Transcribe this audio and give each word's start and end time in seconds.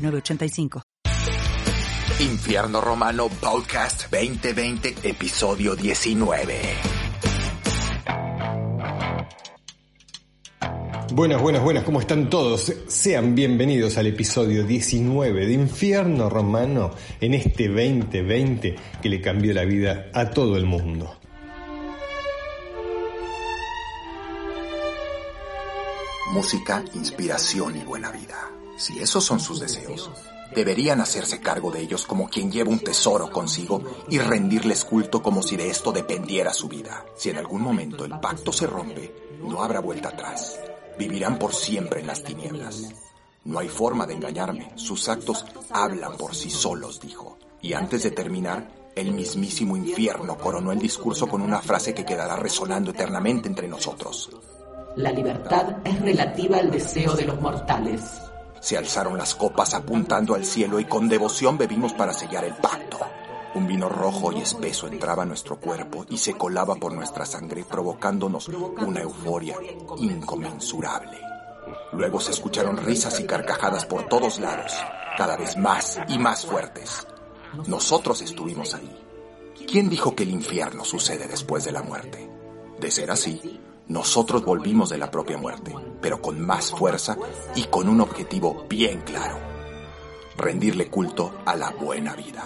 906985. 0.00 0.82
Infierno 2.20 2.80
Romano 2.80 3.28
Podcast 3.28 4.10
2020, 4.10 4.94
episodio 5.02 5.76
19. 5.76 6.54
Buenas, 11.12 11.42
buenas, 11.42 11.62
buenas, 11.62 11.84
¿cómo 11.84 12.00
están 12.00 12.30
todos? 12.30 12.72
Sean 12.86 13.34
bienvenidos 13.34 13.98
al 13.98 14.06
episodio 14.06 14.64
19 14.64 15.46
de 15.46 15.52
Infierno 15.52 16.30
Romano 16.30 16.92
en 17.20 17.34
este 17.34 17.68
2020 17.68 18.76
que 19.02 19.08
le 19.08 19.20
cambió 19.20 19.52
la 19.52 19.64
vida 19.64 20.10
a 20.14 20.30
todo 20.30 20.56
el 20.56 20.66
mundo. 20.66 21.18
Música, 26.32 26.84
inspiración 26.94 27.76
y 27.76 27.80
buena 27.80 28.12
vida. 28.12 28.59
Si 28.80 28.98
esos 28.98 29.22
son 29.22 29.40
sus 29.40 29.60
deseos, 29.60 30.10
deberían 30.54 31.02
hacerse 31.02 31.38
cargo 31.38 31.70
de 31.70 31.82
ellos 31.82 32.06
como 32.06 32.30
quien 32.30 32.50
lleva 32.50 32.70
un 32.70 32.80
tesoro 32.80 33.30
consigo 33.30 33.82
y 34.08 34.18
rendirles 34.18 34.86
culto 34.86 35.22
como 35.22 35.42
si 35.42 35.54
de 35.54 35.68
esto 35.68 35.92
dependiera 35.92 36.54
su 36.54 36.66
vida. 36.66 37.04
Si 37.14 37.28
en 37.28 37.36
algún 37.36 37.60
momento 37.60 38.06
el 38.06 38.18
pacto 38.18 38.54
se 38.54 38.66
rompe, 38.66 39.14
no 39.42 39.62
habrá 39.62 39.80
vuelta 39.80 40.08
atrás. 40.08 40.58
Vivirán 40.98 41.38
por 41.38 41.54
siempre 41.54 42.00
en 42.00 42.06
las 42.06 42.22
tinieblas. 42.22 42.88
No 43.44 43.58
hay 43.58 43.68
forma 43.68 44.06
de 44.06 44.14
engañarme. 44.14 44.72
Sus 44.76 45.10
actos 45.10 45.44
hablan 45.68 46.16
por 46.16 46.34
sí 46.34 46.48
solos, 46.48 47.02
dijo. 47.02 47.36
Y 47.60 47.74
antes 47.74 48.02
de 48.02 48.12
terminar, 48.12 48.90
el 48.96 49.12
mismísimo 49.12 49.76
infierno 49.76 50.38
coronó 50.38 50.72
el 50.72 50.78
discurso 50.78 51.26
con 51.26 51.42
una 51.42 51.60
frase 51.60 51.92
que 51.92 52.06
quedará 52.06 52.36
resonando 52.36 52.92
eternamente 52.92 53.46
entre 53.46 53.68
nosotros. 53.68 54.30
La 54.96 55.12
libertad 55.12 55.76
es 55.84 56.00
relativa 56.00 56.56
al 56.56 56.70
deseo 56.70 57.12
de 57.12 57.26
los 57.26 57.38
mortales. 57.42 58.29
Se 58.60 58.76
alzaron 58.76 59.16
las 59.16 59.34
copas 59.34 59.74
apuntando 59.74 60.34
al 60.34 60.44
cielo 60.44 60.78
y 60.80 60.84
con 60.84 61.08
devoción 61.08 61.56
bebimos 61.56 61.94
para 61.94 62.12
sellar 62.12 62.44
el 62.44 62.54
pacto. 62.54 62.98
Un 63.54 63.66
vino 63.66 63.88
rojo 63.88 64.32
y 64.32 64.40
espeso 64.40 64.86
entraba 64.86 65.24
a 65.24 65.26
nuestro 65.26 65.58
cuerpo 65.58 66.04
y 66.08 66.18
se 66.18 66.34
colaba 66.34 66.76
por 66.76 66.92
nuestra 66.92 67.26
sangre 67.26 67.64
provocándonos 67.64 68.48
una 68.48 69.00
euforia 69.00 69.56
inconmensurable. 69.98 71.18
Luego 71.92 72.20
se 72.20 72.30
escucharon 72.30 72.76
risas 72.76 73.18
y 73.18 73.26
carcajadas 73.26 73.86
por 73.86 74.06
todos 74.08 74.38
lados, 74.38 74.72
cada 75.16 75.36
vez 75.36 75.56
más 75.56 75.98
y 76.08 76.18
más 76.18 76.46
fuertes. 76.46 77.06
Nosotros 77.66 78.22
estuvimos 78.22 78.74
ahí. 78.74 78.96
¿Quién 79.66 79.88
dijo 79.88 80.14
que 80.14 80.22
el 80.22 80.30
infierno 80.30 80.84
sucede 80.84 81.26
después 81.26 81.64
de 81.64 81.72
la 81.72 81.82
muerte? 81.82 82.30
De 82.78 82.90
ser 82.90 83.10
así, 83.10 83.59
nosotros 83.90 84.44
volvimos 84.44 84.88
de 84.90 84.98
la 84.98 85.10
propia 85.10 85.36
muerte, 85.36 85.74
pero 86.00 86.22
con 86.22 86.40
más 86.40 86.70
fuerza 86.70 87.16
y 87.56 87.64
con 87.64 87.88
un 87.88 88.00
objetivo 88.00 88.64
bien 88.68 89.00
claro. 89.00 89.36
Rendirle 90.36 90.86
culto 90.86 91.40
a 91.44 91.56
la 91.56 91.70
buena 91.70 92.14
vida. 92.14 92.44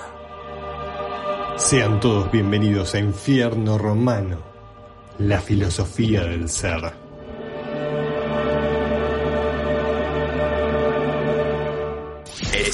Sean 1.56 2.00
todos 2.00 2.32
bienvenidos 2.32 2.94
a 2.94 2.98
Infierno 2.98 3.76
Romano, 3.76 4.38
la 5.18 5.38
filosofía 5.38 6.24
del 6.24 6.48
ser. 6.48 6.94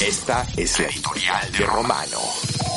Esta 0.01 0.47
es 0.57 0.79
la 0.79 0.87
editorial 0.87 1.53
de 1.53 1.67
Romano. 1.67 2.70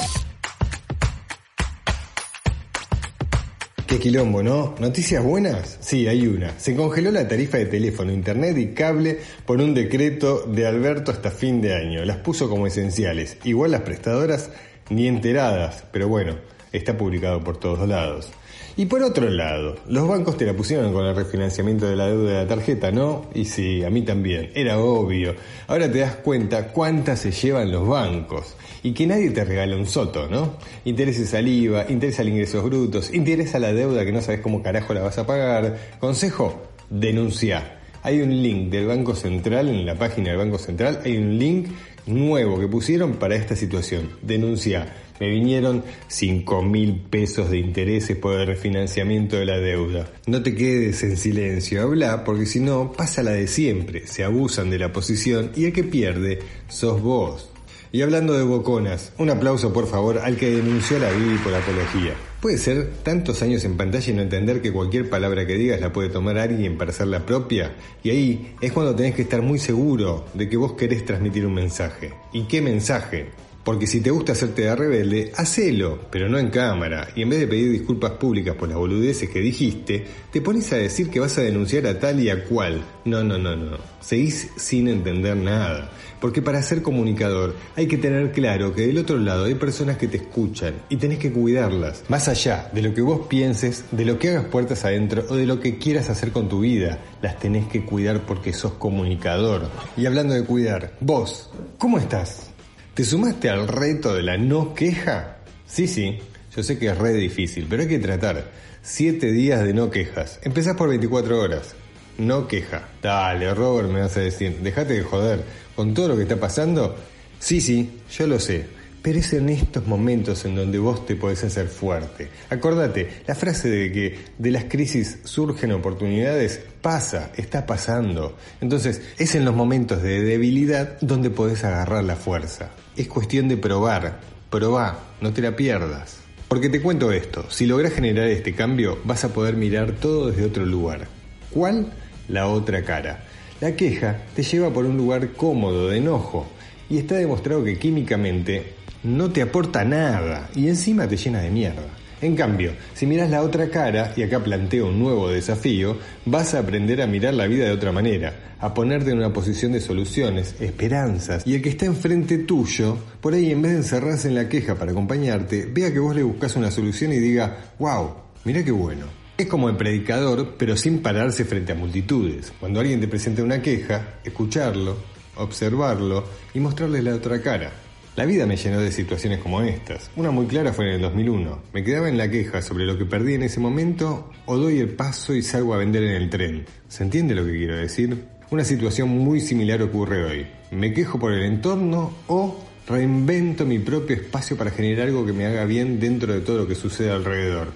Qué 3.93 3.99
quilombo, 3.99 4.41
¿no? 4.41 4.73
¿Noticias 4.79 5.23
buenas? 5.23 5.77
Sí, 5.79 6.07
hay 6.07 6.25
una. 6.25 6.59
Se 6.59 6.75
congeló 6.75 7.11
la 7.11 7.27
tarifa 7.27 7.59
de 7.59 7.67
teléfono, 7.67 8.11
internet 8.11 8.57
y 8.57 8.73
cable 8.73 9.19
por 9.45 9.61
un 9.61 9.75
decreto 9.75 10.47
de 10.47 10.65
Alberto 10.65 11.11
hasta 11.11 11.29
fin 11.29 11.61
de 11.61 11.75
año. 11.75 12.03
Las 12.03 12.17
puso 12.17 12.49
como 12.49 12.65
esenciales. 12.65 13.37
Igual 13.43 13.69
las 13.69 13.81
prestadoras 13.81 14.49
ni 14.89 15.07
enteradas, 15.07 15.83
pero 15.91 16.07
bueno, 16.07 16.37
está 16.71 16.97
publicado 16.97 17.43
por 17.43 17.57
todos 17.57 17.87
lados. 17.87 18.31
Y 18.75 18.85
por 18.85 19.03
otro 19.03 19.29
lado, 19.29 19.75
los 19.87 20.07
bancos 20.07 20.35
te 20.35 20.47
la 20.47 20.53
pusieron 20.53 20.91
con 20.93 21.05
el 21.05 21.15
refinanciamiento 21.15 21.87
de 21.87 21.95
la 21.95 22.07
deuda 22.07 22.31
de 22.31 22.37
la 22.43 22.47
tarjeta, 22.47 22.91
¿no? 22.91 23.27
Y 23.35 23.45
sí, 23.45 23.83
a 23.83 23.91
mí 23.91 24.01
también, 24.01 24.49
era 24.55 24.79
obvio. 24.79 25.35
Ahora 25.67 25.91
te 25.91 25.99
das 25.99 26.15
cuenta 26.15 26.69
cuántas 26.69 27.19
se 27.19 27.31
llevan 27.31 27.71
los 27.71 27.87
bancos 27.87 28.55
y 28.81 28.93
que 28.93 29.05
nadie 29.05 29.29
te 29.29 29.45
regala 29.45 29.75
un 29.75 29.85
soto, 29.85 30.27
¿no? 30.27 30.57
Intereses 30.85 31.35
al 31.35 31.47
IVA, 31.47 31.85
interés 31.89 32.19
al 32.19 32.29
ingresos 32.29 32.63
brutos, 32.63 33.13
interés 33.13 33.53
a 33.53 33.59
la 33.59 33.73
deuda 33.73 34.03
que 34.05 34.11
no 34.11 34.21
sabes 34.21 34.41
cómo 34.41 34.63
carajo 34.63 34.95
la 34.95 35.01
vas 35.01 35.19
a 35.19 35.27
pagar. 35.27 35.77
Consejo, 35.99 36.59
denuncia. 36.89 37.79
Hay 38.01 38.21
un 38.21 38.41
link 38.41 38.71
del 38.71 38.87
Banco 38.87 39.13
Central, 39.13 39.69
en 39.69 39.85
la 39.85 39.95
página 39.95 40.29
del 40.29 40.37
Banco 40.37 40.57
Central, 40.57 40.99
hay 41.05 41.17
un 41.17 41.37
link 41.37 41.67
nuevo 42.07 42.59
que 42.59 42.67
pusieron 42.67 43.13
para 43.13 43.35
esta 43.35 43.55
situación. 43.55 44.09
Denuncia. 44.23 45.02
Me 45.19 45.29
vinieron 45.29 45.83
5 46.07 46.61
mil 46.63 46.95
pesos 47.09 47.49
de 47.49 47.59
intereses 47.59 48.17
por 48.17 48.39
el 48.39 48.47
refinanciamiento 48.47 49.37
de 49.37 49.45
la 49.45 49.57
deuda. 49.57 50.11
No 50.27 50.41
te 50.41 50.55
quedes 50.55 51.03
en 51.03 51.17
silencio, 51.17 51.83
habla, 51.83 52.23
porque 52.23 52.45
si 52.45 52.59
no, 52.59 52.91
pasa 52.91 53.23
la 53.23 53.31
de 53.31 53.47
siempre. 53.47 54.07
Se 54.07 54.23
abusan 54.23 54.69
de 54.69 54.79
la 54.79 54.91
posición 54.91 55.51
y 55.55 55.65
el 55.65 55.73
que 55.73 55.83
pierde 55.83 56.39
sos 56.67 57.01
vos. 57.01 57.49
Y 57.95 58.01
hablando 58.01 58.33
de 58.33 58.43
boconas, 58.43 59.13
un 59.19 59.29
aplauso 59.29 59.71
por 59.71 59.85
favor 59.85 60.17
al 60.17 60.35
que 60.35 60.49
denunció 60.49 60.97
la 60.97 61.11
Bibi 61.11 61.37
por 61.37 61.53
apología. 61.53 62.15
Puede 62.41 62.57
ser 62.57 62.89
tantos 63.03 63.43
años 63.43 63.63
en 63.65 63.77
pantalla 63.77 64.11
y 64.11 64.15
no 64.15 64.23
entender 64.23 64.63
que 64.63 64.73
cualquier 64.73 65.11
palabra 65.11 65.45
que 65.45 65.53
digas 65.53 65.79
la 65.79 65.93
puede 65.93 66.09
tomar 66.09 66.39
alguien 66.39 66.75
para 66.75 66.89
hacerla 66.89 67.23
propia. 67.23 67.75
Y 68.01 68.09
ahí 68.09 68.55
es 68.61 68.71
cuando 68.71 68.95
tenés 68.95 69.13
que 69.13 69.21
estar 69.21 69.43
muy 69.43 69.59
seguro 69.59 70.25
de 70.33 70.49
que 70.49 70.57
vos 70.57 70.73
querés 70.73 71.05
transmitir 71.05 71.45
un 71.45 71.53
mensaje. 71.53 72.15
¿Y 72.33 72.45
qué 72.45 72.61
mensaje? 72.61 73.27
Porque 73.63 73.87
si 73.87 74.01
te 74.01 74.11
gusta 74.11 74.33
hacerte 74.33 74.63
de 74.63 74.75
rebelde, 74.75 75.31
hacelo, 75.37 75.99
pero 76.11 76.27
no 76.27 76.37
en 76.37 76.49
cámara. 76.49 77.07
Y 77.15 77.21
en 77.21 77.29
vez 77.29 77.39
de 77.39 77.47
pedir 77.47 77.71
disculpas 77.71 78.11
públicas 78.11 78.55
por 78.55 78.67
las 78.67 78.77
boludeces 78.77 79.29
que 79.29 79.39
dijiste, 79.39 80.05
te 80.31 80.41
pones 80.41 80.71
a 80.73 80.75
decir 80.75 81.09
que 81.09 81.21
vas 81.21 81.37
a 81.37 81.41
denunciar 81.41 81.87
a 81.87 81.97
tal 81.97 82.19
y 82.19 82.29
a 82.29 82.43
cual. 82.43 82.83
No, 83.05 83.23
no, 83.23 83.37
no, 83.37 83.55
no. 83.55 83.77
Seguís 84.01 84.49
sin 84.57 84.89
entender 84.89 85.37
nada. 85.37 85.91
Porque 86.19 86.41
para 86.41 86.61
ser 86.61 86.81
comunicador 86.81 87.55
hay 87.75 87.87
que 87.87 87.97
tener 87.97 88.31
claro 88.31 88.73
que 88.73 88.87
del 88.87 88.97
otro 88.97 89.17
lado 89.17 89.45
hay 89.45 89.55
personas 89.55 89.97
que 89.97 90.07
te 90.07 90.17
escuchan 90.17 90.73
y 90.89 90.97
tenés 90.97 91.19
que 91.19 91.31
cuidarlas. 91.31 92.03
Más 92.07 92.27
allá 92.27 92.69
de 92.73 92.81
lo 92.81 92.93
que 92.93 93.01
vos 93.01 93.27
pienses, 93.27 93.85
de 93.91 94.05
lo 94.05 94.19
que 94.19 94.29
hagas 94.29 94.45
puertas 94.45 94.85
adentro 94.85 95.25
o 95.29 95.35
de 95.35 95.45
lo 95.45 95.59
que 95.59 95.77
quieras 95.77 96.09
hacer 96.09 96.31
con 96.31 96.47
tu 96.47 96.61
vida, 96.61 96.99
las 97.21 97.39
tenés 97.39 97.67
que 97.67 97.83
cuidar 97.85 98.25
porque 98.25 98.53
sos 98.53 98.73
comunicador. 98.73 99.69
Y 99.97 100.05
hablando 100.05 100.33
de 100.33 100.45
cuidar, 100.45 100.93
vos, 101.01 101.49
¿cómo 101.77 101.97
estás? 101.97 102.52
¿Te 102.93 103.03
sumaste 103.03 103.49
al 103.49 103.67
reto 103.67 104.13
de 104.13 104.21
la 104.21 104.37
no 104.37 104.75
queja? 104.75 105.37
Sí, 105.65 105.87
sí, 105.87 106.19
yo 106.55 106.61
sé 106.61 106.77
que 106.77 106.91
es 106.91 106.97
re 106.97 107.13
difícil, 107.13 107.65
pero 107.67 107.81
hay 107.81 107.87
que 107.87 107.97
tratar. 107.97 108.51
Siete 108.83 109.31
días 109.31 109.63
de 109.63 109.73
no 109.73 109.89
quejas. 109.89 110.39
Empezás 110.43 110.75
por 110.75 110.89
24 110.89 111.39
horas. 111.39 111.73
No 112.19 112.47
queja. 112.47 112.89
Dale, 113.01 113.51
Robert, 113.55 113.89
me 113.89 114.01
vas 114.01 114.15
a 114.17 114.19
decir. 114.19 114.59
Dejate 114.59 114.93
de 114.93 115.01
joder. 115.01 115.43
Con 115.75 115.95
todo 115.95 116.09
lo 116.09 116.15
que 116.15 116.21
está 116.21 116.39
pasando. 116.39 116.95
Sí, 117.39 117.61
sí, 117.61 118.01
yo 118.15 118.27
lo 118.27 118.39
sé. 118.39 118.67
Pero 119.03 119.19
es 119.19 119.33
en 119.33 119.49
estos 119.49 119.85
momentos 119.85 120.45
en 120.45 120.55
donde 120.55 120.79
vos 120.79 121.05
te 121.05 121.17
podés 121.17 121.43
hacer 121.43 121.67
fuerte. 121.67 122.29
Acordate, 122.49 123.21
la 123.27 123.35
frase 123.35 123.69
de 123.69 123.91
que 123.91 124.17
de 124.37 124.49
las 124.49 124.63
crisis 124.63 125.19
surgen 125.25 125.73
oportunidades 125.73 126.61
pasa, 126.81 127.33
está 127.35 127.65
pasando. 127.65 128.37
Entonces, 128.61 129.01
es 129.17 129.35
en 129.35 129.43
los 129.43 129.53
momentos 129.53 130.01
de 130.01 130.21
debilidad 130.21 131.01
donde 131.01 131.29
podés 131.29 131.65
agarrar 131.65 132.05
la 132.05 132.15
fuerza. 132.15 132.71
Es 132.95 133.09
cuestión 133.09 133.49
de 133.49 133.57
probar. 133.57 134.21
Probá, 134.49 134.97
no 135.19 135.33
te 135.33 135.41
la 135.41 135.53
pierdas. 135.53 136.19
Porque 136.47 136.69
te 136.69 136.81
cuento 136.81 137.11
esto, 137.11 137.45
si 137.49 137.65
logras 137.65 137.91
generar 137.91 138.27
este 138.27 138.55
cambio, 138.55 138.99
vas 139.03 139.25
a 139.25 139.33
poder 139.33 139.57
mirar 139.57 139.91
todo 139.93 140.31
desde 140.31 140.45
otro 140.45 140.65
lugar. 140.65 141.09
¿Cuál? 141.49 141.91
La 142.29 142.47
otra 142.47 142.83
cara. 142.83 143.25
La 143.59 143.75
queja 143.75 144.21
te 144.33 144.43
lleva 144.43 144.71
por 144.71 144.85
un 144.85 144.95
lugar 144.95 145.33
cómodo 145.33 145.89
de 145.89 145.97
enojo 145.97 146.47
y 146.89 146.99
está 146.99 147.15
demostrado 147.15 147.65
que 147.65 147.77
químicamente 147.77 148.75
no 149.03 149.31
te 149.31 149.41
aporta 149.41 149.83
nada 149.83 150.49
y 150.55 150.67
encima 150.67 151.07
te 151.07 151.17
llena 151.17 151.41
de 151.41 151.51
mierda. 151.51 151.83
En 152.23 152.37
cambio, 152.37 152.71
si 152.93 153.05
miras 153.05 153.29
la 153.29 153.41
otra 153.41 153.69
cara, 153.69 154.13
y 154.15 154.23
acá 154.23 154.41
planteo 154.41 154.87
un 154.87 154.97
nuevo 154.97 155.29
desafío, 155.29 155.97
vas 156.25 156.53
a 156.53 156.59
aprender 156.59 157.01
a 157.01 157.07
mirar 157.07 157.33
la 157.33 157.47
vida 157.47 157.65
de 157.65 157.73
otra 157.73 157.91
manera, 157.91 158.55
a 158.61 158.73
ponerte 158.73 159.11
en 159.11 159.17
una 159.17 159.33
posición 159.33 159.73
de 159.73 159.81
soluciones, 159.81 160.55
esperanzas, 160.61 161.45
y 161.45 161.55
el 161.55 161.61
que 161.61 161.67
está 161.67 161.85
enfrente 161.85 162.37
tuyo, 162.37 162.97
por 163.19 163.33
ahí 163.33 163.51
en 163.51 163.61
vez 163.61 163.73
de 163.73 163.79
encerrarse 163.79 164.29
en 164.29 164.35
la 164.35 164.47
queja 164.47 164.75
para 164.75 164.93
acompañarte, 164.93 165.65
vea 165.65 165.91
que 165.91 165.99
vos 165.99 166.15
le 166.15 166.23
buscas 166.23 166.55
una 166.55 166.71
solución 166.71 167.11
y 167.11 167.19
diga, 167.19 167.73
wow, 167.77 168.13
mira 168.45 168.63
qué 168.63 168.71
bueno. 168.71 169.05
Es 169.37 169.47
como 169.47 169.67
el 169.67 169.75
predicador, 169.75 170.55
pero 170.57 170.77
sin 170.77 171.01
pararse 171.01 171.43
frente 171.43 171.73
a 171.73 171.75
multitudes. 171.75 172.53
Cuando 172.57 172.79
alguien 172.79 173.01
te 173.01 173.09
presenta 173.09 173.43
una 173.43 173.61
queja, 173.61 174.19
escucharlo, 174.23 174.95
observarlo 175.35 176.23
y 176.53 176.61
mostrarle 176.61 177.01
la 177.01 177.15
otra 177.15 177.41
cara. 177.41 177.82
La 178.15 178.25
vida 178.25 178.45
me 178.45 178.57
llenó 178.57 178.79
de 178.79 178.91
situaciones 178.91 179.39
como 179.39 179.63
estas. 179.63 180.11
Una 180.15 180.29
muy 180.29 180.45
clara 180.45 180.71
fue 180.71 180.85
en 180.85 180.93
el 180.93 181.01
2001. 181.01 181.63
Me 181.73 181.83
quedaba 181.83 182.07
en 182.07 182.19
la 182.19 182.29
queja 182.29 182.61
sobre 182.61 182.85
lo 182.85 182.95
que 182.95 183.05
perdí 183.05 183.33
en 183.33 183.41
ese 183.41 183.59
momento 183.59 184.29
o 184.45 184.55
doy 184.55 184.77
el 184.77 184.89
paso 184.89 185.33
y 185.33 185.41
salgo 185.41 185.73
a 185.73 185.77
vender 185.77 186.03
en 186.03 186.21
el 186.21 186.29
tren. 186.29 186.65
¿Se 186.87 187.01
entiende 187.01 187.33
lo 187.33 187.43
que 187.43 187.53
quiero 187.53 187.75
decir? 187.75 188.23
Una 188.51 188.63
situación 188.63 189.09
muy 189.09 189.39
similar 189.39 189.81
ocurre 189.81 190.25
hoy. 190.25 190.47
Me 190.69 190.93
quejo 190.93 191.17
por 191.17 191.33
el 191.33 191.43
entorno 191.43 192.13
o 192.27 192.63
reinvento 192.87 193.65
mi 193.65 193.79
propio 193.79 194.15
espacio 194.15 194.55
para 194.57 194.69
generar 194.69 195.07
algo 195.07 195.25
que 195.25 195.33
me 195.33 195.47
haga 195.47 195.65
bien 195.65 195.99
dentro 195.99 196.33
de 196.33 196.41
todo 196.41 196.59
lo 196.59 196.67
que 196.67 196.75
sucede 196.75 197.09
alrededor. 197.09 197.69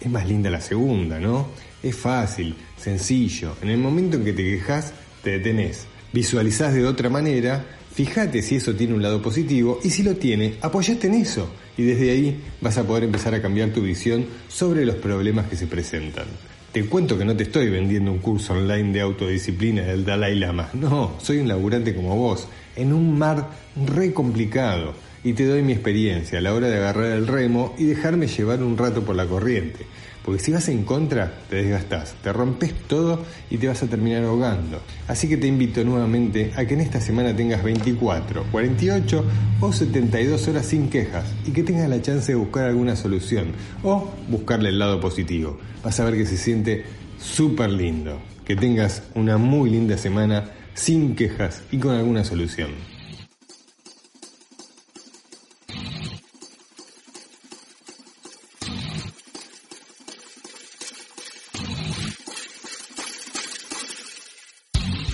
Es 0.00 0.10
más 0.10 0.26
linda 0.26 0.50
la 0.50 0.60
segunda, 0.60 1.20
¿no? 1.20 1.46
Es 1.80 1.94
fácil, 1.94 2.56
sencillo. 2.76 3.54
En 3.62 3.68
el 3.68 3.78
momento 3.78 4.16
en 4.16 4.24
que 4.24 4.32
te 4.32 4.42
quejas, 4.42 4.92
te 5.22 5.30
detenés. 5.30 5.86
Visualizás 6.12 6.74
de 6.74 6.84
otra 6.84 7.08
manera 7.08 7.64
Fíjate 7.96 8.42
si 8.42 8.56
eso 8.56 8.74
tiene 8.74 8.92
un 8.92 9.00
lado 9.00 9.22
positivo 9.22 9.80
y 9.82 9.88
si 9.88 10.02
lo 10.02 10.16
tiene, 10.16 10.56
apoyate 10.60 11.06
en 11.06 11.14
eso 11.14 11.48
y 11.78 11.82
desde 11.84 12.10
ahí 12.10 12.42
vas 12.60 12.76
a 12.76 12.86
poder 12.86 13.04
empezar 13.04 13.34
a 13.34 13.40
cambiar 13.40 13.70
tu 13.70 13.80
visión 13.80 14.26
sobre 14.48 14.84
los 14.84 14.96
problemas 14.96 15.46
que 15.46 15.56
se 15.56 15.66
presentan. 15.66 16.26
Te 16.72 16.84
cuento 16.84 17.16
que 17.16 17.24
no 17.24 17.34
te 17.34 17.44
estoy 17.44 17.70
vendiendo 17.70 18.12
un 18.12 18.18
curso 18.18 18.52
online 18.52 18.92
de 18.92 19.00
autodisciplina 19.00 19.80
del 19.80 20.04
Dalai 20.04 20.38
Lama. 20.38 20.68
No, 20.74 21.14
soy 21.22 21.38
un 21.38 21.48
laburante 21.48 21.94
como 21.94 22.14
vos, 22.16 22.46
en 22.76 22.92
un 22.92 23.16
mar 23.16 23.48
re 23.86 24.12
complicado. 24.12 24.92
Y 25.26 25.32
te 25.32 25.44
doy 25.44 25.60
mi 25.60 25.72
experiencia 25.72 26.38
a 26.38 26.40
la 26.40 26.54
hora 26.54 26.68
de 26.68 26.76
agarrar 26.76 27.06
el 27.06 27.26
remo 27.26 27.74
y 27.76 27.82
dejarme 27.82 28.28
llevar 28.28 28.62
un 28.62 28.78
rato 28.78 29.04
por 29.04 29.16
la 29.16 29.26
corriente. 29.26 29.84
Porque 30.24 30.40
si 30.40 30.52
vas 30.52 30.68
en 30.68 30.84
contra, 30.84 31.40
te 31.50 31.56
desgastás, 31.56 32.14
te 32.22 32.32
rompes 32.32 32.72
todo 32.86 33.24
y 33.50 33.58
te 33.58 33.66
vas 33.66 33.82
a 33.82 33.88
terminar 33.88 34.22
ahogando. 34.22 34.80
Así 35.08 35.28
que 35.28 35.36
te 35.36 35.48
invito 35.48 35.82
nuevamente 35.82 36.52
a 36.54 36.64
que 36.64 36.74
en 36.74 36.80
esta 36.80 37.00
semana 37.00 37.34
tengas 37.34 37.64
24, 37.64 38.44
48 38.52 39.24
o 39.62 39.72
72 39.72 40.46
horas 40.46 40.64
sin 40.64 40.88
quejas 40.90 41.24
y 41.44 41.50
que 41.50 41.64
tengas 41.64 41.90
la 41.90 42.00
chance 42.00 42.30
de 42.30 42.36
buscar 42.36 42.66
alguna 42.66 42.94
solución 42.94 43.48
o 43.82 44.08
buscarle 44.28 44.68
el 44.68 44.78
lado 44.78 45.00
positivo. 45.00 45.58
Vas 45.82 45.98
a 45.98 46.04
ver 46.04 46.14
que 46.14 46.26
se 46.26 46.36
siente 46.36 46.84
súper 47.18 47.70
lindo. 47.70 48.20
Que 48.44 48.54
tengas 48.54 49.02
una 49.16 49.38
muy 49.38 49.70
linda 49.70 49.98
semana 49.98 50.52
sin 50.74 51.16
quejas 51.16 51.62
y 51.72 51.78
con 51.78 51.96
alguna 51.96 52.22
solución. 52.22 52.95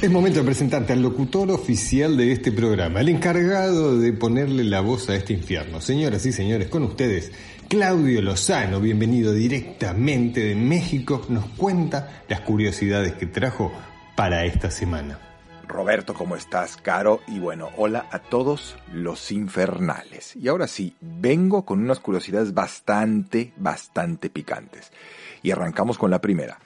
Es 0.02 0.10
momento 0.10 0.40
de 0.40 0.46
presentarte 0.46 0.93
al 0.94 1.00
locutor 1.00 1.49
oficial 1.52 2.16
de 2.16 2.32
este 2.32 2.50
programa, 2.50 3.02
el 3.02 3.08
encargado 3.08 3.96
de 4.00 4.12
ponerle 4.12 4.64
la 4.64 4.81
voz 4.81 5.08
a 5.08 5.14
este 5.14 5.32
infierno. 5.32 5.81
Señoras 5.81 6.26
y 6.26 6.32
señores, 6.32 6.66
con 6.66 6.82
ustedes, 6.82 7.31
Claudio 7.69 8.20
Lozano, 8.20 8.81
bienvenido 8.81 9.32
directamente 9.32 10.40
de 10.40 10.56
México, 10.56 11.25
nos 11.28 11.44
cuenta 11.50 12.25
las 12.28 12.40
curiosidades 12.40 13.12
que 13.12 13.26
trajo 13.26 13.70
para 14.16 14.44
esta 14.44 14.72
semana. 14.72 15.20
Roberto, 15.69 16.14
¿cómo 16.14 16.34
estás, 16.34 16.76
Caro? 16.78 17.20
Y 17.28 17.38
bueno, 17.38 17.70
hola 17.76 18.08
a 18.10 18.19
todos 18.19 18.75
los 18.93 19.31
infernales. 19.31 20.34
Y 20.34 20.48
ahora 20.48 20.66
sí, 20.66 20.96
vengo 21.00 21.64
con 21.64 21.78
unas 21.78 22.00
curiosidades 22.00 22.52
bastante, 22.55 23.52
bastante 23.56 24.31
picantes. 24.31 24.90
Y 25.44 25.52
arrancamos 25.52 25.96
con 25.96 26.10
la 26.10 26.20
primera. 26.20 26.58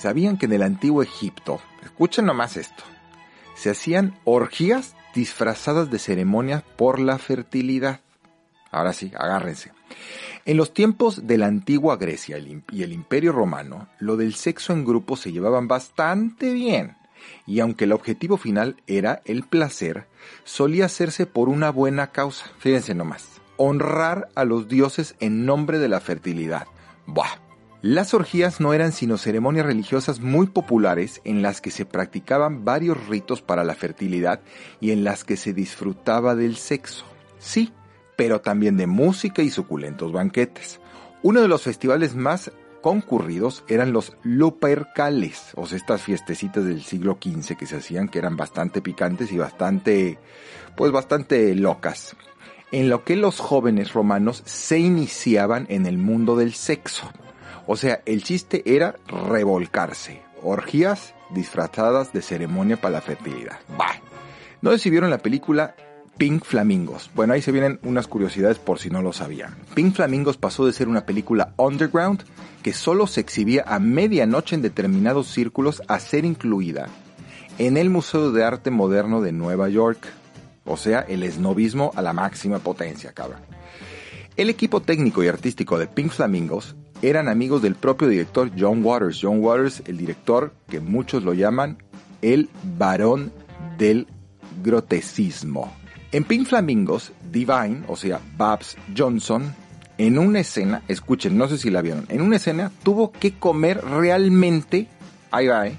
¿Sabían 0.00 0.38
que 0.38 0.46
en 0.46 0.54
el 0.54 0.62
antiguo 0.62 1.02
Egipto, 1.02 1.60
escuchen 2.00 2.24
nomás 2.24 2.56
esto, 2.56 2.82
se 3.54 3.68
hacían 3.68 4.18
orgías 4.24 4.96
disfrazadas 5.14 5.90
de 5.90 5.98
ceremonias 5.98 6.62
por 6.62 6.98
la 6.98 7.18
fertilidad? 7.18 8.00
Ahora 8.70 8.94
sí, 8.94 9.12
agárrense. 9.14 9.72
En 10.46 10.56
los 10.56 10.72
tiempos 10.72 11.26
de 11.26 11.36
la 11.36 11.44
antigua 11.44 11.98
Grecia 11.98 12.38
y 12.38 12.82
el 12.82 12.92
Imperio 12.94 13.32
Romano, 13.32 13.90
lo 13.98 14.16
del 14.16 14.34
sexo 14.34 14.72
en 14.72 14.86
grupo 14.86 15.18
se 15.18 15.30
llevaban 15.30 15.68
bastante 15.68 16.54
bien. 16.54 16.96
Y 17.46 17.60
aunque 17.60 17.84
el 17.84 17.92
objetivo 17.92 18.38
final 18.38 18.76
era 18.86 19.20
el 19.26 19.42
placer, 19.42 20.06
solía 20.44 20.86
hacerse 20.86 21.26
por 21.26 21.50
una 21.50 21.68
buena 21.68 22.12
causa. 22.12 22.46
Fíjense 22.60 22.94
nomás. 22.94 23.42
Honrar 23.58 24.30
a 24.36 24.46
los 24.46 24.68
dioses 24.68 25.16
en 25.20 25.44
nombre 25.44 25.78
de 25.78 25.90
la 25.90 26.00
fertilidad. 26.00 26.66
Buah, 27.04 27.36
las 27.82 28.12
orgías 28.12 28.60
no 28.60 28.74
eran 28.74 28.92
sino 28.92 29.16
ceremonias 29.16 29.64
religiosas 29.64 30.20
muy 30.20 30.48
populares 30.48 31.22
en 31.24 31.40
las 31.40 31.62
que 31.62 31.70
se 31.70 31.86
practicaban 31.86 32.64
varios 32.64 33.06
ritos 33.08 33.40
para 33.40 33.64
la 33.64 33.74
fertilidad 33.74 34.40
y 34.80 34.90
en 34.90 35.02
las 35.02 35.24
que 35.24 35.38
se 35.38 35.54
disfrutaba 35.54 36.34
del 36.34 36.56
sexo. 36.56 37.06
Sí, 37.38 37.72
pero 38.16 38.42
también 38.42 38.76
de 38.76 38.86
música 38.86 39.40
y 39.40 39.48
suculentos 39.48 40.12
banquetes. 40.12 40.78
Uno 41.22 41.40
de 41.40 41.48
los 41.48 41.62
festivales 41.62 42.14
más 42.14 42.50
concurridos 42.82 43.64
eran 43.66 43.92
los 43.92 44.14
Lupercales, 44.22 45.52
o 45.54 45.66
sea, 45.66 45.78
estas 45.78 46.02
fiestecitas 46.02 46.64
del 46.64 46.82
siglo 46.82 47.18
XV 47.22 47.56
que 47.56 47.66
se 47.66 47.76
hacían, 47.76 48.08
que 48.08 48.18
eran 48.18 48.36
bastante 48.36 48.82
picantes 48.82 49.32
y 49.32 49.38
bastante, 49.38 50.18
pues 50.76 50.92
bastante 50.92 51.54
locas, 51.54 52.16
en 52.72 52.90
lo 52.90 53.04
que 53.04 53.16
los 53.16 53.38
jóvenes 53.38 53.92
romanos 53.92 54.42
se 54.44 54.78
iniciaban 54.78 55.66
en 55.70 55.86
el 55.86 55.98
mundo 55.98 56.36
del 56.36 56.52
sexo. 56.52 57.10
O 57.66 57.76
sea, 57.76 58.02
el 58.06 58.22
chiste 58.22 58.62
era 58.64 58.96
revolcarse. 59.06 60.22
Orgías 60.42 61.14
disfrazadas 61.30 62.12
de 62.12 62.22
ceremonia 62.22 62.80
para 62.80 62.92
la 62.92 63.00
fertilidad. 63.00 63.58
Bah. 63.76 64.00
No 64.62 64.76
sé 64.76 64.90
vieron 64.90 65.10
la 65.10 65.18
película 65.18 65.74
Pink 66.18 66.44
Flamingos. 66.44 67.10
Bueno, 67.14 67.32
ahí 67.32 67.40
se 67.40 67.52
vienen 67.52 67.78
unas 67.82 68.06
curiosidades 68.06 68.58
por 68.58 68.78
si 68.78 68.90
no 68.90 69.00
lo 69.00 69.12
sabían. 69.12 69.56
Pink 69.74 69.94
Flamingos 69.94 70.36
pasó 70.36 70.66
de 70.66 70.72
ser 70.72 70.88
una 70.88 71.06
película 71.06 71.54
underground 71.56 72.24
que 72.62 72.74
solo 72.74 73.06
se 73.06 73.20
exhibía 73.20 73.64
a 73.66 73.78
medianoche 73.78 74.54
en 74.54 74.62
determinados 74.62 75.28
círculos 75.28 75.82
a 75.88 75.98
ser 75.98 76.26
incluida 76.26 76.88
en 77.56 77.76
el 77.76 77.88
Museo 77.88 78.32
de 78.32 78.44
Arte 78.44 78.70
Moderno 78.70 79.22
de 79.22 79.32
Nueva 79.32 79.68
York. 79.70 80.06
O 80.66 80.76
sea, 80.76 81.00
el 81.00 81.22
esnovismo 81.22 81.90
a 81.94 82.02
la 82.02 82.12
máxima 82.12 82.58
potencia, 82.58 83.12
cabrón. 83.12 83.40
El 84.36 84.50
equipo 84.50 84.80
técnico 84.82 85.24
y 85.24 85.28
artístico 85.28 85.78
de 85.78 85.86
Pink 85.86 86.10
Flamingos 86.10 86.76
eran 87.02 87.28
amigos 87.28 87.62
del 87.62 87.74
propio 87.74 88.08
director 88.08 88.50
John 88.58 88.84
Waters. 88.84 89.18
John 89.22 89.42
Waters, 89.42 89.82
el 89.86 89.96
director 89.96 90.52
que 90.68 90.80
muchos 90.80 91.22
lo 91.22 91.34
llaman 91.34 91.78
el 92.22 92.48
varón 92.76 93.32
del 93.78 94.06
grotesismo. 94.62 95.72
En 96.12 96.24
Pink 96.24 96.46
Flamingos, 96.46 97.12
Divine, 97.30 97.82
o 97.86 97.96
sea, 97.96 98.20
Babs 98.36 98.76
Johnson, 98.96 99.54
en 99.96 100.18
una 100.18 100.40
escena, 100.40 100.82
escuchen, 100.88 101.38
no 101.38 101.48
sé 101.48 101.56
si 101.56 101.70
la 101.70 101.82
vieron, 101.82 102.06
en 102.08 102.20
una 102.20 102.36
escena 102.36 102.72
tuvo 102.82 103.12
que 103.12 103.34
comer 103.38 103.80
realmente, 103.84 104.88
ahí 105.30 105.46
va, 105.46 105.68
¿eh? 105.68 105.78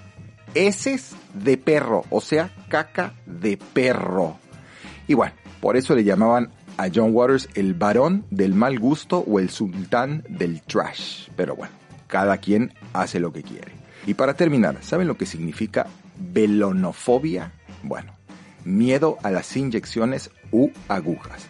heces 0.54 1.16
de 1.34 1.58
perro, 1.58 2.06
o 2.10 2.22
sea, 2.22 2.52
caca 2.70 3.14
de 3.26 3.58
perro. 3.58 4.38
Y 5.08 5.14
bueno, 5.14 5.34
por 5.60 5.76
eso 5.76 5.96
le 5.96 6.04
llamaban 6.04 6.50
a 6.82 6.90
John 6.94 7.12
Waters 7.14 7.48
el 7.54 7.76
varón 7.76 8.26
del 8.32 8.56
mal 8.56 8.80
gusto 8.80 9.20
o 9.20 9.40
el 9.40 9.52
sultán 9.52 10.24
del 10.28 10.62
trash. 10.64 11.28
Pero 11.36 11.56
bueno, 11.56 11.74
cada 12.08 12.38
quien 12.38 12.74
hace 12.94 13.20
lo 13.20 13.32
que 13.32 13.44
quiere. 13.44 13.72
Y 14.08 14.16
para 14.16 14.34
terminar, 14.34 14.80
¿saben 14.82 15.08
lo 15.08 15.16
que 15.16 15.28
significa 15.28 15.86
velonofobia? 16.18 17.52
Bueno, 17.84 18.16
miedo 18.66 19.20
a 19.22 19.30
las 19.30 19.56
inyecciones 19.56 20.32
u 20.52 20.70
agujas. 20.88 21.46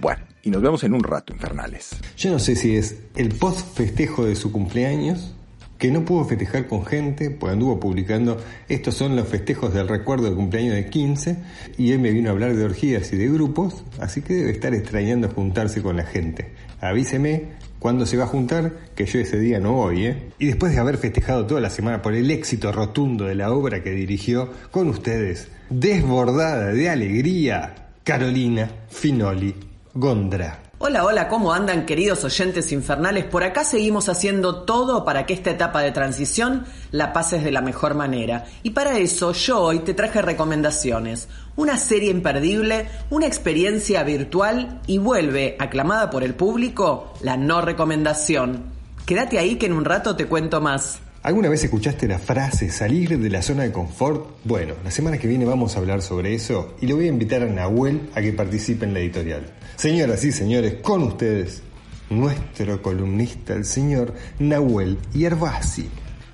Bueno, 0.00 0.22
y 0.42 0.50
nos 0.50 0.62
vemos 0.62 0.82
en 0.84 0.94
un 0.94 1.04
rato, 1.04 1.34
infernales. 1.34 1.90
Yo 2.16 2.30
no 2.30 2.38
sé 2.38 2.56
si 2.56 2.74
es 2.74 2.96
el 3.14 3.34
post 3.34 3.76
festejo 3.76 4.24
de 4.24 4.36
su 4.36 4.52
cumpleaños 4.52 5.34
que 5.82 5.90
no 5.90 6.04
pudo 6.04 6.24
festejar 6.24 6.68
con 6.68 6.86
gente, 6.86 7.30
pues 7.30 7.52
anduvo 7.52 7.80
publicando, 7.80 8.40
estos 8.68 8.94
son 8.94 9.16
los 9.16 9.26
festejos 9.26 9.74
del 9.74 9.88
recuerdo 9.88 10.26
del 10.26 10.36
cumpleaños 10.36 10.76
de 10.76 10.86
15, 10.86 11.38
y 11.76 11.90
él 11.90 11.98
me 11.98 12.12
vino 12.12 12.28
a 12.28 12.32
hablar 12.34 12.54
de 12.54 12.64
orgías 12.64 13.12
y 13.12 13.16
de 13.16 13.26
grupos, 13.28 13.82
así 13.98 14.22
que 14.22 14.34
debe 14.34 14.52
estar 14.52 14.72
extrañando 14.74 15.28
juntarse 15.28 15.82
con 15.82 15.96
la 15.96 16.04
gente. 16.04 16.52
Avíseme 16.80 17.46
cuándo 17.80 18.06
se 18.06 18.16
va 18.16 18.22
a 18.22 18.28
juntar, 18.28 18.74
que 18.94 19.06
yo 19.06 19.18
ese 19.18 19.40
día 19.40 19.58
no 19.58 19.72
voy, 19.72 20.06
¿eh? 20.06 20.28
Y 20.38 20.46
después 20.46 20.70
de 20.70 20.78
haber 20.78 20.98
festejado 20.98 21.46
toda 21.46 21.60
la 21.60 21.68
semana 21.68 22.00
por 22.00 22.14
el 22.14 22.30
éxito 22.30 22.70
rotundo 22.70 23.24
de 23.24 23.34
la 23.34 23.50
obra 23.50 23.82
que 23.82 23.90
dirigió 23.90 24.52
con 24.70 24.86
ustedes, 24.86 25.48
desbordada 25.68 26.72
de 26.72 26.90
alegría, 26.90 27.88
Carolina 28.04 28.70
Finoli 28.88 29.56
Gondra. 29.94 30.61
Hola, 30.84 31.04
hola, 31.04 31.28
¿cómo 31.28 31.52
andan 31.52 31.86
queridos 31.86 32.24
oyentes 32.24 32.72
infernales? 32.72 33.24
Por 33.24 33.44
acá 33.44 33.62
seguimos 33.62 34.08
haciendo 34.08 34.64
todo 34.64 35.04
para 35.04 35.26
que 35.26 35.32
esta 35.32 35.50
etapa 35.50 35.80
de 35.80 35.92
transición 35.92 36.64
la 36.90 37.12
pases 37.12 37.44
de 37.44 37.52
la 37.52 37.60
mejor 37.60 37.94
manera. 37.94 38.46
Y 38.64 38.70
para 38.70 38.98
eso 38.98 39.30
yo 39.32 39.60
hoy 39.60 39.78
te 39.78 39.94
traje 39.94 40.20
recomendaciones. 40.20 41.28
Una 41.54 41.78
serie 41.78 42.10
imperdible, 42.10 42.88
una 43.10 43.28
experiencia 43.28 44.02
virtual 44.02 44.80
y 44.88 44.98
vuelve, 44.98 45.54
aclamada 45.60 46.10
por 46.10 46.24
el 46.24 46.34
público, 46.34 47.14
la 47.20 47.36
no 47.36 47.60
recomendación. 47.60 48.64
Quédate 49.06 49.38
ahí 49.38 49.54
que 49.54 49.66
en 49.66 49.74
un 49.74 49.84
rato 49.84 50.16
te 50.16 50.26
cuento 50.26 50.60
más. 50.60 50.98
¿Alguna 51.24 51.48
vez 51.48 51.62
escuchaste 51.62 52.08
la 52.08 52.18
frase 52.18 52.68
salir 52.68 53.16
de 53.16 53.30
la 53.30 53.42
zona 53.42 53.62
de 53.62 53.70
confort? 53.70 54.26
Bueno, 54.42 54.74
la 54.82 54.90
semana 54.90 55.18
que 55.18 55.28
viene 55.28 55.44
vamos 55.44 55.76
a 55.76 55.78
hablar 55.78 56.02
sobre 56.02 56.34
eso 56.34 56.74
y 56.80 56.86
le 56.86 56.94
voy 56.94 57.04
a 57.04 57.10
invitar 57.10 57.42
a 57.42 57.46
Nahuel 57.46 58.10
a 58.16 58.20
que 58.20 58.32
participe 58.32 58.86
en 58.86 58.92
la 58.92 58.98
editorial. 58.98 59.54
Señoras 59.76 60.24
y 60.24 60.32
señores, 60.32 60.82
con 60.82 61.04
ustedes, 61.04 61.62
nuestro 62.10 62.82
columnista, 62.82 63.54
el 63.54 63.64
señor 63.64 64.12
Nahuel 64.40 64.98
Yerbasi. 65.12 65.88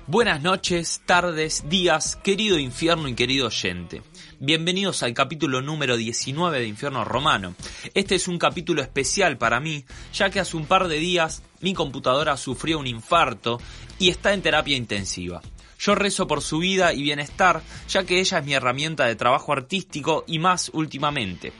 Buenas 0.07 0.41
noches, 0.41 1.03
tardes, 1.05 1.65
días, 1.69 2.15
querido 2.15 2.57
infierno 2.57 3.07
y 3.07 3.13
querido 3.13 3.45
oyente. 3.45 4.01
Bienvenidos 4.41 5.03
al 5.03 5.13
capítulo 5.13 5.61
número 5.61 5.97
19 5.97 6.59
de 6.61 6.65
Infierno 6.65 7.03
Romano. 7.03 7.55
Este 7.93 8.15
es 8.15 8.29
un 8.29 8.39
capítulo 8.39 8.81
especial 8.81 9.37
para 9.37 9.59
mí, 9.59 9.83
ya 10.13 10.29
que 10.29 10.39
hace 10.39 10.55
un 10.55 10.65
par 10.65 10.87
de 10.87 10.97
días 10.97 11.43
mi 11.59 11.73
computadora 11.73 12.37
sufrió 12.37 12.79
un 12.79 12.87
infarto 12.87 13.59
y 13.97 14.07
está 14.07 14.33
en 14.33 14.41
terapia 14.41 14.77
intensiva. 14.77 15.41
Yo 15.77 15.93
rezo 15.93 16.25
por 16.25 16.41
su 16.41 16.59
vida 16.59 16.93
y 16.93 17.01
bienestar, 17.01 17.61
ya 17.89 18.05
que 18.05 18.21
ella 18.21 18.39
es 18.39 18.45
mi 18.45 18.53
herramienta 18.53 19.07
de 19.07 19.17
trabajo 19.17 19.51
artístico 19.51 20.23
y 20.25 20.39
más 20.39 20.71
últimamente. 20.73 21.51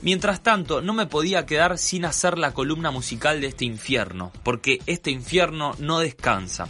Mientras 0.00 0.44
tanto, 0.44 0.80
no 0.80 0.94
me 0.94 1.06
podía 1.06 1.44
quedar 1.44 1.76
sin 1.76 2.04
hacer 2.04 2.38
la 2.38 2.54
columna 2.54 2.92
musical 2.92 3.40
de 3.40 3.48
este 3.48 3.64
infierno, 3.64 4.30
porque 4.44 4.78
este 4.86 5.10
infierno 5.10 5.74
no 5.80 5.98
descansa. 5.98 6.68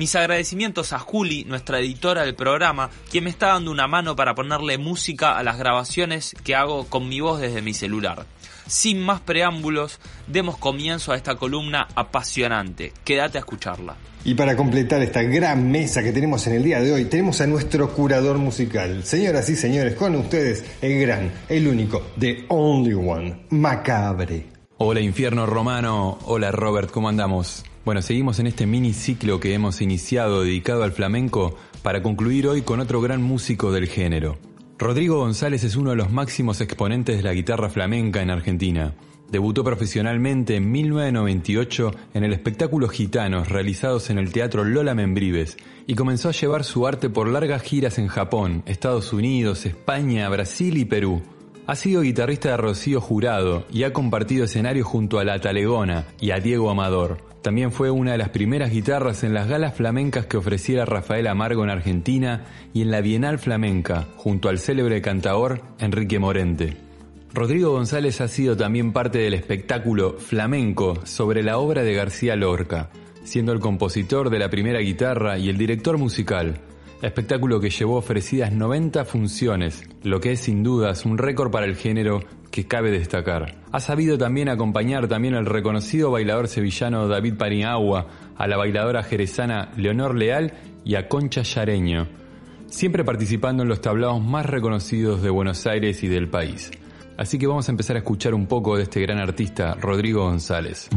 Mis 0.00 0.16
agradecimientos 0.16 0.94
a 0.94 0.98
Juli, 0.98 1.44
nuestra 1.44 1.78
editora 1.78 2.22
del 2.22 2.34
programa, 2.34 2.88
quien 3.10 3.24
me 3.24 3.28
está 3.28 3.48
dando 3.48 3.70
una 3.70 3.86
mano 3.86 4.16
para 4.16 4.34
ponerle 4.34 4.78
música 4.78 5.36
a 5.36 5.42
las 5.42 5.58
grabaciones 5.58 6.34
que 6.42 6.54
hago 6.54 6.86
con 6.86 7.06
mi 7.06 7.20
voz 7.20 7.38
desde 7.38 7.60
mi 7.60 7.74
celular. 7.74 8.24
Sin 8.66 8.98
más 9.02 9.20
preámbulos, 9.20 10.00
demos 10.26 10.56
comienzo 10.56 11.12
a 11.12 11.16
esta 11.16 11.34
columna 11.34 11.86
apasionante. 11.94 12.94
Quédate 13.04 13.36
a 13.36 13.40
escucharla. 13.40 13.96
Y 14.24 14.32
para 14.32 14.56
completar 14.56 15.02
esta 15.02 15.22
gran 15.22 15.70
mesa 15.70 16.02
que 16.02 16.12
tenemos 16.12 16.46
en 16.46 16.54
el 16.54 16.62
día 16.62 16.80
de 16.80 16.92
hoy, 16.94 17.04
tenemos 17.04 17.42
a 17.42 17.46
nuestro 17.46 17.92
curador 17.92 18.38
musical. 18.38 19.04
Señoras 19.04 19.50
y 19.50 19.56
señores, 19.56 19.96
con 19.96 20.16
ustedes 20.16 20.64
el 20.80 20.98
gran, 20.98 21.30
el 21.50 21.68
único, 21.68 22.00
the 22.18 22.46
only 22.48 22.94
one, 22.94 23.44
Macabre. 23.50 24.46
Hola 24.78 25.00
infierno 25.00 25.44
romano, 25.44 26.16
hola 26.24 26.50
Robert, 26.52 26.90
¿cómo 26.90 27.10
andamos? 27.10 27.64
Bueno, 27.82 28.02
seguimos 28.02 28.38
en 28.38 28.46
este 28.46 28.66
mini 28.66 28.92
ciclo 28.92 29.40
que 29.40 29.54
hemos 29.54 29.80
iniciado 29.80 30.42
dedicado 30.42 30.82
al 30.84 30.92
flamenco 30.92 31.56
para 31.82 32.02
concluir 32.02 32.46
hoy 32.46 32.60
con 32.60 32.78
otro 32.78 33.00
gran 33.00 33.22
músico 33.22 33.72
del 33.72 33.88
género. 33.88 34.38
Rodrigo 34.78 35.18
González 35.18 35.64
es 35.64 35.76
uno 35.76 35.90
de 35.90 35.96
los 35.96 36.12
máximos 36.12 36.60
exponentes 36.60 37.16
de 37.16 37.22
la 37.22 37.32
guitarra 37.32 37.70
flamenca 37.70 38.20
en 38.20 38.30
Argentina. 38.30 38.94
Debutó 39.30 39.64
profesionalmente 39.64 40.56
en 40.56 40.70
1998 40.70 41.90
en 42.12 42.24
el 42.24 42.34
espectáculo 42.34 42.86
Gitanos 42.88 43.48
realizados 43.48 44.10
en 44.10 44.18
el 44.18 44.30
Teatro 44.30 44.64
Lola 44.64 44.94
Membrives 44.94 45.56
y 45.86 45.94
comenzó 45.94 46.28
a 46.28 46.32
llevar 46.32 46.64
su 46.64 46.86
arte 46.86 47.08
por 47.08 47.28
largas 47.28 47.62
giras 47.62 47.98
en 47.98 48.08
Japón, 48.08 48.62
Estados 48.66 49.14
Unidos, 49.14 49.64
España, 49.64 50.28
Brasil 50.28 50.76
y 50.76 50.84
Perú. 50.84 51.22
Ha 51.66 51.76
sido 51.76 52.02
guitarrista 52.02 52.50
de 52.50 52.56
Rocío 52.58 53.00
Jurado 53.00 53.64
y 53.72 53.84
ha 53.84 53.92
compartido 53.94 54.44
escenario 54.44 54.84
junto 54.84 55.18
a 55.18 55.24
La 55.24 55.40
Talegona 55.40 56.06
y 56.20 56.32
a 56.32 56.40
Diego 56.40 56.68
Amador. 56.68 57.29
También 57.42 57.72
fue 57.72 57.90
una 57.90 58.12
de 58.12 58.18
las 58.18 58.28
primeras 58.28 58.70
guitarras 58.70 59.24
en 59.24 59.32
las 59.32 59.48
galas 59.48 59.74
flamencas 59.74 60.26
que 60.26 60.36
ofreciera 60.36 60.84
Rafael 60.84 61.26
Amargo 61.26 61.64
en 61.64 61.70
Argentina 61.70 62.44
y 62.74 62.82
en 62.82 62.90
la 62.90 63.00
Bienal 63.00 63.38
Flamenca, 63.38 64.08
junto 64.16 64.50
al 64.50 64.58
célebre 64.58 65.00
cantador 65.00 65.62
Enrique 65.78 66.18
Morente. 66.18 66.76
Rodrigo 67.32 67.70
González 67.72 68.20
ha 68.20 68.28
sido 68.28 68.56
también 68.56 68.92
parte 68.92 69.18
del 69.18 69.34
espectáculo 69.34 70.18
Flamenco 70.18 71.00
sobre 71.06 71.42
la 71.42 71.58
obra 71.58 71.82
de 71.82 71.94
García 71.94 72.36
Lorca, 72.36 72.90
siendo 73.22 73.52
el 73.52 73.60
compositor 73.60 74.28
de 74.28 74.38
la 74.38 74.50
primera 74.50 74.80
guitarra 74.80 75.38
y 75.38 75.48
el 75.48 75.56
director 75.56 75.96
musical, 75.96 76.60
espectáculo 77.02 77.60
que 77.60 77.70
llevó 77.70 77.96
ofrecidas 77.96 78.52
90 78.52 79.04
funciones, 79.04 79.82
lo 80.02 80.20
que 80.20 80.32
es 80.32 80.40
sin 80.40 80.62
dudas 80.62 81.04
un 81.04 81.18
récord 81.18 81.50
para 81.50 81.66
el 81.66 81.76
género 81.76 82.20
que 82.50 82.66
cabe 82.66 82.90
destacar. 82.90 83.56
Ha 83.72 83.80
sabido 83.80 84.18
también 84.18 84.48
acompañar 84.48 85.08
también 85.08 85.34
al 85.34 85.46
reconocido 85.46 86.10
bailador 86.10 86.48
sevillano 86.48 87.08
David 87.08 87.34
Paniagua, 87.36 88.06
a 88.36 88.46
la 88.46 88.56
bailadora 88.56 89.02
jerezana 89.02 89.70
Leonor 89.76 90.16
Leal 90.16 90.54
y 90.84 90.96
a 90.96 91.08
Concha 91.08 91.42
Yareño, 91.42 92.08
siempre 92.66 93.04
participando 93.04 93.62
en 93.62 93.68
los 93.68 93.80
tablados 93.80 94.22
más 94.22 94.46
reconocidos 94.46 95.22
de 95.22 95.30
Buenos 95.30 95.66
Aires 95.66 96.02
y 96.02 96.08
del 96.08 96.28
país. 96.28 96.70
Así 97.16 97.38
que 97.38 97.46
vamos 97.46 97.68
a 97.68 97.72
empezar 97.72 97.96
a 97.96 98.00
escuchar 98.00 98.34
un 98.34 98.46
poco 98.46 98.76
de 98.76 98.84
este 98.84 99.00
gran 99.00 99.18
artista, 99.18 99.74
Rodrigo 99.74 100.22
González. 100.24 100.88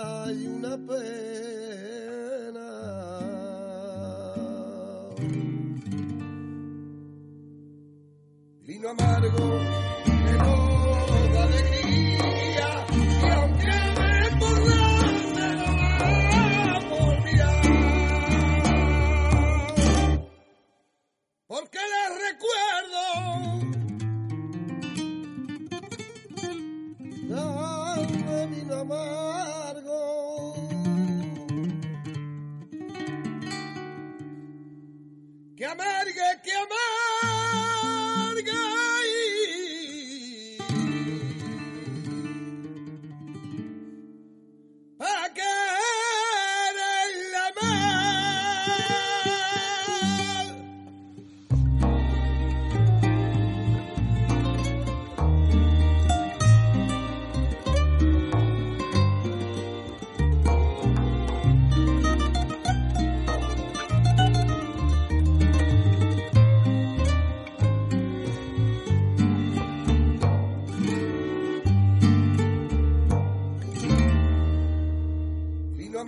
Hay 0.00 0.46
una 0.46 0.76
pena. 0.76 1.02
vino 8.64 8.88
amargo 8.88 9.91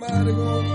amargo 0.09 0.74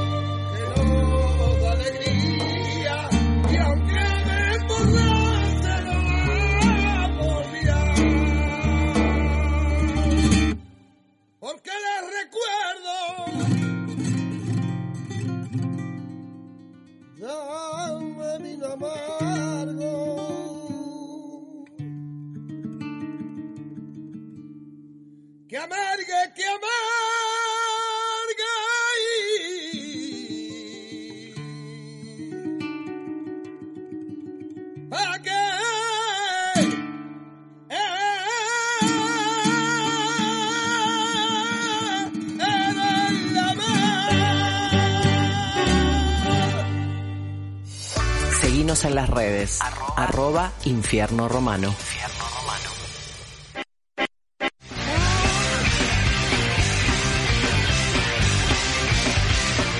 Seguinos 48.70 48.84
en 48.84 48.94
las 48.94 49.10
redes. 49.10 49.58
Arroba, 49.96 50.52
Infierno 50.64 51.28
Romano. 51.28 51.74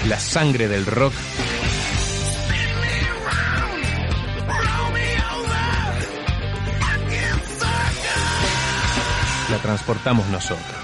La 0.09 0.19
sangre 0.19 0.67
del 0.67 0.87
rock. 0.87 1.13
La 9.51 9.59
transportamos 9.63 10.27
nosotros. 10.27 10.80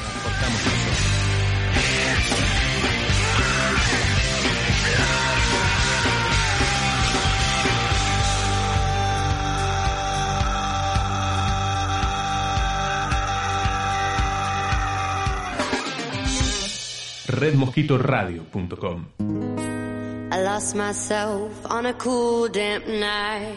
redmosquitoradio.com 17.37 19.07
I 20.29 20.43
lost 20.43 20.75
myself 20.75 21.53
on 21.71 21.87
a 21.87 21.95
cool, 21.95 22.49
damp 22.49 22.87
night. 22.89 23.57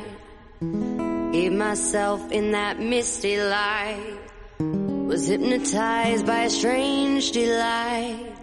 Gave 1.34 1.52
myself 1.52 2.32
in 2.32 2.52
that 2.52 2.80
misty 2.80 3.42
light. 3.42 4.20
Was 4.60 5.28
hypnotized 5.28 6.28
by 6.28 6.44
a 6.44 6.50
strange 6.50 7.32
delight. 7.32 8.36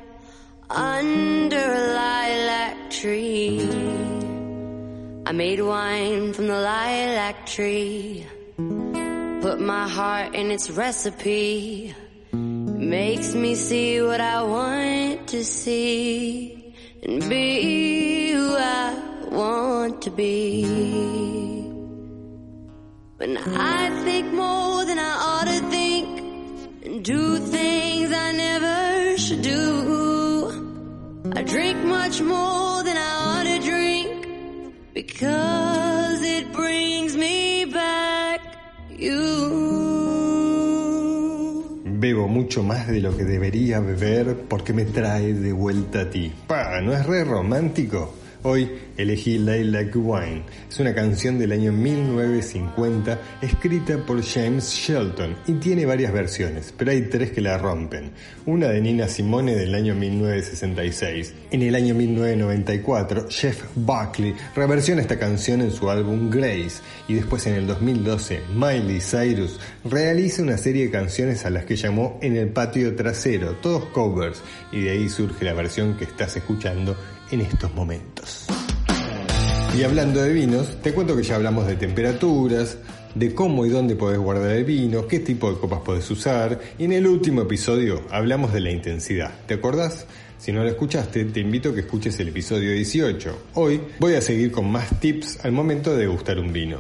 Under 0.69 1.57
a 1.57 1.87
lilac 1.95 2.91
tree. 2.91 3.63
I 5.25 5.33
made 5.33 5.61
wine 5.61 6.33
from 6.33 6.49
the 6.49 6.61
lilac 6.61 7.47
tree. 7.47 8.27
Put 9.41 9.61
my 9.61 9.89
heart 9.89 10.35
in 10.35 10.51
its 10.51 10.69
recipe. 10.69 11.95
Makes 12.87 13.35
me 13.35 13.57
see 13.57 14.01
what 14.01 14.21
I 14.21 14.45
want 14.45 15.27
to 15.31 15.45
see 15.45 16.73
and 17.03 17.29
be 17.29 18.31
who 18.31 18.55
I 18.57 19.29
want 19.29 20.03
to 20.03 20.11
be. 20.11 20.63
When 23.17 23.39
I 23.39 23.91
think 24.05 24.33
more 24.33 24.85
than 24.85 25.01
I 25.01 25.15
ought 25.29 25.49
to 25.49 25.61
think 25.69 26.07
and 26.85 27.05
do 27.05 27.39
things 27.39 28.13
I 28.13 28.31
never 28.31 29.19
should 29.19 29.43
do. 29.43 31.33
I 31.35 31.43
drink 31.43 31.85
much 31.85 32.21
more 32.21 32.85
than 32.85 32.97
I 32.97 33.11
ought 33.27 33.47
to 33.53 33.59
drink 33.69 34.95
because 34.95 36.23
it 36.23 36.53
brings 36.53 37.17
me 37.17 37.65
back 37.65 38.41
you. 38.91 39.66
Bebo 42.07 42.29
mucho 42.29 42.63
más 42.63 42.87
de 42.87 43.01
lo 43.01 43.17
que 43.17 43.25
debería 43.25 43.81
beber 43.81 44.37
porque 44.49 44.73
me 44.73 44.85
trae 44.85 45.35
de 45.35 45.53
vuelta 45.53 46.03
a 46.03 46.09
ti. 46.09 46.33
Pa, 46.47 46.81
¿no 46.81 46.93
es 46.93 47.05
re 47.05 47.25
romántico? 47.25 48.15
Hoy 48.49 48.71
elegí 48.97 49.39
Lilac 49.39 49.91
Wine. 49.97 50.45
Es 50.71 50.79
una 50.79 50.95
canción 50.95 51.37
del 51.37 51.51
año 51.51 51.73
1950 51.73 53.21
escrita 53.43 53.99
por 54.07 54.23
James 54.23 54.71
Shelton 54.71 55.35
y 55.49 55.55
tiene 55.55 55.85
varias 55.85 56.13
versiones, 56.13 56.73
pero 56.79 56.93
hay 56.93 57.09
tres 57.09 57.33
que 57.33 57.41
la 57.41 57.59
rompen. 57.59 58.13
Una 58.47 58.69
de 58.69 58.81
Nina 58.81 59.09
Simone 59.09 59.57
del 59.57 59.75
año 59.75 59.97
1966. 59.97 61.35
En 61.51 61.63
el 61.63 61.75
año 61.75 61.97
1994, 61.97 63.27
Jeff 63.31 63.65
Buckley 63.75 64.37
reversiona 64.55 65.01
esta 65.01 65.19
canción 65.19 65.61
en 65.61 65.73
su 65.73 65.91
álbum 65.91 66.31
Grace 66.31 66.83
y 67.09 67.15
después 67.15 67.49
en 67.49 67.55
el 67.55 67.67
2012, 67.67 68.43
Miley 68.55 69.01
Cyrus 69.01 69.59
realiza 69.85 70.45
una 70.45 70.57
serie 70.57 70.85
de 70.85 70.93
canciones 70.93 71.45
a 71.47 71.51
las 71.51 71.65
que 71.65 71.75
llamó 71.75 72.21
En 72.23 72.37
el 72.37 72.51
patio 72.51 72.95
trasero, 72.95 73.57
todos 73.57 73.87
covers, 73.87 74.41
y 74.71 74.83
de 74.83 74.91
ahí 74.91 75.09
surge 75.09 75.45
la 75.45 75.53
versión 75.53 75.97
que 75.97 76.05
estás 76.05 76.37
escuchando 76.37 76.97
en 77.31 77.41
estos 77.41 77.75
momentos. 77.75 78.47
Y 79.77 79.83
hablando 79.83 80.23
de 80.23 80.33
vinos, 80.33 80.81
te 80.83 80.93
cuento 80.93 81.17
que 81.17 81.23
ya 81.23 81.37
hablamos 81.37 81.67
de 81.67 81.77
temperaturas, 81.77 82.79
de 83.15 83.35
cómo 83.35 83.67
y 83.67 83.69
dónde 83.69 83.97
podés 83.97 84.19
guardar 84.19 84.53
el 84.53 84.65
vino, 84.65 85.07
qué 85.07 85.21
tipo 85.21 85.51
de 85.51 85.59
copas 85.59 85.81
podés 85.81 86.11
usar, 86.11 86.59
y 86.79 86.85
en 86.85 86.93
el 86.93 87.07
último 87.07 87.43
episodio 87.43 88.03
hablamos 88.11 88.53
de 88.53 88.61
la 88.61 88.71
intensidad. 88.71 89.33
¿Te 89.47 89.55
acordás? 89.55 90.07
Si 90.39 90.53
no 90.53 90.63
lo 90.63 90.69
escuchaste, 90.69 91.25
te 91.27 91.41
invito 91.41 91.71
a 91.71 91.75
que 91.75 91.81
escuches 91.81 92.19
el 92.21 92.29
episodio 92.29 92.73
18. 92.73 93.39
Hoy 93.55 93.81
voy 93.99 94.15
a 94.15 94.21
seguir 94.21 94.53
con 94.53 94.71
más 94.71 95.01
tips 95.01 95.45
al 95.45 95.53
momento 95.53 95.93
de 95.93 96.03
degustar 96.03 96.39
un 96.39 96.53
vino. 96.53 96.79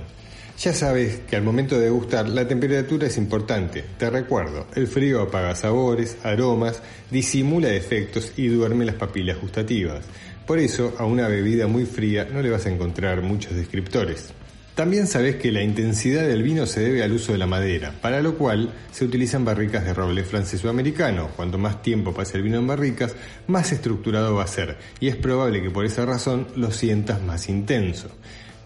Ya 0.58 0.72
sabes 0.72 1.20
que 1.28 1.36
al 1.36 1.42
momento 1.42 1.76
de 1.76 1.84
degustar 1.84 2.28
la 2.28 2.48
temperatura 2.48 3.06
es 3.06 3.18
importante. 3.18 3.84
Te 3.98 4.08
recuerdo, 4.08 4.66
el 4.74 4.86
frío 4.86 5.20
apaga 5.20 5.54
sabores, 5.54 6.16
aromas, 6.22 6.82
disimula 7.10 7.72
efectos 7.74 8.32
y 8.36 8.48
duerme 8.48 8.86
las 8.86 8.94
papilas 8.94 9.38
gustativas. 9.38 10.06
Por 10.46 10.60
eso, 10.60 10.94
a 10.98 11.04
una 11.04 11.26
bebida 11.26 11.66
muy 11.66 11.86
fría 11.86 12.28
no 12.32 12.40
le 12.40 12.50
vas 12.50 12.66
a 12.66 12.70
encontrar 12.70 13.20
muchos 13.20 13.54
descriptores. 13.54 14.32
También 14.76 15.06
sabes 15.06 15.36
que 15.36 15.50
la 15.50 15.62
intensidad 15.62 16.24
del 16.24 16.42
vino 16.42 16.66
se 16.66 16.80
debe 16.80 17.02
al 17.02 17.12
uso 17.12 17.32
de 17.32 17.38
la 17.38 17.46
madera, 17.46 17.92
para 18.00 18.20
lo 18.20 18.36
cual 18.36 18.72
se 18.92 19.06
utilizan 19.06 19.44
barricas 19.44 19.84
de 19.84 19.94
roble 19.94 20.22
francés 20.22 20.64
o 20.64 20.68
americano. 20.68 21.30
Cuanto 21.34 21.58
más 21.58 21.82
tiempo 21.82 22.12
pase 22.12 22.36
el 22.36 22.44
vino 22.44 22.58
en 22.58 22.66
barricas, 22.66 23.16
más 23.48 23.72
estructurado 23.72 24.34
va 24.34 24.44
a 24.44 24.46
ser, 24.46 24.76
y 25.00 25.08
es 25.08 25.16
probable 25.16 25.62
que 25.62 25.70
por 25.70 25.84
esa 25.84 26.04
razón 26.04 26.46
lo 26.56 26.70
sientas 26.70 27.22
más 27.22 27.48
intenso. 27.48 28.08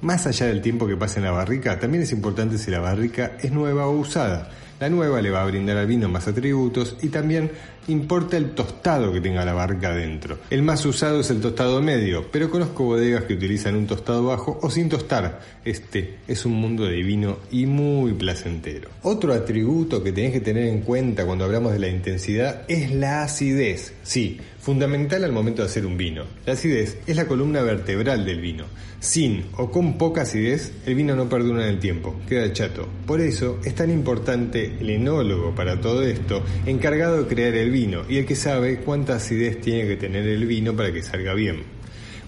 Más 0.02 0.26
allá 0.26 0.46
del 0.46 0.60
tiempo 0.60 0.86
que 0.86 0.96
pase 0.96 1.20
en 1.20 1.26
la 1.26 1.30
barrica, 1.30 1.78
también 1.78 2.02
es 2.02 2.12
importante 2.12 2.58
si 2.58 2.70
la 2.70 2.80
barrica 2.80 3.36
es 3.40 3.52
nueva 3.52 3.86
o 3.86 3.92
usada. 3.92 4.50
La 4.80 4.88
nueva 4.88 5.20
le 5.20 5.30
va 5.30 5.42
a 5.42 5.46
brindar 5.46 5.76
al 5.76 5.86
vino 5.86 6.08
más 6.08 6.26
atributos 6.26 6.96
y 7.02 7.08
también 7.08 7.52
importa 7.90 8.36
el 8.36 8.52
tostado 8.52 9.12
que 9.12 9.20
tenga 9.20 9.44
la 9.44 9.52
barrica 9.52 9.94
dentro. 9.94 10.38
El 10.50 10.62
más 10.62 10.84
usado 10.86 11.20
es 11.20 11.30
el 11.30 11.40
tostado 11.40 11.82
medio, 11.82 12.30
pero 12.30 12.50
conozco 12.50 12.84
bodegas 12.84 13.24
que 13.24 13.34
utilizan 13.34 13.74
un 13.76 13.86
tostado 13.86 14.24
bajo 14.24 14.58
o 14.62 14.70
sin 14.70 14.88
tostar. 14.88 15.40
Este 15.64 16.18
es 16.26 16.44
un 16.46 16.52
mundo 16.52 16.84
de 16.84 17.02
vino 17.02 17.38
y 17.50 17.66
muy 17.66 18.12
placentero. 18.12 18.90
Otro 19.02 19.32
atributo 19.32 20.02
que 20.02 20.12
tenés 20.12 20.32
que 20.32 20.40
tener 20.40 20.68
en 20.68 20.80
cuenta 20.80 21.26
cuando 21.26 21.44
hablamos 21.44 21.72
de 21.72 21.78
la 21.78 21.88
intensidad 21.88 22.62
es 22.68 22.92
la 22.92 23.22
acidez. 23.22 23.92
Sí, 24.02 24.40
fundamental 24.60 25.24
al 25.24 25.32
momento 25.32 25.62
de 25.62 25.68
hacer 25.68 25.86
un 25.86 25.96
vino. 25.96 26.24
La 26.44 26.52
acidez 26.52 26.98
es 27.06 27.16
la 27.16 27.26
columna 27.26 27.62
vertebral 27.62 28.24
del 28.24 28.40
vino. 28.40 28.64
Sin 29.00 29.46
o 29.56 29.70
con 29.70 29.96
poca 29.96 30.22
acidez, 30.22 30.72
el 30.84 30.94
vino 30.94 31.16
no 31.16 31.28
perdura 31.28 31.64
en 31.64 31.70
el 31.70 31.80
tiempo, 31.80 32.20
queda 32.28 32.52
chato. 32.52 32.86
Por 33.06 33.20
eso 33.20 33.58
es 33.64 33.74
tan 33.74 33.90
importante 33.90 34.76
el 34.78 34.90
enólogo 34.90 35.54
para 35.54 35.80
todo 35.80 36.02
esto, 36.02 36.44
encargado 36.66 37.22
de 37.22 37.28
crear 37.28 37.54
el 37.54 37.70
vino 37.70 38.02
y 38.08 38.18
el 38.18 38.26
que 38.26 38.36
sabe 38.36 38.80
cuánta 38.80 39.16
acidez 39.16 39.60
tiene 39.60 39.88
que 39.88 39.96
tener 39.96 40.26
el 40.26 40.44
vino 40.46 40.76
para 40.76 40.92
que 40.92 41.02
salga 41.02 41.32
bien. 41.32 41.62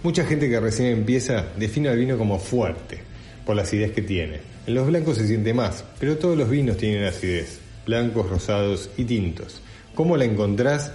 Mucha 0.02 0.24
gente 0.24 0.48
que 0.48 0.58
recién 0.58 0.88
empieza 0.88 1.46
define 1.58 1.90
al 1.90 1.98
vino 1.98 2.16
como 2.16 2.38
fuerte, 2.38 2.98
por 3.44 3.54
la 3.54 3.62
acidez 3.62 3.92
que 3.92 4.02
tiene. 4.02 4.40
En 4.66 4.74
los 4.74 4.86
blancos 4.86 5.18
se 5.18 5.26
siente 5.26 5.52
más, 5.52 5.84
pero 6.00 6.16
todos 6.16 6.38
los 6.38 6.48
vinos 6.48 6.78
tienen 6.78 7.04
acidez, 7.04 7.60
blancos, 7.84 8.30
rosados 8.30 8.90
y 8.96 9.04
tintos. 9.04 9.60
¿Cómo 9.94 10.16
la 10.16 10.24
encontrás? 10.24 10.92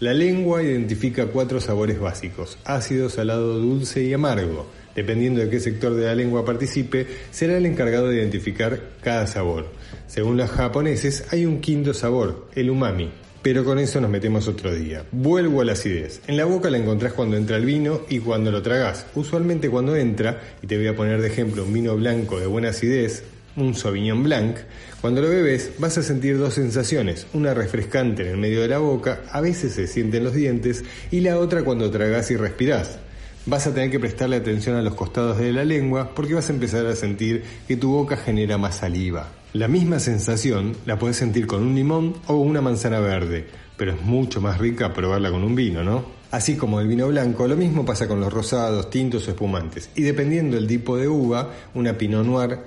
La 0.00 0.14
lengua 0.14 0.62
identifica 0.62 1.26
cuatro 1.26 1.60
sabores 1.60 1.98
básicos, 1.98 2.56
ácido, 2.64 3.10
salado, 3.10 3.58
dulce 3.58 4.04
y 4.04 4.12
amargo. 4.12 4.68
Dependiendo 4.94 5.40
de 5.40 5.50
qué 5.50 5.58
sector 5.58 5.92
de 5.92 6.06
la 6.06 6.14
lengua 6.14 6.44
participe, 6.44 7.04
será 7.32 7.56
el 7.56 7.66
encargado 7.66 8.06
de 8.06 8.18
identificar 8.18 8.80
cada 9.02 9.26
sabor. 9.26 9.66
Según 10.06 10.36
los 10.36 10.50
japoneses, 10.50 11.24
hay 11.32 11.46
un 11.46 11.60
quinto 11.60 11.94
sabor, 11.94 12.46
el 12.54 12.70
umami. 12.70 13.10
Pero 13.42 13.64
con 13.64 13.80
eso 13.80 14.00
nos 14.00 14.08
metemos 14.08 14.46
otro 14.46 14.72
día. 14.72 15.04
Vuelvo 15.10 15.62
a 15.62 15.64
la 15.64 15.72
acidez. 15.72 16.20
En 16.28 16.36
la 16.36 16.44
boca 16.44 16.70
la 16.70 16.78
encontrás 16.78 17.12
cuando 17.12 17.36
entra 17.36 17.56
el 17.56 17.64
vino 17.64 18.02
y 18.08 18.20
cuando 18.20 18.52
lo 18.52 18.62
tragás. 18.62 19.04
Usualmente 19.16 19.68
cuando 19.68 19.96
entra, 19.96 20.40
y 20.62 20.68
te 20.68 20.76
voy 20.76 20.86
a 20.86 20.94
poner 20.94 21.20
de 21.20 21.26
ejemplo 21.26 21.64
un 21.64 21.72
vino 21.72 21.96
blanco 21.96 22.38
de 22.38 22.46
buena 22.46 22.68
acidez, 22.68 23.24
un 23.56 23.74
Sauvignon 23.74 24.22
Blanc, 24.22 24.58
cuando 25.00 25.22
lo 25.22 25.28
bebes 25.28 25.70
vas 25.78 25.96
a 25.96 26.02
sentir 26.02 26.38
dos 26.38 26.54
sensaciones, 26.54 27.28
una 27.32 27.54
refrescante 27.54 28.22
en 28.22 28.30
el 28.30 28.36
medio 28.36 28.62
de 28.62 28.68
la 28.68 28.78
boca, 28.78 29.20
a 29.30 29.40
veces 29.40 29.72
se 29.74 29.86
siente 29.86 30.16
en 30.16 30.24
los 30.24 30.34
dientes, 30.34 30.82
y 31.12 31.20
la 31.20 31.38
otra 31.38 31.62
cuando 31.62 31.88
tragás 31.88 32.32
y 32.32 32.36
respirás. 32.36 32.98
Vas 33.46 33.68
a 33.68 33.72
tener 33.72 33.92
que 33.92 34.00
prestarle 34.00 34.36
atención 34.36 34.74
a 34.74 34.82
los 34.82 34.96
costados 34.96 35.38
de 35.38 35.52
la 35.52 35.64
lengua 35.64 36.14
porque 36.16 36.34
vas 36.34 36.50
a 36.50 36.52
empezar 36.52 36.84
a 36.86 36.96
sentir 36.96 37.44
que 37.68 37.76
tu 37.76 37.92
boca 37.92 38.16
genera 38.16 38.58
más 38.58 38.78
saliva. 38.78 39.28
La 39.52 39.68
misma 39.68 40.00
sensación 40.00 40.76
la 40.84 40.98
puedes 40.98 41.16
sentir 41.16 41.46
con 41.46 41.62
un 41.62 41.76
limón 41.76 42.14
o 42.26 42.34
una 42.34 42.60
manzana 42.60 42.98
verde, 42.98 43.46
pero 43.76 43.92
es 43.92 44.02
mucho 44.02 44.40
más 44.40 44.58
rica 44.58 44.92
probarla 44.92 45.30
con 45.30 45.44
un 45.44 45.54
vino, 45.54 45.84
¿no? 45.84 46.18
Así 46.30 46.56
como 46.56 46.80
el 46.80 46.88
vino 46.88 47.08
blanco, 47.08 47.48
lo 47.48 47.56
mismo 47.56 47.86
pasa 47.86 48.06
con 48.06 48.20
los 48.20 48.30
rosados, 48.30 48.90
tintos 48.90 49.26
o 49.26 49.30
espumantes. 49.30 49.88
Y 49.94 50.02
dependiendo 50.02 50.56
del 50.56 50.66
tipo 50.66 50.98
de 50.98 51.08
uva, 51.08 51.54
una 51.72 51.96
Pinot 51.96 52.26
Noir 52.26 52.58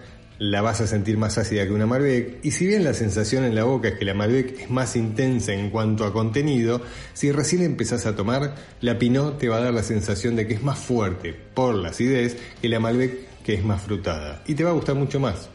la 0.41 0.63
vas 0.63 0.81
a 0.81 0.87
sentir 0.87 1.17
más 1.17 1.37
ácida 1.37 1.67
que 1.67 1.71
una 1.71 1.85
Malbec, 1.85 2.39
y 2.41 2.49
si 2.49 2.65
bien 2.65 2.83
la 2.83 2.95
sensación 2.95 3.43
en 3.43 3.53
la 3.53 3.63
boca 3.63 3.89
es 3.89 3.99
que 3.99 4.05
la 4.05 4.15
Malbec 4.15 4.61
es 4.61 4.71
más 4.71 4.95
intensa 4.95 5.53
en 5.53 5.69
cuanto 5.69 6.03
a 6.03 6.11
contenido, 6.11 6.81
si 7.13 7.31
recién 7.31 7.61
empezás 7.61 8.07
a 8.07 8.15
tomar, 8.15 8.55
la 8.79 8.97
Pinot 8.97 9.37
te 9.37 9.49
va 9.49 9.57
a 9.57 9.61
dar 9.61 9.71
la 9.71 9.83
sensación 9.83 10.35
de 10.35 10.47
que 10.47 10.55
es 10.55 10.63
más 10.63 10.79
fuerte 10.79 11.35
por 11.53 11.75
la 11.75 11.89
acidez 11.89 12.37
que 12.59 12.69
la 12.69 12.79
Malbec 12.79 13.43
que 13.43 13.53
es 13.53 13.63
más 13.63 13.83
frutada, 13.83 14.41
y 14.47 14.55
te 14.55 14.63
va 14.63 14.71
a 14.71 14.73
gustar 14.73 14.95
mucho 14.95 15.19
más. 15.19 15.47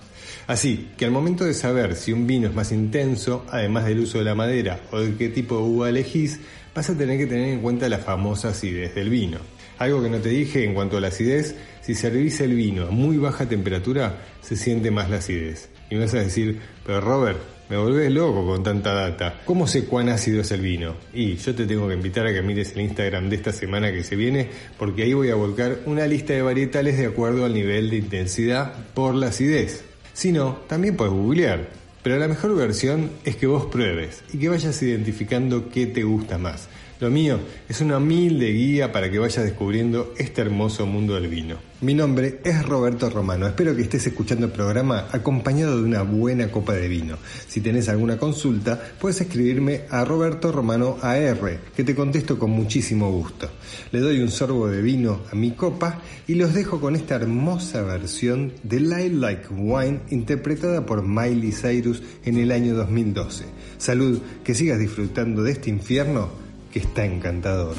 Así 0.46 0.90
que 0.96 1.04
al 1.04 1.10
momento 1.10 1.44
de 1.44 1.54
saber 1.54 1.96
si 1.96 2.12
un 2.12 2.28
vino 2.28 2.46
es 2.46 2.54
más 2.54 2.70
intenso, 2.70 3.44
además 3.50 3.86
del 3.86 3.98
uso 3.98 4.18
de 4.18 4.24
la 4.24 4.36
madera 4.36 4.82
o 4.92 5.00
de 5.00 5.16
qué 5.16 5.30
tipo 5.30 5.56
de 5.56 5.62
uva 5.62 5.88
elegís, 5.88 6.38
vas 6.72 6.88
a 6.88 6.96
tener 6.96 7.18
que 7.18 7.26
tener 7.26 7.48
en 7.48 7.60
cuenta 7.60 7.88
la 7.88 7.98
famosa 7.98 8.50
acidez 8.50 8.94
del 8.94 9.10
vino. 9.10 9.55
Algo 9.78 10.02
que 10.02 10.08
no 10.08 10.18
te 10.18 10.30
dije 10.30 10.64
en 10.64 10.74
cuanto 10.74 10.96
a 10.96 11.00
la 11.00 11.08
acidez, 11.08 11.54
si 11.82 11.94
servís 11.94 12.40
el 12.40 12.54
vino 12.54 12.86
a 12.86 12.90
muy 12.90 13.18
baja 13.18 13.46
temperatura, 13.46 14.18
se 14.40 14.56
siente 14.56 14.90
más 14.90 15.10
la 15.10 15.18
acidez. 15.18 15.68
Y 15.90 15.94
me 15.94 16.02
vas 16.02 16.14
a 16.14 16.20
decir, 16.20 16.58
pero 16.84 17.00
Robert, 17.00 17.38
me 17.68 17.76
volvés 17.76 18.12
loco 18.12 18.46
con 18.46 18.62
tanta 18.62 18.92
data. 18.94 19.40
¿Cómo 19.44 19.66
sé 19.66 19.84
cuán 19.84 20.08
ácido 20.08 20.40
es 20.40 20.50
el 20.52 20.60
vino? 20.60 20.94
Y 21.12 21.36
yo 21.36 21.54
te 21.54 21.66
tengo 21.66 21.88
que 21.88 21.94
invitar 21.94 22.26
a 22.26 22.32
que 22.32 22.40
mires 22.40 22.72
el 22.72 22.82
Instagram 22.82 23.28
de 23.28 23.36
esta 23.36 23.52
semana 23.52 23.92
que 23.92 24.04
se 24.04 24.16
viene, 24.16 24.48
porque 24.78 25.02
ahí 25.02 25.12
voy 25.12 25.30
a 25.30 25.34
volcar 25.34 25.80
una 25.86 26.06
lista 26.06 26.32
de 26.32 26.42
varietales 26.42 26.96
de 26.96 27.06
acuerdo 27.06 27.44
al 27.44 27.54
nivel 27.54 27.90
de 27.90 27.96
intensidad 27.96 28.72
por 28.94 29.14
la 29.14 29.28
acidez. 29.28 29.84
Si 30.12 30.32
no, 30.32 30.58
también 30.68 30.96
puedes 30.96 31.12
googlear. 31.12 31.68
Pero 32.02 32.18
la 32.18 32.28
mejor 32.28 32.54
versión 32.54 33.10
es 33.24 33.34
que 33.34 33.48
vos 33.48 33.66
pruebes 33.66 34.22
y 34.32 34.38
que 34.38 34.48
vayas 34.48 34.80
identificando 34.80 35.68
qué 35.68 35.86
te 35.86 36.04
gusta 36.04 36.38
más. 36.38 36.68
Lo 36.98 37.10
mío 37.10 37.38
es 37.68 37.82
una 37.82 37.98
humilde 37.98 38.50
guía 38.52 38.90
para 38.90 39.10
que 39.10 39.18
vayas 39.18 39.44
descubriendo 39.44 40.14
este 40.16 40.40
hermoso 40.40 40.86
mundo 40.86 41.14
del 41.14 41.28
vino. 41.28 41.58
Mi 41.82 41.92
nombre 41.92 42.40
es 42.42 42.64
Roberto 42.64 43.10
Romano. 43.10 43.46
Espero 43.46 43.76
que 43.76 43.82
estés 43.82 44.06
escuchando 44.06 44.46
el 44.46 44.52
programa 44.52 45.06
acompañado 45.12 45.76
de 45.76 45.84
una 45.84 46.00
buena 46.00 46.50
copa 46.50 46.72
de 46.72 46.88
vino. 46.88 47.18
Si 47.48 47.60
tenés 47.60 47.90
alguna 47.90 48.16
consulta, 48.16 48.80
puedes 48.98 49.20
escribirme 49.20 49.82
a 49.90 50.06
Roberto 50.06 50.50
Romano 50.50 50.96
AR, 51.02 51.60
que 51.76 51.84
te 51.84 51.94
contesto 51.94 52.38
con 52.38 52.52
muchísimo 52.52 53.12
gusto. 53.12 53.50
Le 53.92 54.00
doy 54.00 54.20
un 54.20 54.30
sorbo 54.30 54.68
de 54.68 54.80
vino 54.80 55.20
a 55.30 55.34
mi 55.34 55.50
copa 55.50 56.00
y 56.26 56.36
los 56.36 56.54
dejo 56.54 56.80
con 56.80 56.96
esta 56.96 57.16
hermosa 57.16 57.82
versión 57.82 58.54
de 58.62 58.80
Light 58.80 59.12
Like 59.12 59.48
Wine 59.50 60.00
interpretada 60.08 60.86
por 60.86 61.02
Miley 61.02 61.52
Cyrus 61.52 62.02
en 62.24 62.38
el 62.38 62.52
año 62.52 62.74
2012. 62.74 63.44
Salud, 63.76 64.18
que 64.42 64.54
sigas 64.54 64.78
disfrutando 64.78 65.42
de 65.42 65.52
este 65.52 65.68
infierno 65.68 66.45
está 66.78 67.04
encantador. 67.04 67.76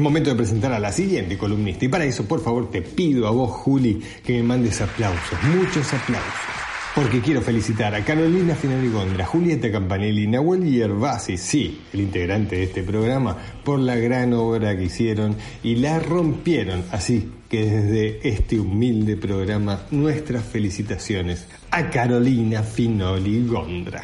Es 0.00 0.02
momento 0.02 0.30
de 0.30 0.36
presentar 0.36 0.72
a 0.72 0.78
la 0.78 0.92
siguiente 0.92 1.36
columnista 1.36 1.84
y 1.84 1.88
para 1.88 2.06
eso 2.06 2.24
por 2.24 2.40
favor 2.40 2.70
te 2.70 2.80
pido 2.80 3.28
a 3.28 3.32
vos 3.32 3.50
Juli 3.50 4.02
que 4.24 4.32
me 4.32 4.42
mandes 4.44 4.80
aplausos, 4.80 5.38
muchos 5.54 5.92
aplausos. 5.92 6.32
Porque 6.94 7.20
quiero 7.20 7.42
felicitar 7.42 7.94
a 7.94 8.02
Carolina 8.02 8.54
Finarigondra, 8.54 9.26
Julieta 9.26 9.70
Campanelli, 9.70 10.26
Nahuel 10.26 10.64
Yerbasi, 10.64 11.36
sí, 11.36 11.82
el 11.92 12.00
integrante 12.00 12.56
de 12.56 12.62
este 12.62 12.82
programa, 12.82 13.36
por 13.62 13.78
la 13.78 13.96
gran 13.96 14.32
obra 14.32 14.74
que 14.74 14.84
hicieron 14.84 15.36
y 15.62 15.74
la 15.74 15.98
rompieron. 15.98 16.82
Así 16.92 17.30
que 17.50 17.66
desde 17.66 18.26
este 18.26 18.58
humilde 18.58 19.18
programa, 19.18 19.82
nuestras 19.90 20.44
felicitaciones 20.44 21.46
a 21.72 21.90
Carolina 21.90 22.62
Finoli 22.62 23.46
Gondra. 23.46 24.02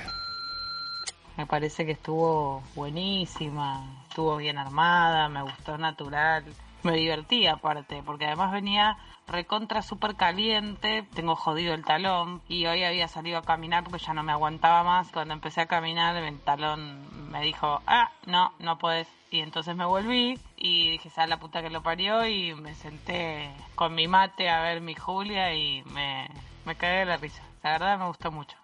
Me 1.38 1.46
parece 1.46 1.86
que 1.86 1.92
estuvo 1.92 2.62
buenísima, 2.74 4.05
estuvo 4.16 4.38
bien 4.38 4.56
armada, 4.56 5.28
me 5.28 5.42
gustó 5.42 5.76
natural, 5.76 6.42
me 6.82 6.92
divertí 6.94 7.46
aparte, 7.46 8.02
porque 8.02 8.24
además 8.24 8.50
venía 8.50 8.96
recontra 9.26 9.82
súper 9.82 10.16
caliente, 10.16 11.06
tengo 11.12 11.36
jodido 11.36 11.74
el 11.74 11.84
talón 11.84 12.40
y 12.48 12.64
hoy 12.64 12.82
había 12.82 13.08
salido 13.08 13.36
a 13.36 13.42
caminar 13.42 13.84
porque 13.84 13.98
ya 13.98 14.14
no 14.14 14.22
me 14.22 14.32
aguantaba 14.32 14.82
más. 14.84 15.12
Cuando 15.12 15.34
empecé 15.34 15.60
a 15.60 15.66
caminar 15.66 16.16
el 16.16 16.40
talón 16.40 17.30
me 17.30 17.42
dijo, 17.42 17.82
ah, 17.86 18.10
no, 18.24 18.54
no 18.58 18.78
puedes. 18.78 19.06
Y 19.30 19.40
entonces 19.40 19.76
me 19.76 19.84
volví 19.84 20.40
y 20.56 20.92
dije, 20.92 21.10
sal 21.10 21.28
la 21.28 21.38
puta 21.38 21.60
que 21.60 21.68
lo 21.68 21.82
parió 21.82 22.26
y 22.26 22.54
me 22.54 22.74
senté 22.74 23.50
con 23.74 23.94
mi 23.94 24.08
mate 24.08 24.48
a 24.48 24.62
ver 24.62 24.80
mi 24.80 24.94
Julia 24.94 25.52
y 25.52 25.82
me, 25.92 26.30
me 26.64 26.74
cagué 26.74 27.00
de 27.00 27.04
la 27.04 27.18
risa. 27.18 27.42
La 27.62 27.72
verdad 27.72 27.98
me 27.98 28.06
gustó 28.06 28.32
mucho. 28.32 28.56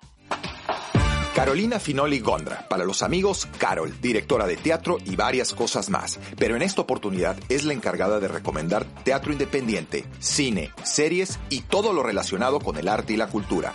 Carolina 1.34 1.80
Finoli 1.80 2.20
Gondra, 2.20 2.66
para 2.68 2.84
los 2.84 3.02
amigos 3.02 3.48
Carol, 3.56 3.98
directora 4.02 4.46
de 4.46 4.58
teatro 4.58 4.98
y 5.02 5.16
varias 5.16 5.54
cosas 5.54 5.88
más, 5.88 6.20
pero 6.36 6.56
en 6.56 6.62
esta 6.62 6.82
oportunidad 6.82 7.38
es 7.48 7.64
la 7.64 7.72
encargada 7.72 8.20
de 8.20 8.28
recomendar 8.28 8.84
teatro 9.02 9.32
independiente, 9.32 10.04
cine, 10.18 10.70
series 10.82 11.38
y 11.48 11.62
todo 11.62 11.94
lo 11.94 12.02
relacionado 12.02 12.60
con 12.60 12.76
el 12.76 12.86
arte 12.86 13.14
y 13.14 13.16
la 13.16 13.28
cultura. 13.28 13.72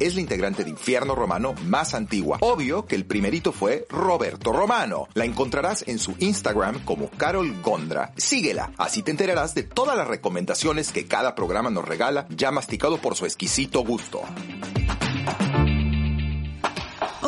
Es 0.00 0.16
la 0.16 0.20
integrante 0.20 0.64
de 0.64 0.70
Infierno 0.70 1.14
Romano 1.14 1.54
más 1.64 1.94
antigua. 1.94 2.38
Obvio 2.40 2.84
que 2.84 2.96
el 2.96 3.06
primerito 3.06 3.52
fue 3.52 3.86
Roberto 3.88 4.52
Romano. 4.52 5.08
La 5.14 5.24
encontrarás 5.24 5.84
en 5.86 5.98
su 5.98 6.14
Instagram 6.18 6.84
como 6.84 7.08
Carol 7.08 7.54
Gondra. 7.62 8.12
Síguela, 8.16 8.72
así 8.76 9.02
te 9.02 9.12
enterarás 9.12 9.54
de 9.54 9.62
todas 9.62 9.96
las 9.96 10.08
recomendaciones 10.08 10.92
que 10.92 11.06
cada 11.06 11.34
programa 11.34 11.70
nos 11.70 11.86
regala, 11.86 12.26
ya 12.30 12.50
masticado 12.50 12.98
por 12.98 13.16
su 13.16 13.24
exquisito 13.24 13.82
gusto. 13.84 14.22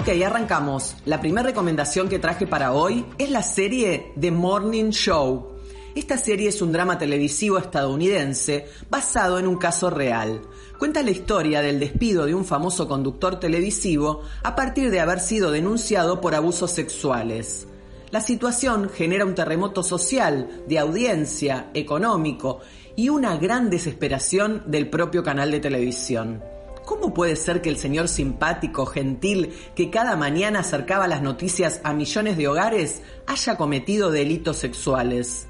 Ok, 0.06 0.22
arrancamos. 0.22 0.96
La 1.06 1.18
primera 1.18 1.46
recomendación 1.46 2.10
que 2.10 2.18
traje 2.18 2.46
para 2.46 2.74
hoy 2.74 3.06
es 3.16 3.30
la 3.30 3.42
serie 3.42 4.12
The 4.20 4.30
Morning 4.30 4.90
Show. 4.90 5.54
Esta 5.94 6.18
serie 6.18 6.50
es 6.50 6.60
un 6.60 6.72
drama 6.72 6.98
televisivo 6.98 7.56
estadounidense 7.56 8.66
basado 8.90 9.38
en 9.38 9.46
un 9.46 9.56
caso 9.56 9.88
real. 9.88 10.42
Cuenta 10.78 11.02
la 11.02 11.10
historia 11.10 11.62
del 11.62 11.80
despido 11.80 12.26
de 12.26 12.34
un 12.34 12.44
famoso 12.44 12.86
conductor 12.86 13.40
televisivo 13.40 14.20
a 14.42 14.54
partir 14.54 14.90
de 14.90 15.00
haber 15.00 15.20
sido 15.20 15.50
denunciado 15.50 16.20
por 16.20 16.34
abusos 16.34 16.70
sexuales. 16.70 17.66
La 18.10 18.20
situación 18.20 18.90
genera 18.90 19.24
un 19.24 19.34
terremoto 19.34 19.82
social, 19.82 20.64
de 20.68 20.80
audiencia, 20.80 21.70
económico 21.72 22.60
y 22.94 23.08
una 23.08 23.38
gran 23.38 23.70
desesperación 23.70 24.64
del 24.66 24.90
propio 24.90 25.22
canal 25.22 25.50
de 25.50 25.60
televisión. 25.60 26.42
¿Cómo 26.85 27.14
puede 27.14 27.37
ser 27.37 27.62
que 27.62 27.70
el 27.70 27.79
señor 27.79 28.09
simpático, 28.09 28.85
gentil, 28.85 29.55
que 29.75 29.90
cada 29.90 30.16
mañana 30.16 30.61
acercaba 30.61 31.09
las 31.09 31.23
noticias 31.23 31.81
a 31.83 31.94
millones 31.94 32.37
de 32.37 32.49
hogares, 32.49 33.03
haya 33.27 33.57
cometido 33.57 34.11
delitos 34.11 34.59
sexuales? 34.59 35.47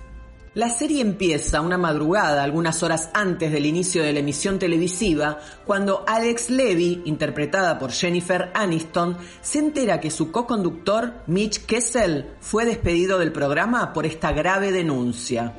La 0.55 0.69
serie 0.69 1.01
empieza 1.01 1.61
una 1.61 1.77
madrugada, 1.77 2.45
algunas 2.45 2.85
horas 2.85 3.11
antes 3.13 3.51
del 3.51 3.67
inicio 3.67 4.05
de 4.05 4.13
la 4.13 4.21
emisión 4.21 4.61
televisiva, 4.61 5.41
cuando 5.67 6.05
Alex 6.07 6.51
Levy, 6.51 7.03
interpretada 7.07 7.81
por 7.81 7.91
Jennifer 7.91 8.53
Aniston, 8.55 9.19
se 9.43 9.59
entera 9.59 9.99
que 9.99 10.13
su 10.13 10.31
co-conductor, 10.31 11.15
Mitch 11.27 11.67
Kessel, 11.67 12.31
fue 12.39 12.65
despedido 12.65 13.19
del 13.19 13.33
programa 13.33 13.93
por 13.93 14.07
esta 14.07 14.31
grave 14.31 14.71
denuncia 14.71 15.55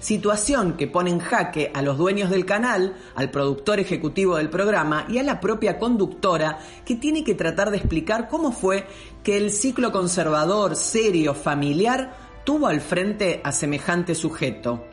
situación 0.00 0.76
que 0.76 0.86
pone 0.86 1.10
en 1.10 1.18
jaque 1.18 1.70
a 1.74 1.82
los 1.82 1.98
dueños 1.98 2.30
del 2.30 2.46
canal, 2.46 2.96
al 3.14 3.30
productor 3.30 3.80
ejecutivo 3.80 4.36
del 4.36 4.50
programa 4.50 5.06
y 5.08 5.18
a 5.18 5.22
la 5.22 5.40
propia 5.40 5.78
conductora 5.78 6.58
que 6.84 6.96
tiene 6.96 7.24
que 7.24 7.34
tratar 7.34 7.70
de 7.70 7.78
explicar 7.78 8.28
cómo 8.28 8.52
fue 8.52 8.86
que 9.22 9.36
el 9.36 9.50
ciclo 9.50 9.92
conservador, 9.92 10.76
serio, 10.76 11.34
familiar 11.34 12.14
tuvo 12.44 12.68
al 12.68 12.80
frente 12.80 13.40
a 13.44 13.52
semejante 13.52 14.14
sujeto. 14.14 14.84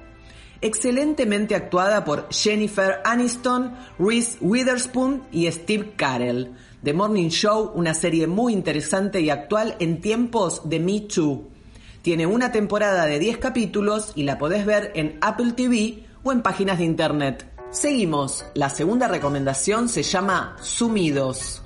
Excelentemente 0.61 1.53
actuada 1.55 2.03
por 2.03 2.27
Jennifer 2.31 3.01
Aniston, 3.03 3.73
Reese 3.99 4.37
Witherspoon 4.41 5.23
y 5.31 5.51
Steve 5.51 5.93
Carell. 5.95 6.55
The 6.83 6.93
Morning 6.93 7.29
Show, 7.29 7.71
una 7.75 7.93
serie 7.93 8.27
muy 8.27 8.53
interesante 8.53 9.19
y 9.19 9.29
actual 9.29 9.75
en 9.79 10.01
tiempos 10.01 10.67
de 10.69 10.79
Me 10.79 11.01
Too. 11.01 11.54
Tiene 12.05 12.27
una 12.27 12.51
temporada 12.51 13.07
de 13.07 13.17
10 13.17 13.39
capítulos 13.39 14.11
y 14.13 14.25
la 14.25 14.37
podés 14.37 14.63
ver 14.63 14.91
en 14.93 15.17
Apple 15.21 15.53
TV 15.53 16.05
o 16.21 16.31
en 16.31 16.43
páginas 16.43 16.77
de 16.77 16.83
internet. 16.83 17.51
Seguimos. 17.71 18.45
La 18.53 18.69
segunda 18.69 19.07
recomendación 19.07 19.89
se 19.89 20.03
llama 20.03 20.55
Sumidos. 20.61 21.63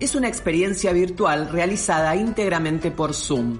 Es 0.00 0.14
una 0.14 0.28
experiencia 0.28 0.94
virtual 0.94 1.50
realizada 1.50 2.16
íntegramente 2.16 2.90
por 2.90 3.12
Zoom. 3.12 3.58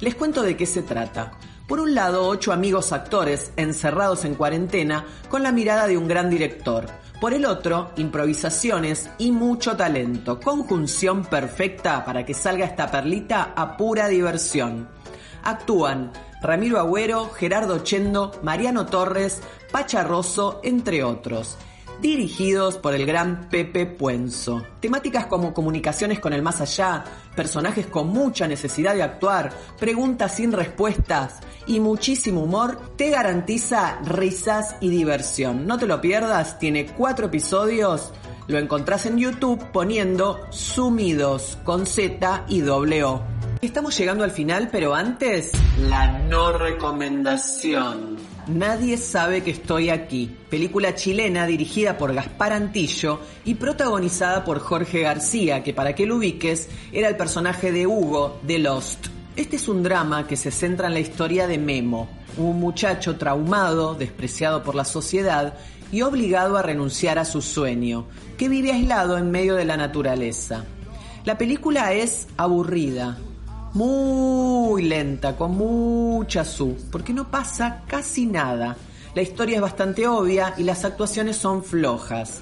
Les 0.00 0.14
cuento 0.14 0.42
de 0.42 0.54
qué 0.54 0.66
se 0.66 0.82
trata. 0.82 1.32
Por 1.66 1.80
un 1.80 1.94
lado, 1.94 2.28
ocho 2.28 2.52
amigos 2.52 2.92
actores 2.92 3.50
encerrados 3.56 4.26
en 4.26 4.34
cuarentena 4.34 5.06
con 5.30 5.42
la 5.42 5.50
mirada 5.50 5.86
de 5.86 5.96
un 5.96 6.08
gran 6.08 6.28
director. 6.28 6.88
Por 7.22 7.32
el 7.32 7.46
otro, 7.46 7.92
improvisaciones 7.96 9.08
y 9.16 9.30
mucho 9.30 9.78
talento. 9.78 10.40
Conjunción 10.40 11.24
perfecta 11.24 12.04
para 12.04 12.26
que 12.26 12.34
salga 12.34 12.66
esta 12.66 12.90
perlita 12.90 13.54
a 13.56 13.78
pura 13.78 14.08
diversión. 14.08 14.99
Actúan 15.42 16.12
Ramiro 16.40 16.78
Agüero, 16.78 17.28
Gerardo 17.30 17.80
Chendo, 17.80 18.32
Mariano 18.42 18.86
Torres, 18.86 19.42
Pacha 19.70 20.02
Rosso, 20.02 20.60
entre 20.62 21.04
otros. 21.04 21.58
Dirigidos 22.00 22.78
por 22.78 22.94
el 22.94 23.04
gran 23.04 23.50
Pepe 23.50 23.84
Puenzo. 23.84 24.62
Temáticas 24.80 25.26
como 25.26 25.52
comunicaciones 25.52 26.18
con 26.18 26.32
el 26.32 26.40
más 26.40 26.62
allá, 26.62 27.04
personajes 27.36 27.86
con 27.88 28.08
mucha 28.08 28.48
necesidad 28.48 28.94
de 28.94 29.02
actuar, 29.02 29.52
preguntas 29.78 30.34
sin 30.34 30.52
respuestas 30.52 31.40
y 31.66 31.78
muchísimo 31.78 32.44
humor 32.44 32.80
te 32.96 33.10
garantiza 33.10 33.98
risas 34.02 34.76
y 34.80 34.88
diversión. 34.88 35.66
No 35.66 35.76
te 35.76 35.86
lo 35.86 36.00
pierdas, 36.00 36.58
tiene 36.58 36.86
cuatro 36.86 37.26
episodios. 37.26 38.12
Lo 38.46 38.58
encontrás 38.58 39.04
en 39.04 39.18
YouTube 39.18 39.62
poniendo 39.70 40.40
Sumidos 40.50 41.58
con 41.64 41.84
Z 41.84 42.46
y 42.48 42.62
O. 42.62 43.39
Estamos 43.62 43.98
llegando 43.98 44.24
al 44.24 44.30
final, 44.30 44.70
pero 44.72 44.94
antes, 44.94 45.52
la 45.78 46.18
no 46.20 46.50
recomendación. 46.50 48.16
Nadie 48.46 48.96
sabe 48.96 49.42
que 49.42 49.50
estoy 49.50 49.90
aquí. 49.90 50.34
Película 50.48 50.94
chilena 50.94 51.46
dirigida 51.46 51.98
por 51.98 52.14
Gaspar 52.14 52.54
Antillo 52.54 53.20
y 53.44 53.56
protagonizada 53.56 54.44
por 54.44 54.60
Jorge 54.60 55.00
García, 55.00 55.62
que 55.62 55.74
para 55.74 55.94
que 55.94 56.06
lo 56.06 56.16
ubiques, 56.16 56.70
era 56.90 57.08
el 57.08 57.18
personaje 57.18 57.70
de 57.70 57.86
Hugo 57.86 58.40
de 58.44 58.60
Lost. 58.60 59.08
Este 59.36 59.56
es 59.56 59.68
un 59.68 59.82
drama 59.82 60.26
que 60.26 60.38
se 60.38 60.50
centra 60.50 60.88
en 60.88 60.94
la 60.94 61.00
historia 61.00 61.46
de 61.46 61.58
Memo, 61.58 62.08
un 62.38 62.58
muchacho 62.58 63.18
traumado, 63.18 63.94
despreciado 63.94 64.62
por 64.62 64.74
la 64.74 64.86
sociedad 64.86 65.52
y 65.92 66.00
obligado 66.00 66.56
a 66.56 66.62
renunciar 66.62 67.18
a 67.18 67.26
su 67.26 67.42
sueño, 67.42 68.06
que 68.38 68.48
vive 68.48 68.72
aislado 68.72 69.18
en 69.18 69.30
medio 69.30 69.54
de 69.54 69.66
la 69.66 69.76
naturaleza. 69.76 70.64
La 71.26 71.36
película 71.36 71.92
es 71.92 72.26
aburrida, 72.38 73.18
muy 73.74 74.82
lenta, 74.82 75.36
con 75.36 75.56
mucha 75.56 76.44
su, 76.44 76.76
porque 76.90 77.12
no 77.12 77.30
pasa 77.30 77.82
casi 77.86 78.26
nada. 78.26 78.76
La 79.14 79.22
historia 79.22 79.56
es 79.56 79.62
bastante 79.62 80.06
obvia 80.06 80.54
y 80.56 80.64
las 80.64 80.84
actuaciones 80.84 81.36
son 81.36 81.64
flojas. 81.64 82.40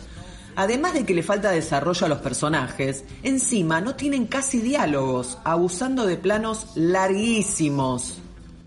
Además 0.57 0.95
de 0.95 1.05
que 1.05 1.15
le 1.15 1.23
falta 1.23 1.51
desarrollo 1.51 2.07
a 2.07 2.09
los 2.09 2.19
personajes, 2.19 3.05
encima 3.23 3.81
no 3.81 3.95
tienen 3.95 4.27
casi 4.27 4.61
diálogos, 4.61 5.39
abusando 5.45 6.05
de 6.05 6.17
planos 6.17 6.67
larguísimos. 6.75 8.19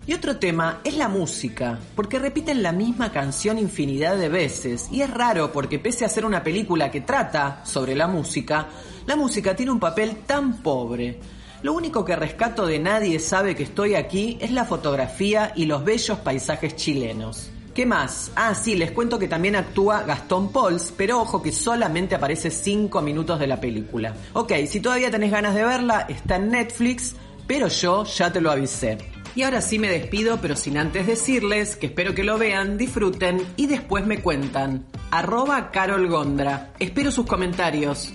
Y 0.06 0.14
otro 0.14 0.38
tema 0.38 0.80
es 0.82 0.96
la 0.96 1.08
música, 1.08 1.78
porque 1.94 2.18
repiten 2.18 2.62
la 2.62 2.72
misma 2.72 3.12
canción 3.12 3.58
infinidad 3.58 4.16
de 4.16 4.28
veces, 4.28 4.88
y 4.90 5.02
es 5.02 5.10
raro 5.10 5.52
porque 5.52 5.78
pese 5.78 6.04
a 6.04 6.08
ser 6.08 6.24
una 6.24 6.42
película 6.42 6.90
que 6.90 7.02
trata 7.02 7.62
sobre 7.64 7.94
la 7.94 8.08
música, 8.08 8.66
la 9.06 9.14
música 9.14 9.54
tiene 9.54 9.70
un 9.70 9.78
papel 9.78 10.22
tan 10.26 10.62
pobre. 10.62 11.20
Lo 11.62 11.72
único 11.74 12.04
que 12.04 12.16
rescato 12.16 12.66
de 12.66 12.80
nadie 12.80 13.20
sabe 13.20 13.54
que 13.54 13.62
estoy 13.62 13.94
aquí 13.94 14.36
es 14.40 14.50
la 14.50 14.64
fotografía 14.64 15.52
y 15.54 15.66
los 15.66 15.84
bellos 15.84 16.18
paisajes 16.18 16.74
chilenos. 16.74 17.50
¿Qué 17.72 17.86
más? 17.86 18.32
Ah, 18.34 18.54
sí, 18.54 18.74
les 18.74 18.90
cuento 18.90 19.18
que 19.18 19.28
también 19.28 19.54
actúa 19.54 20.02
Gastón 20.02 20.50
Pauls, 20.50 20.92
pero 20.96 21.20
ojo 21.20 21.40
que 21.40 21.52
solamente 21.52 22.16
aparece 22.16 22.50
5 22.50 23.00
minutos 23.00 23.38
de 23.38 23.46
la 23.46 23.60
película. 23.60 24.12
Ok, 24.32 24.52
si 24.66 24.80
todavía 24.80 25.10
tenés 25.10 25.30
ganas 25.30 25.54
de 25.54 25.64
verla, 25.64 26.06
está 26.08 26.36
en 26.36 26.50
Netflix, 26.50 27.14
pero 27.46 27.68
yo 27.68 28.04
ya 28.04 28.32
te 28.32 28.40
lo 28.40 28.50
avisé. 28.50 28.98
Y 29.36 29.44
ahora 29.44 29.62
sí 29.62 29.78
me 29.78 29.88
despido, 29.88 30.38
pero 30.42 30.56
sin 30.56 30.76
antes 30.76 31.06
decirles 31.06 31.76
que 31.76 31.86
espero 31.86 32.12
que 32.14 32.24
lo 32.24 32.38
vean, 32.38 32.76
disfruten 32.76 33.40
y 33.56 33.68
después 33.68 34.04
me 34.04 34.20
cuentan. 34.20 34.84
Arroba 35.12 35.70
Carol 35.70 36.08
Gondra. 36.08 36.72
Espero 36.78 37.12
sus 37.12 37.24
comentarios. 37.24 38.12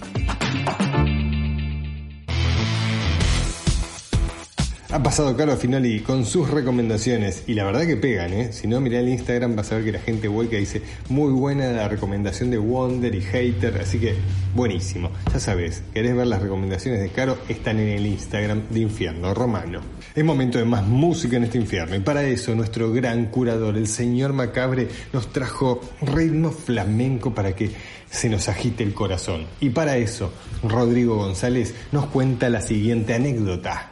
Ha 4.89 5.03
pasado 5.03 5.35
Caro 5.35 5.57
Finoli 5.57 5.99
con 5.99 6.25
sus 6.25 6.49
recomendaciones 6.49 7.43
y 7.45 7.55
la 7.55 7.65
verdad 7.65 7.85
que 7.85 7.97
pegan, 7.97 8.31
¿eh? 8.31 8.53
Si 8.53 8.67
no, 8.67 8.79
mirá 8.79 9.01
el 9.01 9.09
Instagram 9.09 9.53
vas 9.53 9.69
a 9.69 9.75
ver 9.75 9.83
que 9.83 9.91
la 9.91 9.99
gente 9.99 10.29
vuelca 10.29 10.55
dice 10.55 10.81
muy 11.09 11.33
buena 11.33 11.69
la 11.73 11.89
recomendación 11.89 12.51
de 12.51 12.57
Wonder 12.57 13.13
y 13.13 13.19
Hater, 13.19 13.79
así 13.81 13.99
que 13.99 14.15
buenísimo. 14.55 15.11
Ya 15.33 15.41
sabes, 15.41 15.83
querés 15.93 16.15
ver 16.15 16.27
las 16.27 16.41
recomendaciones 16.41 17.01
de 17.01 17.09
Caro, 17.09 17.37
están 17.49 17.79
en 17.79 17.89
el 17.89 18.05
Instagram 18.05 18.61
de 18.69 18.79
Infierno 18.79 19.33
Romano. 19.33 19.81
Es 20.15 20.23
momento 20.23 20.57
de 20.57 20.63
más 20.63 20.87
música 20.87 21.35
en 21.35 21.43
este 21.43 21.57
infierno 21.57 21.97
y 21.97 21.99
para 21.99 22.23
eso 22.23 22.55
nuestro 22.55 22.89
gran 22.93 23.25
curador, 23.25 23.75
el 23.75 23.87
señor 23.87 24.31
Macabre, 24.31 24.87
nos 25.11 25.33
trajo 25.33 25.81
ritmo 26.01 26.49
flamenco 26.49 27.35
para 27.35 27.53
que 27.53 27.71
se 28.09 28.29
nos 28.29 28.47
agite 28.47 28.85
el 28.85 28.93
corazón. 28.93 29.47
Y 29.59 29.71
para 29.71 29.97
eso, 29.97 30.31
Rodrigo 30.63 31.17
González 31.17 31.75
nos 31.91 32.05
cuenta 32.05 32.49
la 32.49 32.61
siguiente 32.61 33.13
anécdota. 33.13 33.91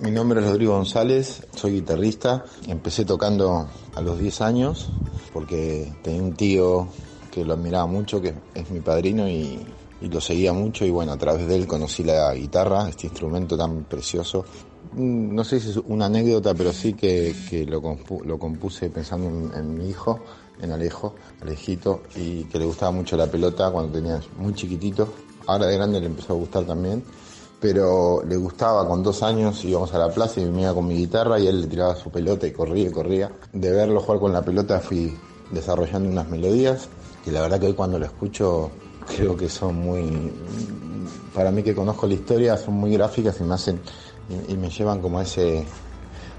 Mi 0.00 0.10
nombre 0.10 0.40
es 0.40 0.46
Rodrigo 0.46 0.74
González, 0.74 1.46
soy 1.54 1.72
guitarrista. 1.72 2.44
Empecé 2.66 3.06
tocando 3.06 3.66
a 3.94 4.00
los 4.02 4.18
10 4.18 4.40
años 4.42 4.90
porque 5.32 5.90
tenía 6.02 6.22
un 6.22 6.34
tío 6.34 6.88
que 7.30 7.46
lo 7.46 7.54
admiraba 7.54 7.86
mucho, 7.86 8.20
que 8.20 8.34
es 8.54 8.70
mi 8.70 8.80
padrino 8.80 9.26
y, 9.26 9.58
lo 10.02 10.20
seguía 10.20 10.52
mucho 10.52 10.84
y 10.84 10.90
bueno, 10.90 11.12
a 11.12 11.16
través 11.16 11.48
de 11.48 11.56
él 11.56 11.66
conocí 11.66 12.04
la 12.04 12.34
guitarra, 12.34 12.86
este 12.90 13.06
instrumento 13.06 13.56
tan 13.56 13.84
precioso. 13.84 14.44
Mm, 14.92 15.34
no 15.34 15.42
sé 15.44 15.60
si 15.60 15.70
es 15.70 15.78
una 15.78 16.06
anécdota, 16.06 16.52
pero 16.52 16.74
sí 16.74 16.92
que, 16.92 17.34
lo, 17.66 17.80
compuse 18.38 18.90
pensando 18.90 19.28
en, 19.28 19.50
en, 19.54 19.78
mi 19.78 19.88
hijo, 19.88 20.20
en 20.60 20.72
Alejo, 20.72 21.14
Alejito, 21.40 22.02
y 22.14 22.44
que 22.44 22.58
le 22.58 22.66
gustaba 22.66 22.92
mucho 22.92 23.16
la 23.16 23.28
pelota 23.28 23.70
cuando 23.70 23.92
tenía 23.92 24.20
muy 24.36 24.52
chiquitito. 24.52 25.08
Ahora 25.46 25.66
de 25.66 25.76
grande 25.76 26.00
le 26.00 26.06
empezó 26.06 26.34
a 26.34 26.36
gustar 26.36 26.64
también 26.64 27.02
pero 27.60 28.22
le 28.22 28.36
gustaba 28.36 28.86
con 28.86 29.02
dos 29.02 29.22
años, 29.22 29.64
íbamos 29.64 29.92
a 29.94 29.98
la 29.98 30.10
plaza 30.10 30.40
y 30.40 30.44
venía 30.44 30.74
con 30.74 30.86
mi 30.86 30.96
guitarra 30.96 31.38
y 31.38 31.46
él 31.46 31.62
le 31.62 31.66
tiraba 31.66 31.94
su 31.96 32.10
pelota 32.10 32.46
y 32.46 32.52
corría 32.52 32.88
y 32.88 32.92
corría. 32.92 33.32
De 33.52 33.72
verlo 33.72 34.00
jugar 34.00 34.20
con 34.20 34.32
la 34.32 34.42
pelota 34.42 34.80
fui 34.80 35.16
desarrollando 35.50 36.08
unas 36.08 36.28
melodías 36.28 36.88
y 37.24 37.30
la 37.30 37.40
verdad 37.40 37.60
que 37.60 37.66
hoy 37.66 37.74
cuando 37.74 37.98
lo 37.98 38.06
escucho 38.06 38.70
creo 39.06 39.36
que 39.36 39.48
son 39.48 39.76
muy, 39.76 40.32
para 41.34 41.50
mí 41.50 41.62
que 41.62 41.74
conozco 41.74 42.06
la 42.06 42.14
historia, 42.14 42.56
son 42.56 42.74
muy 42.74 42.92
gráficas 42.92 43.40
y 43.40 43.44
me 43.44 43.54
hacen 43.54 43.80
y, 44.48 44.56
me 44.56 44.68
llevan 44.68 45.00
como 45.00 45.18
a 45.18 45.22
ese, 45.22 45.64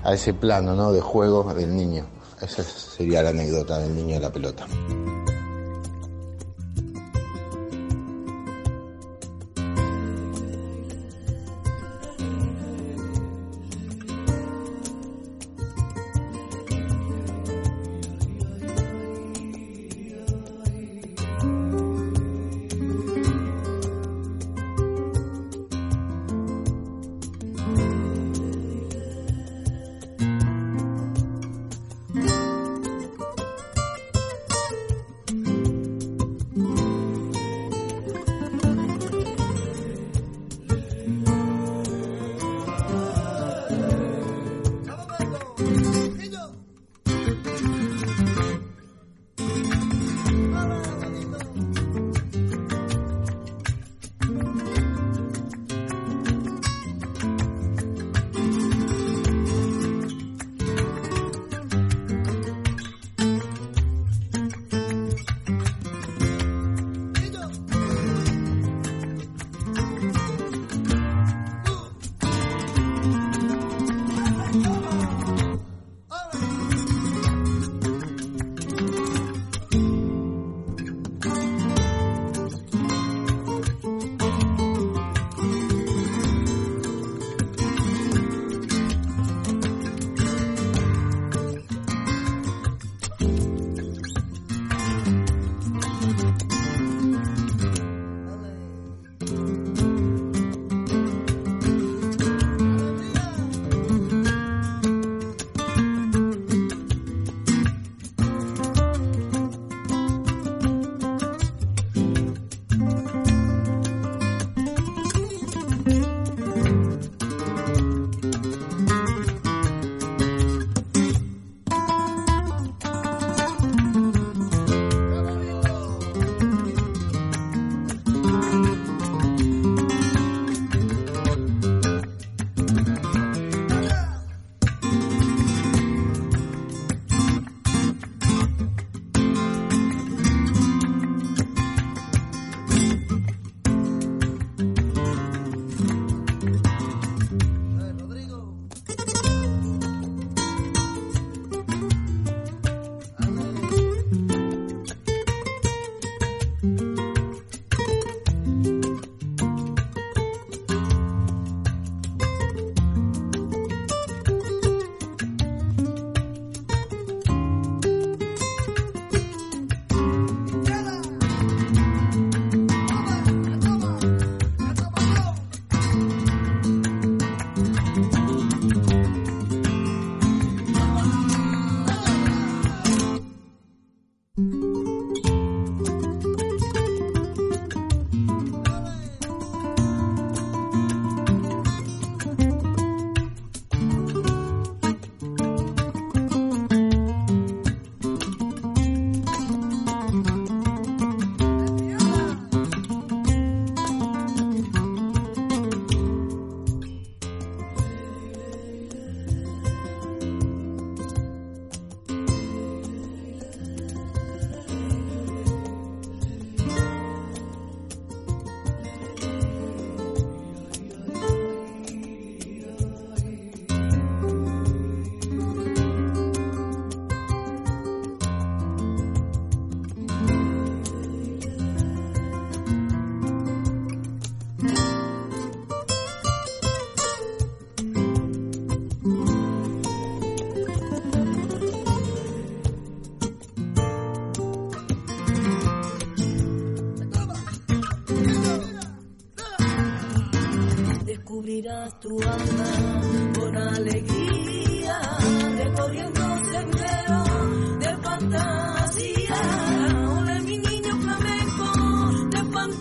a 0.03 0.13
ese 0.13 0.33
plano 0.33 0.75
¿no? 0.75 0.91
de 0.91 1.01
juego 1.01 1.53
del 1.53 1.75
niño. 1.75 2.05
Esa 2.41 2.63
sería 2.63 3.23
la 3.23 3.29
anécdota 3.29 3.79
del 3.79 3.95
niño 3.95 4.15
de 4.15 4.21
la 4.21 4.31
pelota. 4.31 4.67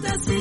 necesito. 0.07 0.36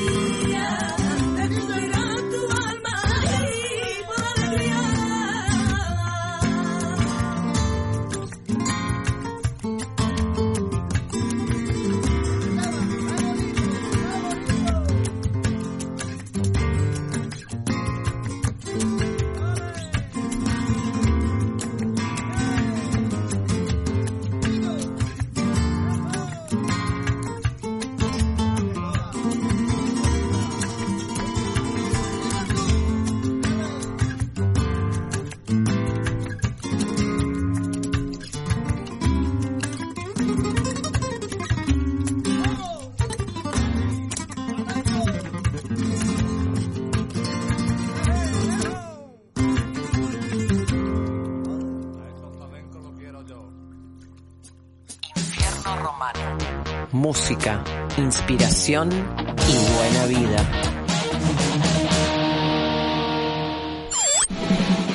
Música, 57.06 57.62
inspiración 57.98 58.88
y 58.90 59.74
buena 59.76 60.06
vida. 60.06 60.38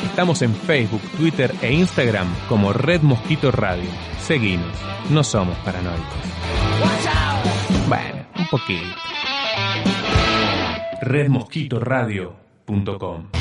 Estamos 0.08 0.42
en 0.42 0.54
Facebook, 0.54 1.02
Twitter 1.18 1.56
e 1.62 1.72
Instagram 1.72 2.28
como 2.50 2.74
Red 2.74 3.04
Mosquito 3.04 3.50
Radio. 3.50 3.90
Seguinos, 4.20 4.76
no 5.10 5.24
somos 5.24 5.58
paranoicos. 5.60 6.04
Bueno, 7.88 8.26
un 8.38 8.48
poquito. 8.48 8.94
redmosquitoradio.com 11.02 13.41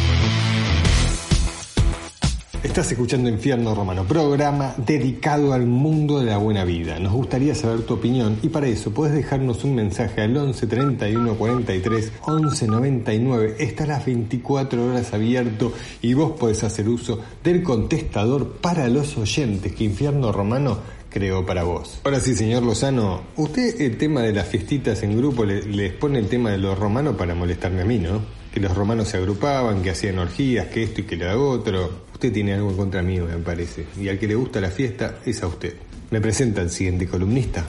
Estás 2.63 2.93
escuchando 2.93 3.31
Infierno 3.31 3.75
Romano, 3.75 4.05
programa 4.05 4.75
dedicado 4.77 5.55
al 5.55 5.65
mundo 5.67 6.19
de 6.21 6.27
la 6.27 6.37
buena 6.37 6.63
vida. 6.65 6.99
Nos 6.99 7.13
gustaría 7.15 7.55
saber 7.55 7.83
tu 7.83 7.95
opinión 7.95 8.37
y 8.43 8.49
para 8.51 8.67
eso 8.69 8.91
puedes 8.91 9.15
dejarnos 9.15 9.65
un 9.65 9.75
mensaje 9.75 10.21
al 10.21 10.37
11 10.37 10.67
31 10.67 11.35
43 11.37 12.13
11 12.27 12.67
99. 12.67 13.57
Está 13.61 13.87
las 13.87 14.05
24 14.05 14.85
horas 14.85 15.15
abierto 15.15 15.73
y 16.03 16.13
vos 16.13 16.33
podés 16.39 16.63
hacer 16.63 16.87
uso 16.91 17.19
del 17.43 17.63
contestador 17.63 18.47
para 18.61 18.89
los 18.89 19.17
oyentes 19.17 19.73
que 19.75 19.85
Infierno 19.85 20.31
Romano 20.31 20.79
creó 21.09 21.47
para 21.47 21.63
vos. 21.65 21.99
Ahora 22.05 22.21
sí, 22.21 22.35
señor 22.35 22.63
Lozano, 22.63 23.23
usted 23.37 23.81
el 23.81 23.97
tema 23.97 24.21
de 24.21 24.35
las 24.35 24.47
fiestitas 24.47 25.03
en 25.03 25.17
grupo 25.17 25.47
le- 25.47 25.63
les 25.65 25.95
pone 25.95 26.19
el 26.19 26.27
tema 26.29 26.51
de 26.51 26.59
los 26.59 26.79
romanos 26.79 27.17
para 27.17 27.35
molestarme 27.35 27.81
a 27.81 27.85
mí, 27.87 27.99
¿no? 27.99 28.21
Que 28.53 28.61
los 28.61 28.77
romanos 28.77 29.09
se 29.09 29.17
agrupaban, 29.17 29.81
que 29.83 29.91
hacían 29.91 30.19
orgías, 30.19 30.67
que 30.67 30.83
esto 30.83 31.01
y 31.01 31.05
que 31.05 31.17
lo 31.17 31.49
otro. 31.51 32.10
Usted 32.21 32.35
tiene 32.35 32.53
algo 32.53 32.77
contra 32.77 33.01
mío, 33.01 33.25
me 33.25 33.39
parece. 33.39 33.87
Y 33.99 34.11
al 34.11 34.19
que 34.19 34.29
le 34.29 34.35
gusta 34.35 34.61
la 34.61 34.69
fiesta 34.69 35.21
es 35.25 35.43
a 35.43 35.47
usted. 35.47 35.75
Me 36.11 36.21
presenta 36.21 36.61
el 36.61 36.69
siguiente 36.69 37.09
columnista. 37.09 37.65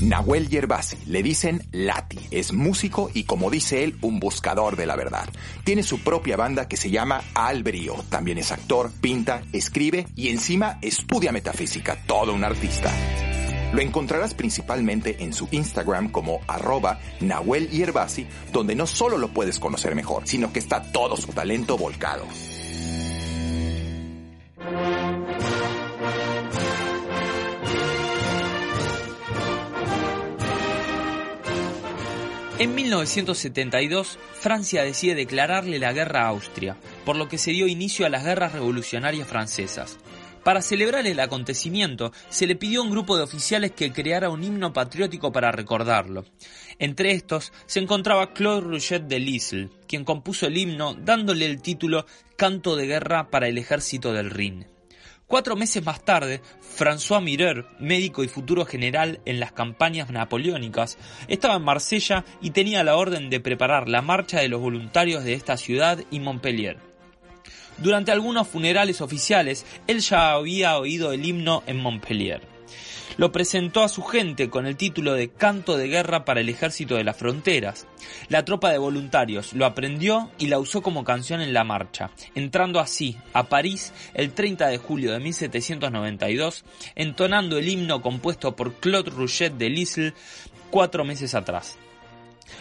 Nahuel 0.00 0.48
Yerbasi, 0.48 0.96
le 1.04 1.22
dicen 1.22 1.62
Lati, 1.70 2.18
es 2.30 2.54
músico 2.54 3.10
y 3.12 3.24
como 3.24 3.50
dice 3.50 3.84
él, 3.84 3.98
un 4.00 4.20
buscador 4.20 4.76
de 4.76 4.86
la 4.86 4.96
verdad. 4.96 5.28
Tiene 5.64 5.82
su 5.82 6.02
propia 6.02 6.38
banda 6.38 6.66
que 6.66 6.78
se 6.78 6.88
llama 6.88 7.24
Albrío, 7.34 7.96
también 8.08 8.38
es 8.38 8.52
actor, 8.52 8.90
pinta, 9.02 9.42
escribe 9.52 10.06
y 10.16 10.30
encima 10.30 10.78
estudia 10.80 11.30
metafísica, 11.30 11.98
todo 12.06 12.32
un 12.32 12.42
artista. 12.42 12.90
Lo 13.74 13.82
encontrarás 13.82 14.32
principalmente 14.32 15.22
en 15.22 15.34
su 15.34 15.46
Instagram 15.50 16.08
como 16.08 16.40
arroba 16.48 17.00
Nahuel 17.20 17.68
Yerbasi, 17.68 18.26
donde 18.50 18.74
no 18.74 18.86
solo 18.86 19.18
lo 19.18 19.28
puedes 19.28 19.58
conocer 19.58 19.94
mejor, 19.94 20.26
sino 20.26 20.54
que 20.54 20.58
está 20.58 20.90
todo 20.90 21.18
su 21.18 21.32
talento 21.34 21.76
volcado. 21.76 22.24
En 32.58 32.74
1972, 32.74 34.18
Francia 34.40 34.82
decide 34.82 35.14
declararle 35.14 35.78
la 35.78 35.92
guerra 35.92 36.22
a 36.22 36.28
Austria, 36.28 36.78
por 37.04 37.16
lo 37.16 37.28
que 37.28 37.36
se 37.36 37.50
dio 37.50 37.66
inicio 37.66 38.06
a 38.06 38.08
las 38.08 38.24
guerras 38.24 38.52
revolucionarias 38.52 39.28
francesas. 39.28 39.98
Para 40.42 40.62
celebrar 40.62 41.06
el 41.06 41.20
acontecimiento, 41.20 42.12
se 42.30 42.46
le 42.46 42.56
pidió 42.56 42.80
a 42.80 42.84
un 42.84 42.90
grupo 42.90 43.14
de 43.14 43.24
oficiales 43.24 43.72
que 43.72 43.92
creara 43.92 44.30
un 44.30 44.42
himno 44.42 44.72
patriótico 44.72 45.32
para 45.32 45.52
recordarlo. 45.52 46.24
Entre 46.78 47.10
estos 47.10 47.52
se 47.66 47.80
encontraba 47.80 48.32
Claude 48.32 48.62
Rouget 48.62 49.02
de 49.02 49.18
Lisle, 49.18 49.68
quien 49.86 50.04
compuso 50.04 50.46
el 50.46 50.56
himno 50.56 50.94
dándole 50.94 51.44
el 51.44 51.60
título 51.60 52.06
Canto 52.36 52.74
de 52.74 52.86
guerra 52.86 53.28
para 53.28 53.48
el 53.48 53.58
ejército 53.58 54.14
del 54.14 54.30
Rin. 54.30 54.75
Cuatro 55.26 55.56
meses 55.56 55.84
más 55.84 56.04
tarde, 56.04 56.40
François 56.78 57.20
Mireur, 57.20 57.66
médico 57.80 58.22
y 58.22 58.28
futuro 58.28 58.64
general 58.64 59.18
en 59.24 59.40
las 59.40 59.50
campañas 59.50 60.10
napoleónicas, 60.10 60.98
estaba 61.26 61.56
en 61.56 61.64
Marsella 61.64 62.24
y 62.40 62.50
tenía 62.50 62.84
la 62.84 62.96
orden 62.96 63.28
de 63.28 63.40
preparar 63.40 63.88
la 63.88 64.02
marcha 64.02 64.38
de 64.38 64.48
los 64.48 64.60
voluntarios 64.60 65.24
de 65.24 65.32
esta 65.32 65.56
ciudad 65.56 65.98
y 66.12 66.20
Montpellier. 66.20 66.78
Durante 67.78 68.12
algunos 68.12 68.46
funerales 68.46 69.00
oficiales, 69.00 69.66
él 69.88 69.98
ya 69.98 70.30
había 70.30 70.78
oído 70.78 71.10
el 71.12 71.26
himno 71.26 71.64
en 71.66 71.78
Montpellier. 71.78 72.55
Lo 73.18 73.32
presentó 73.32 73.82
a 73.82 73.88
su 73.88 74.02
gente 74.02 74.50
con 74.50 74.66
el 74.66 74.76
título 74.76 75.14
de 75.14 75.30
Canto 75.30 75.78
de 75.78 75.88
Guerra 75.88 76.26
para 76.26 76.40
el 76.40 76.50
Ejército 76.50 76.96
de 76.96 77.04
las 77.04 77.16
Fronteras. 77.16 77.86
La 78.28 78.44
tropa 78.44 78.70
de 78.70 78.76
voluntarios 78.76 79.54
lo 79.54 79.64
aprendió 79.64 80.30
y 80.38 80.48
la 80.48 80.58
usó 80.58 80.82
como 80.82 81.02
canción 81.02 81.40
en 81.40 81.54
la 81.54 81.64
marcha, 81.64 82.10
entrando 82.34 82.78
así 82.78 83.16
a 83.32 83.44
París 83.44 83.94
el 84.12 84.32
30 84.32 84.68
de 84.68 84.76
julio 84.76 85.12
de 85.12 85.20
1792, 85.20 86.66
entonando 86.94 87.56
el 87.56 87.68
himno 87.70 88.02
compuesto 88.02 88.54
por 88.54 88.74
Claude 88.74 89.10
Rouget 89.10 89.54
de 89.54 89.70
Lisle 89.70 90.12
cuatro 90.70 91.02
meses 91.06 91.34
atrás. 91.34 91.78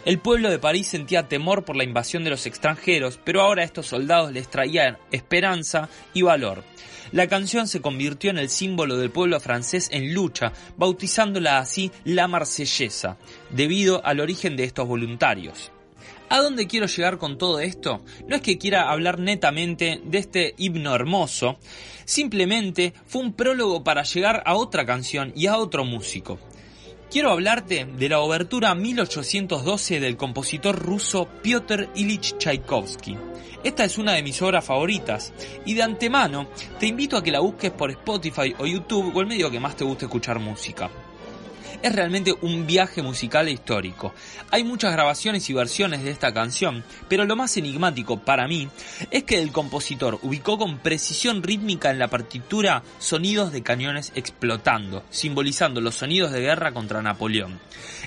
El 0.05 0.19
pueblo 0.19 0.49
de 0.49 0.59
París 0.59 0.87
sentía 0.87 1.27
temor 1.27 1.65
por 1.65 1.75
la 1.75 1.83
invasión 1.83 2.23
de 2.23 2.29
los 2.29 2.45
extranjeros, 2.45 3.19
pero 3.23 3.41
ahora 3.41 3.63
estos 3.63 3.87
soldados 3.87 4.31
les 4.31 4.47
traían 4.49 4.97
esperanza 5.11 5.89
y 6.13 6.21
valor. 6.21 6.63
La 7.15 7.27
canción 7.27 7.69
se 7.69 7.79
convirtió 7.79 8.29
en 8.29 8.37
el 8.37 8.49
símbolo 8.49 8.97
del 8.97 9.09
pueblo 9.09 9.39
francés 9.39 9.87
en 9.93 10.13
lucha, 10.13 10.51
bautizándola 10.75 11.59
así 11.59 11.89
la 12.03 12.27
marsellesa, 12.27 13.15
debido 13.51 14.05
al 14.05 14.19
origen 14.19 14.57
de 14.57 14.65
estos 14.65 14.85
voluntarios. 14.85 15.71
¿A 16.27 16.41
dónde 16.41 16.67
quiero 16.67 16.87
llegar 16.87 17.17
con 17.17 17.37
todo 17.37 17.61
esto? 17.61 18.03
No 18.27 18.35
es 18.35 18.41
que 18.41 18.57
quiera 18.57 18.91
hablar 18.91 19.17
netamente 19.19 20.01
de 20.03 20.17
este 20.17 20.55
himno 20.57 20.93
hermoso, 20.93 21.57
simplemente 22.03 22.93
fue 23.05 23.21
un 23.21 23.31
prólogo 23.31 23.81
para 23.81 24.03
llegar 24.03 24.43
a 24.45 24.55
otra 24.55 24.85
canción 24.85 25.31
y 25.37 25.47
a 25.47 25.55
otro 25.55 25.85
músico. 25.85 26.37
Quiero 27.15 27.31
hablarte 27.31 27.85
de 27.85 28.09
la 28.09 28.19
obertura 28.19 28.75
1812 28.75 30.01
del 30.01 30.17
compositor 30.17 30.77
ruso 30.77 31.29
Piotr 31.41 31.87
Ilich 31.95 32.37
Tchaikovsky. 32.37 33.17
Esta 33.63 33.85
es 33.85 33.97
una 33.97 34.11
de 34.15 34.21
mis 34.21 34.41
obras 34.41 34.65
favoritas 34.65 35.31
y 35.65 35.75
de 35.75 35.83
antemano 35.83 36.49
te 36.77 36.87
invito 36.87 37.15
a 37.15 37.23
que 37.23 37.31
la 37.31 37.39
busques 37.39 37.71
por 37.71 37.89
Spotify 37.89 38.53
o 38.59 38.65
YouTube 38.65 39.15
o 39.15 39.21
el 39.21 39.27
medio 39.27 39.49
que 39.49 39.61
más 39.61 39.77
te 39.77 39.85
guste 39.85 40.07
escuchar 40.07 40.39
música. 40.39 40.91
Es 41.81 41.93
realmente 41.93 42.33
un 42.41 42.65
viaje 42.65 43.01
musical 43.01 43.47
e 43.47 43.51
histórico. 43.51 44.13
Hay 44.51 44.63
muchas 44.63 44.91
grabaciones 44.93 45.49
y 45.49 45.53
versiones 45.53 46.03
de 46.03 46.11
esta 46.11 46.33
canción, 46.33 46.83
pero 47.07 47.25
lo 47.25 47.35
más 47.35 47.57
enigmático 47.57 48.19
para 48.19 48.47
mí 48.47 48.69
es 49.11 49.23
que 49.23 49.41
el 49.41 49.51
compositor 49.51 50.19
ubicó 50.21 50.57
con 50.57 50.79
precisión 50.79 51.43
rítmica 51.43 51.91
en 51.91 51.99
la 51.99 52.07
partitura 52.07 52.83
sonidos 52.99 53.51
de 53.51 53.63
cañones 53.63 54.11
explotando, 54.15 55.03
simbolizando 55.09 55.81
los 55.81 55.95
sonidos 55.95 56.31
de 56.31 56.41
guerra 56.41 56.73
contra 56.73 57.01
Napoleón. 57.01 57.59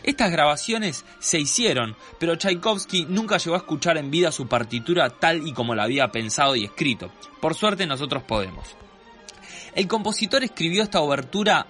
Estas 0.02 0.30
grabaciones 0.30 1.04
se 1.18 1.38
hicieron, 1.38 1.96
pero 2.18 2.36
Tchaikovsky 2.36 3.06
nunca 3.08 3.38
llegó 3.38 3.54
a 3.56 3.58
escuchar 3.58 3.98
en 3.98 4.10
vida 4.10 4.32
su 4.32 4.48
partitura 4.48 5.10
tal 5.10 5.46
y 5.46 5.52
como 5.52 5.74
la 5.74 5.84
había 5.84 6.08
pensado 6.08 6.56
y 6.56 6.64
escrito. 6.64 7.10
Por 7.40 7.54
suerte 7.54 7.86
nosotros 7.86 8.22
podemos. 8.22 8.76
El 9.74 9.86
compositor 9.86 10.42
escribió 10.42 10.82
esta 10.82 11.00
obertura 11.00 11.66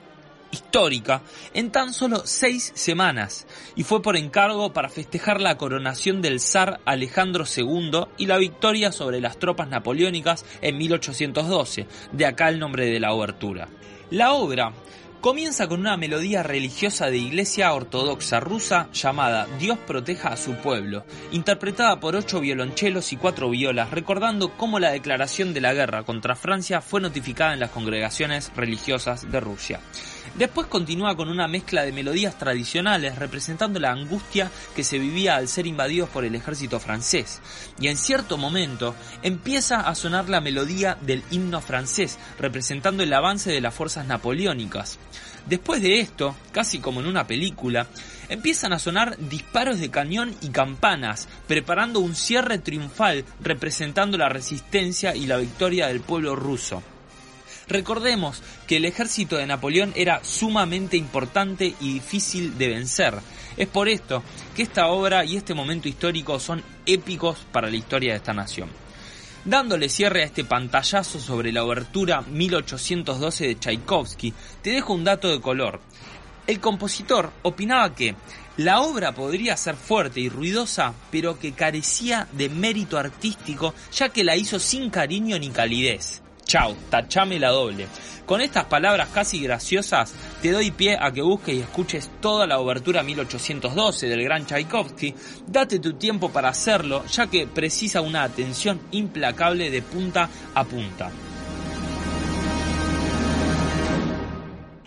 histórica 0.51 1.22
en 1.55 1.70
tan 1.70 1.92
solo 1.92 2.22
seis 2.24 2.72
semanas 2.74 3.46
y 3.76 3.84
fue 3.84 4.03
por 4.03 4.16
encargo 4.16 4.72
para 4.72 4.88
festejar 4.88 5.40
la 5.40 5.57
coronación 5.57 6.22
del 6.22 6.40
zar 6.40 6.80
Alejandro 6.84 7.44
II 7.44 8.07
y 8.16 8.26
la 8.26 8.38
victoria 8.38 8.92
sobre 8.92 9.20
las 9.20 9.38
tropas 9.38 9.68
napoleónicas 9.68 10.44
en 10.61 10.78
1812, 10.78 11.86
de 12.12 12.26
acá 12.26 12.49
el 12.49 12.59
nombre 12.59 12.86
de 12.86 13.01
la 13.01 13.12
obertura. 13.12 13.68
La 14.11 14.32
obra 14.32 14.72
comienza 15.20 15.66
con 15.66 15.80
una 15.80 15.96
melodía 15.96 16.42
religiosa 16.42 17.11
de 17.11 17.18
iglesia 17.18 17.72
ortodoxa 17.72 18.40
rusa 18.40 18.88
llamada 18.92 19.46
Dios 19.59 19.78
proteja 19.78 20.30
a 20.30 20.36
su 20.36 20.55
pueblo, 20.55 21.05
interpretada 21.32 21.99
por 21.99 22.14
ocho 22.14 22.40
violonchelos 22.40 23.12
y 23.12 23.16
cuatro 23.16 23.51
violas, 23.51 23.90
recordando 23.90 24.57
cómo 24.57 24.78
la 24.78 24.92
declaración 24.92 25.53
de 25.55 25.61
la 25.61 25.74
guerra 25.74 26.05
contra 26.05 26.36
Francia 26.36 26.80
fue 26.80 27.01
notificada 27.01 27.53
en 27.53 27.61
las 27.61 27.70
congregaciones 27.70 28.53
religiosas 28.55 29.30
de 29.30 29.40
Rusia. 29.40 29.80
Después 30.39 30.68
continúa 30.68 31.16
con 31.16 31.30
una 31.30 31.49
mezcla 31.49 31.82
de 31.82 31.91
melodías 31.91 32.39
tradicionales 32.39 33.18
representando 33.18 33.80
la 33.80 33.91
angustia 33.91 34.53
que 34.76 34.84
se 34.84 35.01
vivía 35.01 35.34
al 35.34 35.49
ser 35.49 35.66
invadidos 35.66 36.09
por 36.11 36.24
el 36.24 36.36
ejército 36.36 36.78
francés. 36.78 37.41
Y 37.80 37.89
en 37.89 37.97
cierto 37.97 38.39
momento 38.39 38.95
empieza 39.22 39.80
a 39.80 39.97
sonar 39.97 40.28
la 40.28 40.41
melodía 40.41 40.97
del 41.01 41.24
himno 41.32 41.61
francés, 41.61 42.20
representando 42.39 43.03
el 43.03 43.12
avance 43.12 43.51
de 43.51 43.61
las 43.61 43.74
fuerzas 43.74 44.07
napoleónicas. 44.07 45.01
Después 45.47 45.82
de 45.82 45.99
esto, 45.99 46.36
casi 46.53 46.78
como 46.78 47.01
en 47.01 47.09
una 47.09 47.26
película, 47.26 47.89
empiezan 48.28 48.72
a 48.72 48.78
sonar 48.78 49.18
disparos 49.18 49.80
de 49.80 49.91
cañón 49.91 50.36
y 50.41 50.51
campanas, 50.51 51.26
preparando 51.49 51.99
un 51.99 52.14
cierre 52.14 52.59
triunfal 52.59 53.24
representando 53.41 54.16
la 54.16 54.28
resistencia 54.28 55.16
y 55.16 55.26
la 55.26 55.39
victoria 55.39 55.89
del 55.89 56.01
pueblo 56.01 56.36
ruso. 56.36 56.80
Recordemos 57.69 58.43
que 58.66 58.79
el 58.79 58.87
ejército 58.87 59.37
de 59.37 59.47
Napoleón 59.47 59.93
era 59.95 60.25
sumamente 60.25 60.97
importante 60.97 61.75
y 61.81 61.95
difícil 61.95 62.57
de 62.57 62.69
vencer. 62.69 63.14
Es 63.59 63.69
por 63.69 63.89
esto 63.89 64.23
que 64.57 64.62
esta 64.62 64.87
obra 64.87 65.25
y 65.25 65.37
este 65.37 65.53
momento 65.53 65.89
histórico 65.89 66.41
son 66.41 66.62
épicos 66.87 67.39
para 67.53 67.69
la 67.69 67.77
historia 67.77 68.12
de 68.12 68.19
esta 68.19 68.33
nación. 68.33 68.71
Dándole 69.45 69.89
cierre 69.89 70.23
a 70.23 70.27
este 70.27 70.45
pantallazo 70.45 71.21
sobre 71.21 71.53
la 71.53 71.64
obertura 71.64 72.23
1812 72.23 73.47
de 73.47 73.55
Tchaikovsky, 73.57 74.33
te 74.62 74.71
dejo 74.71 74.95
un 74.95 75.05
dato 75.05 75.29
de 75.29 75.41
color. 75.41 75.81
El 76.47 76.61
compositor 76.61 77.31
opinaba 77.43 77.95
que 77.95 78.16
la 78.57 78.81
obra 78.81 79.12
podría 79.12 79.57
ser 79.57 79.77
fuerte 79.77 80.21
y 80.21 80.31
ruidosa, 80.31 80.95
pero 81.11 81.39
que 81.39 81.53
carecía 81.53 82.27
de 82.33 82.49
mérito 82.49 82.99
artístico, 82.99 83.75
ya 83.93 84.09
que 84.09 84.25
la 84.25 84.37
hizo 84.37 84.59
sin 84.59 84.89
cariño 84.89 85.39
ni 85.39 85.51
calidez. 85.51 86.23
Chau, 86.49 86.74
tachame 86.88 87.38
la 87.38 87.51
doble. 87.51 87.86
Con 88.24 88.40
estas 88.40 88.64
palabras 88.64 89.11
casi 89.12 89.38
graciosas, 89.38 90.14
te 90.40 90.51
doy 90.51 90.70
pie 90.70 90.96
a 90.99 91.12
que 91.12 91.20
busques 91.20 91.55
y 91.55 91.61
escuches 91.61 92.11
toda 92.22 92.46
la 92.46 92.59
obertura 92.59 93.03
1812 93.03 94.09
del 94.09 94.24
gran 94.24 94.46
Tchaikovsky. 94.46 95.14
Date 95.46 95.78
tu 95.78 95.92
tiempo 95.92 96.30
para 96.30 96.49
hacerlo, 96.49 97.05
ya 97.05 97.26
que 97.26 97.46
precisa 97.46 98.01
una 98.01 98.22
atención 98.22 98.80
implacable 98.92 99.70
de 99.70 99.82
punta 99.82 100.30
a 100.55 100.64
punta. 100.64 101.11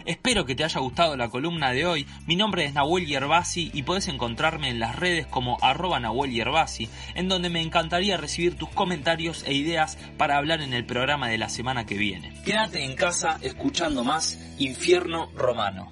Espero 0.06 0.46
que 0.46 0.56
te 0.56 0.64
haya 0.64 0.80
gustado 0.80 1.16
la 1.16 1.30
columna 1.30 1.72
de 1.72 1.86
hoy. 1.86 2.08
Mi 2.26 2.36
nombre 2.36 2.66
es 2.66 2.74
Nahuel 2.74 3.06
Yerbasi 3.06 3.72
y 3.74 3.84
puedes 3.84 4.08
encontrarme 4.08 4.70
en 4.70 4.80
las 4.80 4.96
redes 4.96 5.28
como 5.28 5.58
arroba 5.62 6.00
Nahuel 6.00 6.32
Yerbasi, 6.32 6.90
en 7.16 7.28
donde 7.28 7.50
me 7.50 7.62
encantaría 7.62 8.18
recibir 8.18 8.56
tus 8.56 8.70
comentarios 8.70 9.44
e 9.46 9.54
ideas 9.54 9.98
para 10.18 10.38
hablar 10.38 10.62
en 10.62 10.74
el 10.74 10.86
programa 10.86 11.28
de 11.28 11.38
la 11.38 11.50
semana 11.50 11.86
que 11.86 11.98
viene. 11.98 12.34
Quédate 12.44 12.84
en 12.84 12.96
casa 12.96 13.38
escuchando 13.42 14.04
más 14.04 14.40
Infierno 14.58 15.30
Romano. 15.36 15.92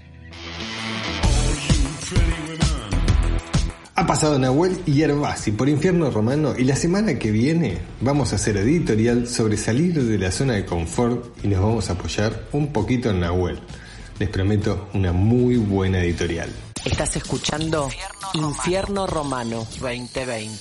Ha 4.00 4.08
pasado 4.08 4.40
Nahuel 4.40 4.80
y 4.86 4.94
Yerbasi 4.94 5.52
por 5.52 5.68
Infierno 5.68 6.10
Romano 6.10 6.54
y 6.58 6.64
la 6.64 6.78
semana 6.78 7.20
que 7.20 7.32
viene 7.32 7.80
vamos 8.00 8.32
a 8.32 8.38
hacer 8.38 8.56
editorial 8.56 9.28
sobre 9.28 9.58
salir 9.58 10.02
de 10.02 10.18
la 10.18 10.32
zona 10.32 10.54
de 10.54 10.64
confort 10.64 11.26
y 11.44 11.50
nos 11.50 11.62
vamos 11.62 11.90
a 11.90 11.94
apoyar 11.94 12.48
un 12.54 12.72
poquito 12.72 13.10
en 13.10 13.20
Nahuel. 13.20 13.60
Les 14.20 14.28
prometo 14.28 14.90
una 14.94 15.14
muy 15.14 15.56
buena 15.56 16.04
editorial. 16.04 16.50
Estás 16.84 17.16
escuchando 17.16 17.88
Infierno 18.34 19.08
Romano 19.08 19.66
2020. 19.80 20.58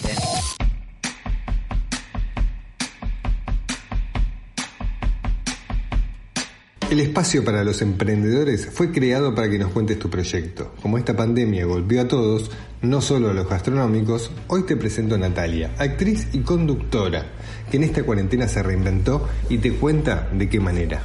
El 6.89 7.01
espacio 7.01 7.45
para 7.45 7.65
los 7.65 7.83
emprendedores 7.83 8.69
fue 8.73 8.93
creado 8.93 9.35
para 9.35 9.51
que 9.51 9.59
nos 9.59 9.73
cuentes 9.73 9.99
tu 9.99 10.09
proyecto. 10.09 10.73
Como 10.81 10.97
esta 10.97 11.17
pandemia 11.17 11.67
golpeó 11.67 12.03
a 12.03 12.09
todos, 12.09 12.53
no 12.81 13.01
solo 13.01 13.29
a 13.29 13.35
los 13.35 13.49
gastronómicos, 13.49 14.31
hoy 14.47 14.63
te 14.63 14.77
presento 14.77 15.17
a 15.17 15.19
Natalia, 15.19 15.75
actriz 15.79 16.29
y 16.33 16.39
conductora, 16.43 17.27
que 17.69 17.79
en 17.79 17.83
esta 17.83 18.05
cuarentena 18.05 18.47
se 18.47 18.63
reinventó 18.63 19.29
y 19.49 19.59
te 19.59 19.73
cuenta 19.73 20.29
de 20.33 20.49
qué 20.49 20.61
manera. 20.61 21.03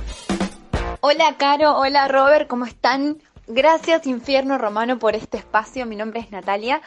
Hola 1.05 1.35
Caro, 1.37 1.77
hola 1.77 2.07
Robert, 2.07 2.47
¿cómo 2.47 2.63
están? 2.63 3.21
Gracias 3.45 4.07
Infierno 4.07 4.57
Romano 4.57 4.99
por 4.99 5.17
este 5.17 5.35
espacio, 5.35 5.85
mi 5.85 5.97
nombre 5.97 6.21
es 6.21 6.31
Natalia. 6.31 6.81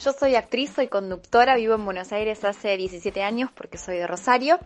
Yo 0.00 0.14
soy 0.14 0.36
actriz, 0.36 0.72
soy 0.74 0.88
conductora, 0.88 1.54
vivo 1.56 1.74
en 1.74 1.84
Buenos 1.84 2.12
Aires 2.12 2.42
hace 2.44 2.78
17 2.78 3.22
años 3.22 3.50
porque 3.54 3.76
soy 3.76 3.98
de 3.98 4.06
Rosario. 4.06 4.58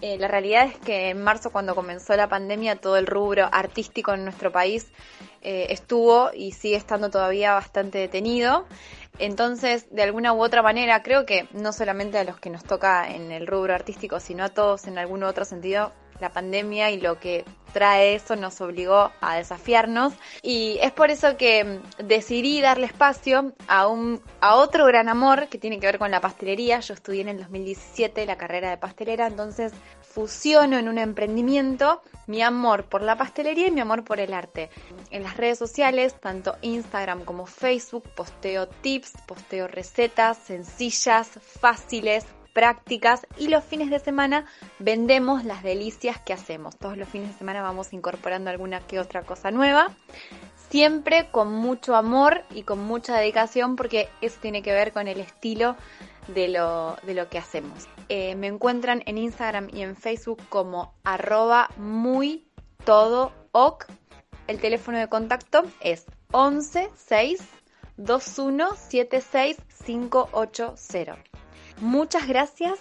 Eh, 0.00 0.18
la 0.18 0.26
realidad 0.26 0.66
es 0.66 0.76
que 0.78 1.10
en 1.10 1.22
marzo 1.22 1.52
cuando 1.52 1.76
comenzó 1.76 2.16
la 2.16 2.28
pandemia 2.28 2.80
todo 2.80 2.96
el 2.96 3.06
rubro 3.06 3.48
artístico 3.52 4.12
en 4.12 4.24
nuestro 4.24 4.50
país 4.50 4.90
eh, 5.42 5.68
estuvo 5.70 6.32
y 6.34 6.50
sigue 6.50 6.74
estando 6.74 7.10
todavía 7.10 7.54
bastante 7.54 7.98
detenido. 7.98 8.66
Entonces, 9.20 9.86
de 9.92 10.02
alguna 10.02 10.32
u 10.32 10.42
otra 10.42 10.62
manera, 10.62 11.04
creo 11.04 11.26
que 11.26 11.46
no 11.52 11.72
solamente 11.72 12.18
a 12.18 12.24
los 12.24 12.40
que 12.40 12.50
nos 12.50 12.64
toca 12.64 13.08
en 13.08 13.30
el 13.30 13.46
rubro 13.46 13.72
artístico, 13.72 14.18
sino 14.18 14.42
a 14.42 14.48
todos 14.48 14.88
en 14.88 14.98
algún 14.98 15.22
otro 15.22 15.44
sentido, 15.44 15.92
la 16.20 16.30
pandemia 16.30 16.90
y 16.90 17.00
lo 17.00 17.18
que 17.18 17.44
trae 17.72 18.14
eso 18.14 18.36
nos 18.36 18.60
obligó 18.60 19.10
a 19.20 19.36
desafiarnos 19.36 20.12
y 20.42 20.78
es 20.82 20.92
por 20.92 21.10
eso 21.10 21.36
que 21.36 21.80
decidí 21.98 22.60
darle 22.60 22.86
espacio 22.86 23.52
a 23.66 23.86
un 23.88 24.20
a 24.40 24.56
otro 24.56 24.86
gran 24.86 25.08
amor 25.08 25.48
que 25.48 25.58
tiene 25.58 25.80
que 25.80 25.86
ver 25.86 25.98
con 25.98 26.10
la 26.10 26.20
pastelería. 26.20 26.80
Yo 26.80 26.94
estudié 26.94 27.22
en 27.22 27.28
el 27.28 27.38
2017 27.38 28.26
la 28.26 28.36
carrera 28.36 28.70
de 28.70 28.76
pastelera, 28.76 29.26
entonces 29.26 29.72
fusiono 30.02 30.78
en 30.78 30.88
un 30.88 30.98
emprendimiento 30.98 32.02
mi 32.26 32.42
amor 32.42 32.84
por 32.84 33.02
la 33.02 33.16
pastelería 33.16 33.68
y 33.68 33.70
mi 33.70 33.80
amor 33.80 34.04
por 34.04 34.20
el 34.20 34.34
arte. 34.34 34.70
En 35.10 35.22
las 35.22 35.36
redes 35.36 35.58
sociales, 35.58 36.14
tanto 36.20 36.56
Instagram 36.62 37.24
como 37.24 37.46
Facebook, 37.46 38.04
posteo 38.14 38.68
tips, 38.68 39.12
posteo 39.26 39.66
recetas 39.68 40.38
sencillas, 40.38 41.30
fáciles, 41.60 42.26
prácticas 42.52 43.26
y 43.38 43.48
los 43.48 43.64
fines 43.64 43.90
de 43.90 43.98
semana 43.98 44.46
vendemos 44.78 45.44
las 45.44 45.62
delicias 45.62 46.20
que 46.20 46.32
hacemos. 46.32 46.76
Todos 46.76 46.96
los 46.96 47.08
fines 47.08 47.28
de 47.28 47.38
semana 47.38 47.62
vamos 47.62 47.92
incorporando 47.92 48.50
alguna 48.50 48.80
que 48.80 49.00
otra 49.00 49.22
cosa 49.22 49.50
nueva. 49.50 49.94
Siempre 50.70 51.28
con 51.30 51.52
mucho 51.52 51.94
amor 51.96 52.42
y 52.50 52.62
con 52.62 52.78
mucha 52.78 53.16
dedicación 53.16 53.76
porque 53.76 54.08
eso 54.20 54.38
tiene 54.40 54.62
que 54.62 54.72
ver 54.72 54.92
con 54.92 55.06
el 55.06 55.20
estilo 55.20 55.76
de 56.28 56.48
lo, 56.48 56.96
de 57.02 57.14
lo 57.14 57.28
que 57.28 57.38
hacemos. 57.38 57.86
Eh, 58.08 58.36
me 58.36 58.46
encuentran 58.46 59.02
en 59.06 59.18
Instagram 59.18 59.68
y 59.72 59.82
en 59.82 59.96
Facebook 59.96 60.40
como 60.48 60.94
arroba 61.04 61.70
muy 61.76 62.46
todo 62.84 63.32
ok. 63.52 63.86
El 64.46 64.60
teléfono 64.60 64.98
de 64.98 65.08
contacto 65.08 65.62
es 65.80 66.06
11 66.32 66.90
6 66.96 67.40
21 67.96 68.74
76 68.74 69.56
580. 69.84 71.31
Muchas 71.80 72.28
gracias 72.28 72.78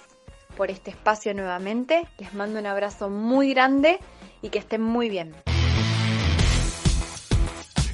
por 0.55 0.69
este 0.69 0.91
espacio 0.91 1.33
nuevamente. 1.33 2.07
Les 2.19 2.33
mando 2.33 2.59
un 2.59 2.65
abrazo 2.65 3.09
muy 3.09 3.53
grande 3.53 3.99
y 4.41 4.49
que 4.49 4.59
estén 4.59 4.81
muy 4.81 5.09
bien. 5.09 5.33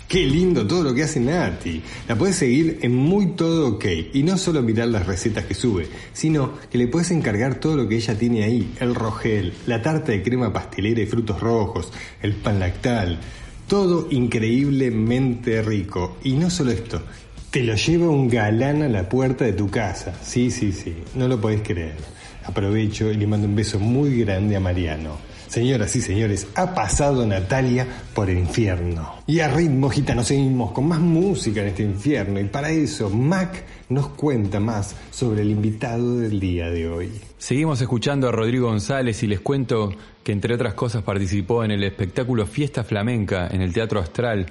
Qué 0.08 0.26
lindo 0.26 0.66
todo 0.66 0.84
lo 0.84 0.93
que 0.93 1.04
hace 1.04 1.20
Nati. 1.20 1.84
La 2.08 2.16
puedes 2.16 2.38
seguir 2.38 2.80
en 2.82 2.95
Muy 2.95 3.36
Todo 3.36 3.68
Ok. 3.68 3.86
Y 4.14 4.24
no 4.24 4.38
solo 4.38 4.62
mirar 4.62 4.88
las 4.88 5.06
recetas 5.06 5.43
que 5.43 5.54
sube, 5.54 5.89
sino 6.14 6.54
que 6.72 6.78
le 6.78 6.88
puedes 6.88 7.12
encargar 7.12 7.60
todo 7.60 7.76
lo 7.76 7.89
que 7.89 7.98
ella 7.98 8.18
tiene 8.18 8.45
ahí. 8.45 8.74
El 8.80 8.95
rogel, 8.95 9.54
la 9.66 9.82
tarta 9.82 10.14
de 10.14 10.24
crema 10.24 10.54
pastelera 10.54 11.02
y 11.02 11.08
frutos 11.08 11.41
rojos, 11.41 11.91
el 12.22 12.36
pan 12.36 12.58
lactal. 12.58 13.20
Todo 13.68 14.08
increíblemente 14.10 15.62
rico. 15.62 16.16
Y 16.24 16.34
no 16.34 16.50
solo 16.50 16.72
esto, 16.72 17.04
te 17.58 17.64
lo 17.64 17.74
lleva 17.74 18.08
un 18.08 18.28
galán 18.28 18.84
a 18.84 18.88
la 18.88 19.10
puerta 19.10 19.43
de 19.43 19.53
tu 19.53 19.68
casa. 19.68 20.14
Sí, 20.22 20.51
sí, 20.51 20.72
sí. 20.72 20.95
No 21.16 21.28
lo 21.28 21.41
podés 21.41 21.64
creer. 21.64 21.95
Aprovecho 22.45 23.12
y 23.12 23.18
le 23.18 23.26
mando 23.26 23.47
un 23.47 23.55
beso 23.55 23.80
muy 23.80 24.20
grande 24.20 24.55
a 24.55 24.60
Mariano. 24.60 25.18
Señoras 25.47 25.95
y 25.95 26.01
señores, 26.01 26.45
ha 26.53 26.76
pasado 26.76 27.26
Natalia 27.26 27.88
por 28.14 28.30
el 28.30 28.38
infierno. 28.38 29.12
Y 29.26 29.39
a 29.39 29.47
ritmo 29.47 29.89
gitano 29.89 30.24
seguimos 30.24 30.72
con 30.72 30.88
más 30.88 30.99
música 30.99 31.64
en 31.64 31.70
este 31.70 31.82
infierno. 31.82 32.39
Y 32.39 32.43
para 32.43 32.70
eso, 32.70 33.10
Mac 33.10 33.64
nos 33.89 34.10
cuenta 34.10 34.60
más 34.60 34.95
sobre 35.10 35.41
el 35.41 35.49
invitado 35.49 36.20
del 36.20 36.39
día 36.39 36.70
de 36.70 36.88
hoy. 36.88 37.10
Seguimos 37.39 37.82
escuchando 37.82 38.30
a 38.30 38.32
Rodrigo 38.32 38.68
González 38.68 39.24
y 39.24 39.28
les 39.28 39.39
cuento 39.39 39.95
que 40.24 40.32
entre 40.32 40.53
otras 40.53 40.76
cosas 40.76 41.01
participó 41.01 41.64
en 41.64 41.72
el 41.72 41.84
espectáculo 41.84 42.45
Fiesta 42.45 42.84
Flamenca 42.84 43.47
en 43.47 43.64
el 43.64 43.74
Teatro 43.74 43.99
Astral 43.99 44.45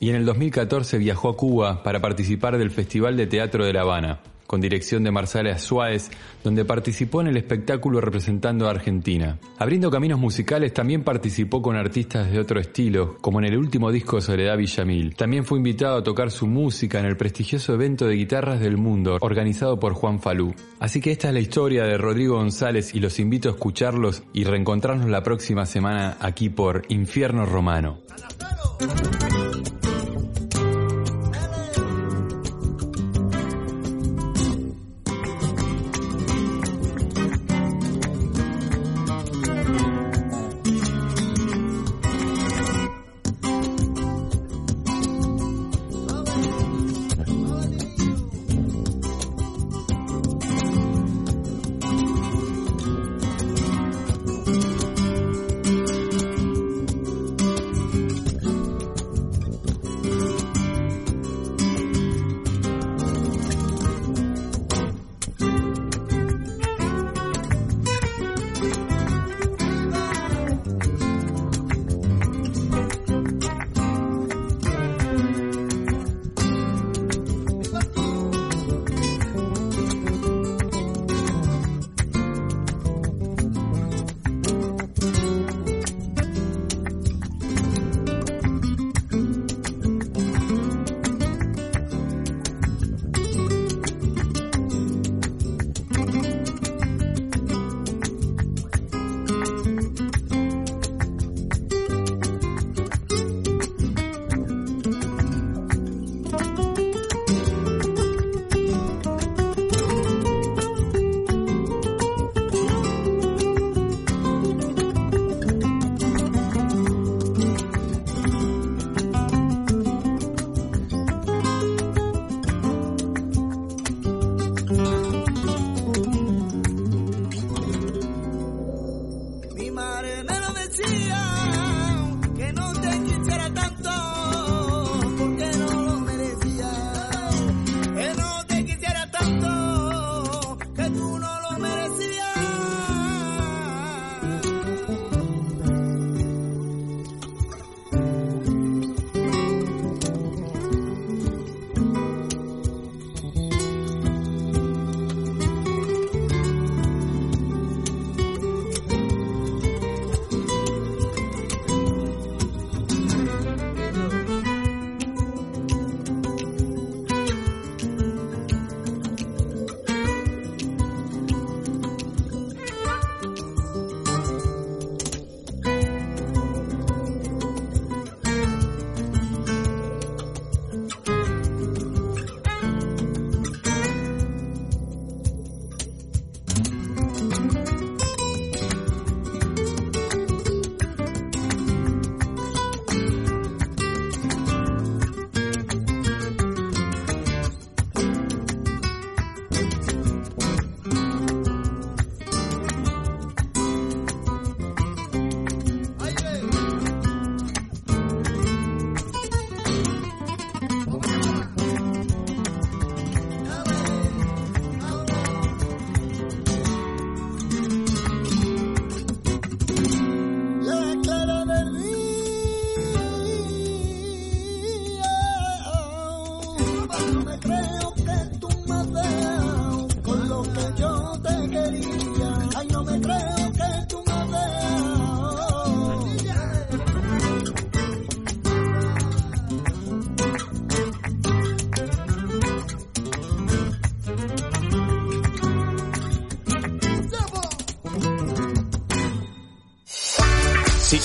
y 0.00 0.08
en 0.08 0.16
el 0.16 0.24
2014 0.24 0.98
viajó 0.98 1.28
a 1.28 1.36
Cuba 1.36 1.82
para 1.82 2.00
participar 2.00 2.58
del 2.58 2.70
Festival 2.70 3.16
de 3.18 3.26
Teatro 3.26 3.66
de 3.66 3.74
La 3.74 3.82
Habana, 3.82 4.20
con 4.46 4.60
dirección 4.60 5.04
de 5.04 5.10
Marcela 5.10 5.56
Suárez, 5.58 6.10
donde 6.42 6.64
participó 6.64 7.20
en 7.20 7.28
el 7.28 7.36
espectáculo 7.36 8.00
representando 8.00 8.66
a 8.66 8.70
Argentina. 8.70 9.38
Abriendo 9.58 9.90
caminos 9.90 10.18
musicales 10.18 10.72
también 10.72 11.04
participó 11.04 11.60
con 11.60 11.76
artistas 11.76 12.32
de 12.32 12.40
otro 12.40 12.58
estilo, 12.58 13.18
como 13.20 13.40
en 13.40 13.44
el 13.44 13.58
último 13.58 13.92
disco 13.92 14.16
de 14.16 14.22
Soledad 14.22 14.56
Villamil. 14.56 15.14
También 15.14 15.44
fue 15.44 15.58
invitado 15.58 15.98
a 15.98 16.02
tocar 16.02 16.30
su 16.30 16.46
música 16.46 16.98
en 16.98 17.04
el 17.04 17.18
prestigioso 17.18 17.74
evento 17.74 18.06
de 18.06 18.14
guitarras 18.14 18.58
del 18.58 18.78
mundo, 18.78 19.18
organizado 19.20 19.78
por 19.78 19.92
Juan 19.92 20.18
Falú. 20.18 20.54
Así 20.78 21.02
que 21.02 21.12
esta 21.12 21.28
es 21.28 21.34
la 21.34 21.40
historia 21.40 21.84
de 21.84 21.98
Rodrigo 21.98 22.36
González 22.36 22.94
y 22.94 23.00
los 23.00 23.20
invito 23.20 23.50
a 23.50 23.52
escucharlos 23.52 24.22
y 24.32 24.44
reencontrarnos 24.44 25.10
la 25.10 25.22
próxima 25.22 25.66
semana 25.66 26.16
aquí 26.20 26.48
por 26.48 26.82
Infierno 26.88 27.44
Romano. 27.44 27.98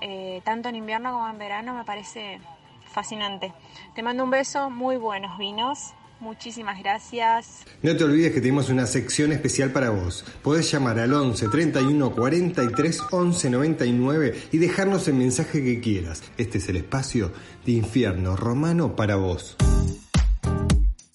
eh, 0.01 0.43
tanto 0.45 0.69
en 0.69 0.77
invierno 0.77 1.13
como 1.13 1.29
en 1.29 1.39
verano 1.39 1.75
me 1.75 1.85
parece 1.85 2.41
fascinante. 2.85 3.53
Te 3.95 4.03
mando 4.03 4.25
un 4.25 4.31
beso, 4.31 4.71
muy 4.71 4.97
buenos 4.97 5.39
vinos. 5.39 5.95
Muchísimas 6.21 6.79
gracias. 6.79 7.65
No 7.83 7.95
te 7.97 8.05
olvides 8.05 8.33
que 8.33 8.41
tenemos 8.41 8.71
una 8.71 8.87
sección 8.87 9.33
especial 9.33 9.71
para 9.71 9.91
vos. 9.91 10.25
Podés 10.43 10.71
llamar 10.71 10.99
al 10.99 11.13
11 11.13 11.49
31 11.49 12.11
43 12.13 13.03
11 13.11 13.51
99 13.51 14.35
y 14.53 14.59
dejarnos 14.59 15.07
el 15.09 15.15
mensaje 15.15 15.63
que 15.63 15.81
quieras. 15.81 16.23
Este 16.39 16.59
es 16.59 16.69
el 16.69 16.77
espacio 16.77 17.33
de 17.67 17.73
infierno 17.73 18.35
romano 18.35 18.97
para 18.97 19.17
vos. 19.17 19.57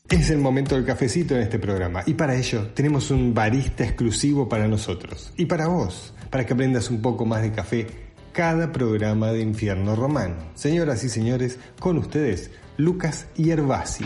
Es 0.10 0.30
el 0.30 0.38
momento 0.38 0.76
del 0.76 0.86
cafecito 0.86 1.36
en 1.36 1.42
este 1.42 1.58
programa 1.58 2.04
y 2.06 2.14
para 2.14 2.36
ello 2.36 2.68
tenemos 2.76 3.10
un 3.12 3.34
barista 3.34 3.84
exclusivo 3.84 4.48
para 4.48 4.68
nosotros 4.68 5.34
y 5.38 5.46
para 5.46 5.68
vos, 5.68 6.14
para 6.30 6.46
que 6.46 6.54
aprendas 6.54 6.90
un 6.92 7.02
poco 7.02 7.26
más 7.26 7.42
de 7.42 7.52
café 7.52 7.88
cada 8.34 8.72
programa 8.72 9.32
de 9.32 9.42
Infierno 9.42 9.96
Romano. 9.96 10.36
Señoras 10.54 11.04
y 11.04 11.10
señores, 11.10 11.60
con 11.80 11.98
ustedes, 11.98 12.52
Lucas 12.82 13.30
Yerbasi. 13.36 14.06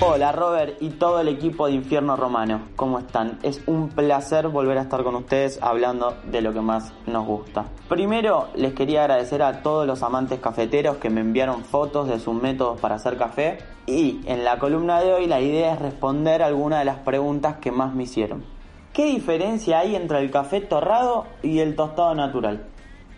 Hola 0.00 0.32
Robert 0.32 0.80
y 0.80 0.88
todo 0.88 1.20
el 1.20 1.28
equipo 1.28 1.66
de 1.66 1.74
Infierno 1.74 2.16
Romano, 2.16 2.62
¿cómo 2.74 2.98
están? 2.98 3.38
Es 3.42 3.60
un 3.66 3.90
placer 3.90 4.48
volver 4.48 4.78
a 4.78 4.82
estar 4.82 5.04
con 5.04 5.16
ustedes 5.16 5.58
hablando 5.60 6.16
de 6.24 6.40
lo 6.40 6.54
que 6.54 6.62
más 6.62 6.94
nos 7.06 7.26
gusta. 7.26 7.66
Primero 7.90 8.48
les 8.54 8.72
quería 8.72 9.02
agradecer 9.02 9.42
a 9.42 9.60
todos 9.60 9.86
los 9.86 10.02
amantes 10.02 10.40
cafeteros 10.40 10.96
que 10.96 11.10
me 11.10 11.20
enviaron 11.20 11.62
fotos 11.62 12.08
de 12.08 12.18
sus 12.18 12.32
métodos 12.32 12.80
para 12.80 12.94
hacer 12.94 13.18
café 13.18 13.58
y 13.84 14.22
en 14.24 14.44
la 14.44 14.58
columna 14.58 15.02
de 15.02 15.12
hoy 15.12 15.26
la 15.26 15.42
idea 15.42 15.74
es 15.74 15.78
responder 15.78 16.42
algunas 16.42 16.78
de 16.78 16.86
las 16.86 17.00
preguntas 17.00 17.56
que 17.58 17.70
más 17.70 17.94
me 17.94 18.04
hicieron. 18.04 18.46
¿Qué 18.94 19.04
diferencia 19.04 19.80
hay 19.80 19.94
entre 19.94 20.20
el 20.20 20.30
café 20.30 20.62
torrado 20.62 21.26
y 21.42 21.58
el 21.58 21.76
tostado 21.76 22.14
natural? 22.14 22.66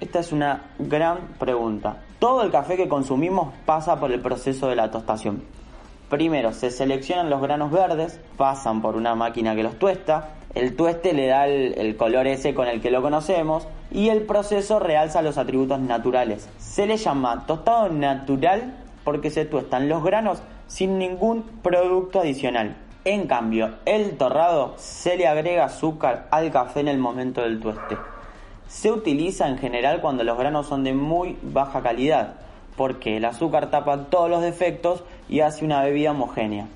Esta 0.01 0.19
es 0.19 0.33
una 0.33 0.73
gran 0.81 1.19
pregunta. 1.39 2.03
Todo 2.23 2.45
el 2.45 2.53
café 2.53 2.77
que 2.77 2.87
consumimos 2.87 3.53
pasa 3.67 3.99
por 3.99 4.13
el 4.13 4.21
proceso 4.21 4.69
de 4.69 4.77
la 4.77 4.93
tostación. 4.93 5.43
Primero 6.09 6.53
se 6.53 6.71
seleccionan 6.71 7.29
los 7.29 7.43
granos 7.43 7.73
verdes, 7.73 8.21
pasan 8.37 8.81
por 8.81 8.95
una 8.95 9.17
máquina 9.17 9.57
que 9.57 9.65
los 9.65 9.77
tuesta, 9.77 10.29
el 10.55 10.77
tueste 10.77 11.15
le 11.15 11.27
da 11.27 11.49
el, 11.49 11.97
color 11.97 12.29
ese 12.29 12.55
con 12.55 12.69
el 12.69 12.81
que 12.81 12.93
lo 12.93 13.03
conocemos 13.03 13.67
y 13.91 14.09
el 14.11 14.23
proceso 14.23 14.79
realza 14.79 15.21
los 15.21 15.37
atributos 15.37 15.81
naturales. 15.81 16.49
Se 16.59 16.87
le 16.87 16.97
llama 16.97 17.45
tostado 17.45 17.89
natural 17.89 18.73
porque 19.03 19.31
se 19.31 19.45
tuestan 19.45 19.89
los 19.89 20.05
granos 20.05 20.45
sin 20.69 20.99
ningún 20.99 21.43
producto 21.61 22.21
adicional. 22.21 22.77
En 23.05 23.27
cambio, 23.27 23.79
el 23.85 24.17
torrado 24.17 24.75
se 24.77 25.17
le 25.17 25.27
agrega 25.27 25.65
azúcar 25.65 26.29
al 26.31 26.53
café 26.53 26.79
en 26.79 26.87
el 26.87 26.99
momento 26.99 27.41
del 27.41 27.59
tueste. 27.59 27.97
Se 28.73 28.91
utiliza 28.91 29.49
en 29.49 29.59
general 29.59 30.01
cuando 30.01 30.25
los 30.25 30.39
granos 30.39 30.67
son 30.67 30.83
de 30.83 30.95
muy 30.95 31.37
baja 31.43 31.83
calidad, 31.83 32.37
porque 32.75 33.19
el 33.19 33.25
azúcar 33.27 33.71
tapa 33.71 34.07
todos 34.07 34.31
los 34.31 34.43
defectos 34.43 35.05
y 35.29 35.41
hace 35.41 35.67
una 35.67 35.85
bebida 35.85 36.13
homogénea. 36.13 36.67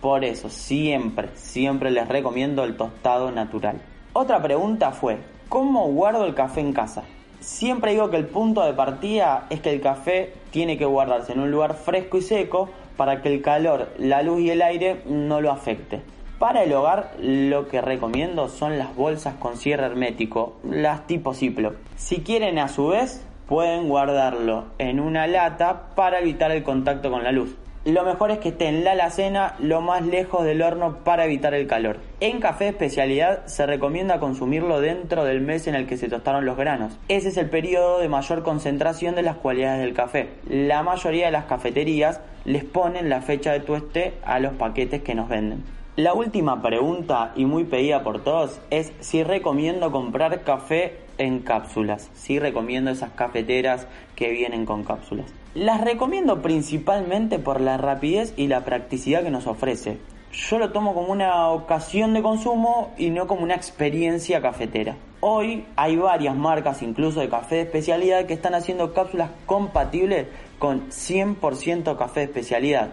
Por 0.00 0.24
eso 0.24 0.50
siempre, 0.50 1.28
siempre 1.34 1.92
les 1.92 2.08
recomiendo 2.08 2.64
el 2.64 2.76
tostado 2.76 3.30
natural. 3.30 3.80
Otra 4.12 4.42
pregunta 4.42 4.90
fue, 4.90 5.18
¿cómo 5.48 5.86
guardo 5.86 6.26
el 6.26 6.34
café 6.34 6.60
en 6.60 6.72
casa? 6.72 7.04
Siempre 7.38 7.92
digo 7.92 8.10
que 8.10 8.16
el 8.16 8.26
punto 8.26 8.64
de 8.64 8.72
partida 8.72 9.46
es 9.48 9.60
que 9.60 9.72
el 9.72 9.80
café 9.80 10.34
tiene 10.50 10.76
que 10.76 10.84
guardarse 10.84 11.32
en 11.32 11.40
un 11.40 11.52
lugar 11.52 11.74
fresco 11.74 12.18
y 12.18 12.22
seco 12.22 12.70
para 12.96 13.22
que 13.22 13.32
el 13.32 13.40
calor, 13.40 13.88
la 13.98 14.22
luz 14.22 14.40
y 14.40 14.50
el 14.50 14.62
aire 14.62 15.00
no 15.06 15.40
lo 15.40 15.52
afecte. 15.52 16.02
Para 16.38 16.64
el 16.64 16.72
hogar 16.74 17.12
lo 17.18 17.66
que 17.66 17.80
recomiendo 17.80 18.50
son 18.50 18.76
las 18.76 18.94
bolsas 18.94 19.36
con 19.36 19.56
cierre 19.56 19.86
hermético, 19.86 20.56
las 20.68 21.06
tipo 21.06 21.32
Ziploc. 21.32 21.76
Si 21.96 22.18
quieren 22.18 22.58
a 22.58 22.68
su 22.68 22.88
vez 22.88 23.26
pueden 23.48 23.88
guardarlo 23.88 24.66
en 24.76 25.00
una 25.00 25.26
lata 25.26 25.94
para 25.94 26.18
evitar 26.18 26.50
el 26.50 26.62
contacto 26.62 27.10
con 27.10 27.24
la 27.24 27.32
luz. 27.32 27.56
Lo 27.86 28.02
mejor 28.02 28.32
es 28.32 28.38
que 28.40 28.50
esté 28.50 28.66
en 28.66 28.84
la 28.84 28.92
alacena 28.92 29.54
lo 29.60 29.80
más 29.80 30.04
lejos 30.04 30.44
del 30.44 30.60
horno 30.60 30.98
para 31.04 31.24
evitar 31.24 31.54
el 31.54 31.66
calor. 31.66 32.00
En 32.20 32.40
café 32.40 32.68
especialidad 32.68 33.46
se 33.46 33.64
recomienda 33.64 34.20
consumirlo 34.20 34.82
dentro 34.82 35.24
del 35.24 35.40
mes 35.40 35.66
en 35.68 35.74
el 35.74 35.86
que 35.86 35.96
se 35.96 36.08
tostaron 36.10 36.44
los 36.44 36.58
granos. 36.58 36.98
Ese 37.08 37.28
es 37.28 37.38
el 37.38 37.48
periodo 37.48 37.98
de 37.98 38.10
mayor 38.10 38.42
concentración 38.42 39.14
de 39.14 39.22
las 39.22 39.36
cualidades 39.36 39.80
del 39.80 39.94
café. 39.94 40.30
La 40.46 40.82
mayoría 40.82 41.26
de 41.26 41.32
las 41.32 41.44
cafeterías 41.46 42.20
les 42.44 42.64
ponen 42.64 43.08
la 43.08 43.22
fecha 43.22 43.52
de 43.52 43.60
tueste 43.60 44.14
a 44.24 44.38
los 44.38 44.52
paquetes 44.52 45.00
que 45.00 45.14
nos 45.14 45.30
venden. 45.30 45.64
La 45.96 46.12
última 46.12 46.60
pregunta, 46.60 47.32
y 47.36 47.46
muy 47.46 47.64
pedida 47.64 48.02
por 48.02 48.22
todos, 48.22 48.60
es 48.68 48.92
si 49.00 49.22
recomiendo 49.24 49.90
comprar 49.90 50.42
café 50.42 50.98
en 51.16 51.38
cápsulas. 51.38 52.10
Si 52.12 52.38
recomiendo 52.38 52.90
esas 52.90 53.12
cafeteras 53.12 53.86
que 54.14 54.30
vienen 54.30 54.66
con 54.66 54.84
cápsulas. 54.84 55.32
Las 55.54 55.80
recomiendo 55.80 56.42
principalmente 56.42 57.38
por 57.38 57.62
la 57.62 57.78
rapidez 57.78 58.34
y 58.36 58.46
la 58.48 58.62
practicidad 58.62 59.22
que 59.22 59.30
nos 59.30 59.46
ofrece. 59.46 59.96
Yo 60.32 60.58
lo 60.58 60.70
tomo 60.70 60.92
como 60.92 61.10
una 61.10 61.48
ocasión 61.48 62.12
de 62.12 62.20
consumo 62.20 62.92
y 62.98 63.08
no 63.08 63.26
como 63.26 63.42
una 63.42 63.54
experiencia 63.54 64.42
cafetera. 64.42 64.96
Hoy 65.20 65.64
hay 65.76 65.96
varias 65.96 66.36
marcas, 66.36 66.82
incluso 66.82 67.20
de 67.20 67.30
café 67.30 67.54
de 67.54 67.62
especialidad, 67.62 68.26
que 68.26 68.34
están 68.34 68.54
haciendo 68.54 68.92
cápsulas 68.92 69.30
compatibles 69.46 70.26
con 70.58 70.90
100% 70.90 71.96
café 71.96 72.20
de 72.20 72.26
especialidad. 72.26 72.90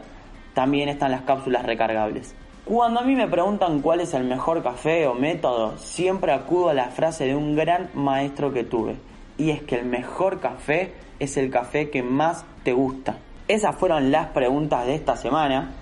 También 0.53 0.87
están 0.87 1.11
las 1.11 1.23
cápsulas 1.23 1.65
recargables. 1.65 2.33
Cuando 2.65 3.01
a 3.01 3.03
mí 3.03 3.13
me 3.13 3.27
preguntan 3.27 3.81
cuál 3.81 3.99
es 3.99 4.13
el 4.13 4.23
mejor 4.23 4.63
café 4.63 5.05
o 5.05 5.13
método, 5.13 5.77
siempre 5.77 6.31
acudo 6.31 6.69
a 6.69 6.73
la 6.73 6.85
frase 6.91 7.25
de 7.25 7.35
un 7.35 7.57
gran 7.57 7.89
maestro 7.93 8.53
que 8.53 8.63
tuve. 8.63 8.95
Y 9.37 9.49
es 9.49 9.61
que 9.63 9.75
el 9.75 9.85
mejor 9.85 10.39
café 10.39 10.93
es 11.19 11.35
el 11.35 11.51
café 11.51 11.89
que 11.89 12.03
más 12.03 12.45
te 12.63 12.71
gusta. 12.71 13.17
Esas 13.49 13.75
fueron 13.75 14.13
las 14.13 14.27
preguntas 14.27 14.85
de 14.85 14.95
esta 14.95 15.17
semana. 15.17 15.73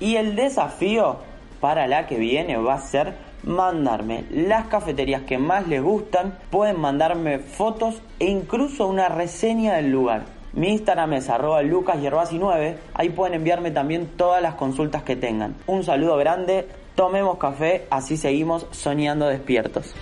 Y 0.00 0.16
el 0.16 0.34
desafío 0.34 1.18
para 1.60 1.86
la 1.86 2.08
que 2.08 2.18
viene 2.18 2.56
va 2.56 2.74
a 2.74 2.80
ser 2.80 3.14
mandarme 3.44 4.24
las 4.28 4.66
cafeterías 4.66 5.22
que 5.22 5.38
más 5.38 5.68
les 5.68 5.80
gustan. 5.80 6.36
Pueden 6.50 6.80
mandarme 6.80 7.38
fotos 7.38 8.02
e 8.18 8.24
incluso 8.26 8.88
una 8.88 9.08
reseña 9.08 9.74
del 9.74 9.92
lugar. 9.92 10.35
Mi 10.56 10.70
Instagram 10.70 11.12
es 11.12 11.28
arroba 11.28 11.62
lucasyerbasi9. 11.62 12.76
Ahí 12.94 13.10
pueden 13.10 13.34
enviarme 13.34 13.70
también 13.70 14.06
todas 14.16 14.40
las 14.40 14.54
consultas 14.54 15.02
que 15.02 15.14
tengan. 15.14 15.54
Un 15.66 15.84
saludo 15.84 16.16
grande, 16.16 16.66
tomemos 16.94 17.36
café, 17.36 17.86
así 17.90 18.16
seguimos 18.16 18.66
soñando 18.70 19.26
despiertos. 19.28 19.94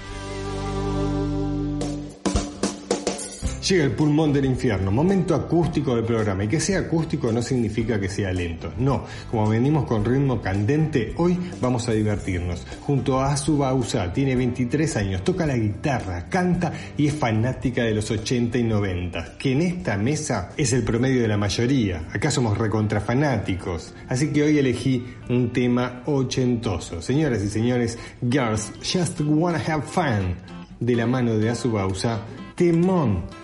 Llega 3.69 3.85
el 3.85 3.93
pulmón 3.93 4.31
del 4.31 4.45
infierno, 4.45 4.91
momento 4.91 5.35
acústico 5.35 5.97
del 5.97 6.05
programa. 6.05 6.45
Y 6.45 6.49
que 6.49 6.61
sea 6.61 6.81
acústico 6.81 7.33
no 7.33 7.41
significa 7.41 7.99
que 7.99 8.11
sea 8.11 8.31
lento. 8.31 8.75
No, 8.77 9.07
como 9.31 9.49
venimos 9.49 9.87
con 9.87 10.05
ritmo 10.05 10.43
candente, 10.43 11.15
hoy 11.17 11.39
vamos 11.63 11.89
a 11.89 11.93
divertirnos. 11.93 12.67
Junto 12.83 13.19
a 13.19 13.33
Azu 13.33 13.57
Bausa, 13.57 14.13
tiene 14.13 14.37
23 14.37 14.97
años, 14.99 15.25
toca 15.25 15.47
la 15.47 15.57
guitarra, 15.57 16.29
canta 16.29 16.75
y 16.99 17.07
es 17.07 17.15
fanática 17.15 17.85
de 17.85 17.95
los 17.95 18.11
80 18.11 18.59
y 18.59 18.65
90. 18.65 19.39
Que 19.39 19.53
en 19.53 19.63
esta 19.63 19.97
mesa 19.97 20.51
es 20.59 20.75
el 20.75 20.83
promedio 20.83 21.23
de 21.23 21.29
la 21.29 21.39
mayoría. 21.39 22.07
Acá 22.13 22.31
somos 22.31 22.59
recontrafanáticos. 22.59 23.95
Así 24.09 24.29
que 24.29 24.43
hoy 24.43 24.59
elegí 24.59 25.07
un 25.31 25.55
tema 25.55 26.03
ochentoso. 26.05 27.01
Señoras 27.01 27.43
y 27.43 27.49
señores, 27.49 27.99
Girls 28.21 28.73
Just 28.81 29.23
Wanna 29.23 29.63
Have 29.67 29.85
Fun. 29.85 30.35
De 30.81 30.95
la 30.95 31.07
mano 31.07 31.39
de 31.39 31.49
Azu 31.49 31.73
Bausa, 31.73 32.21
Temón 32.57 33.44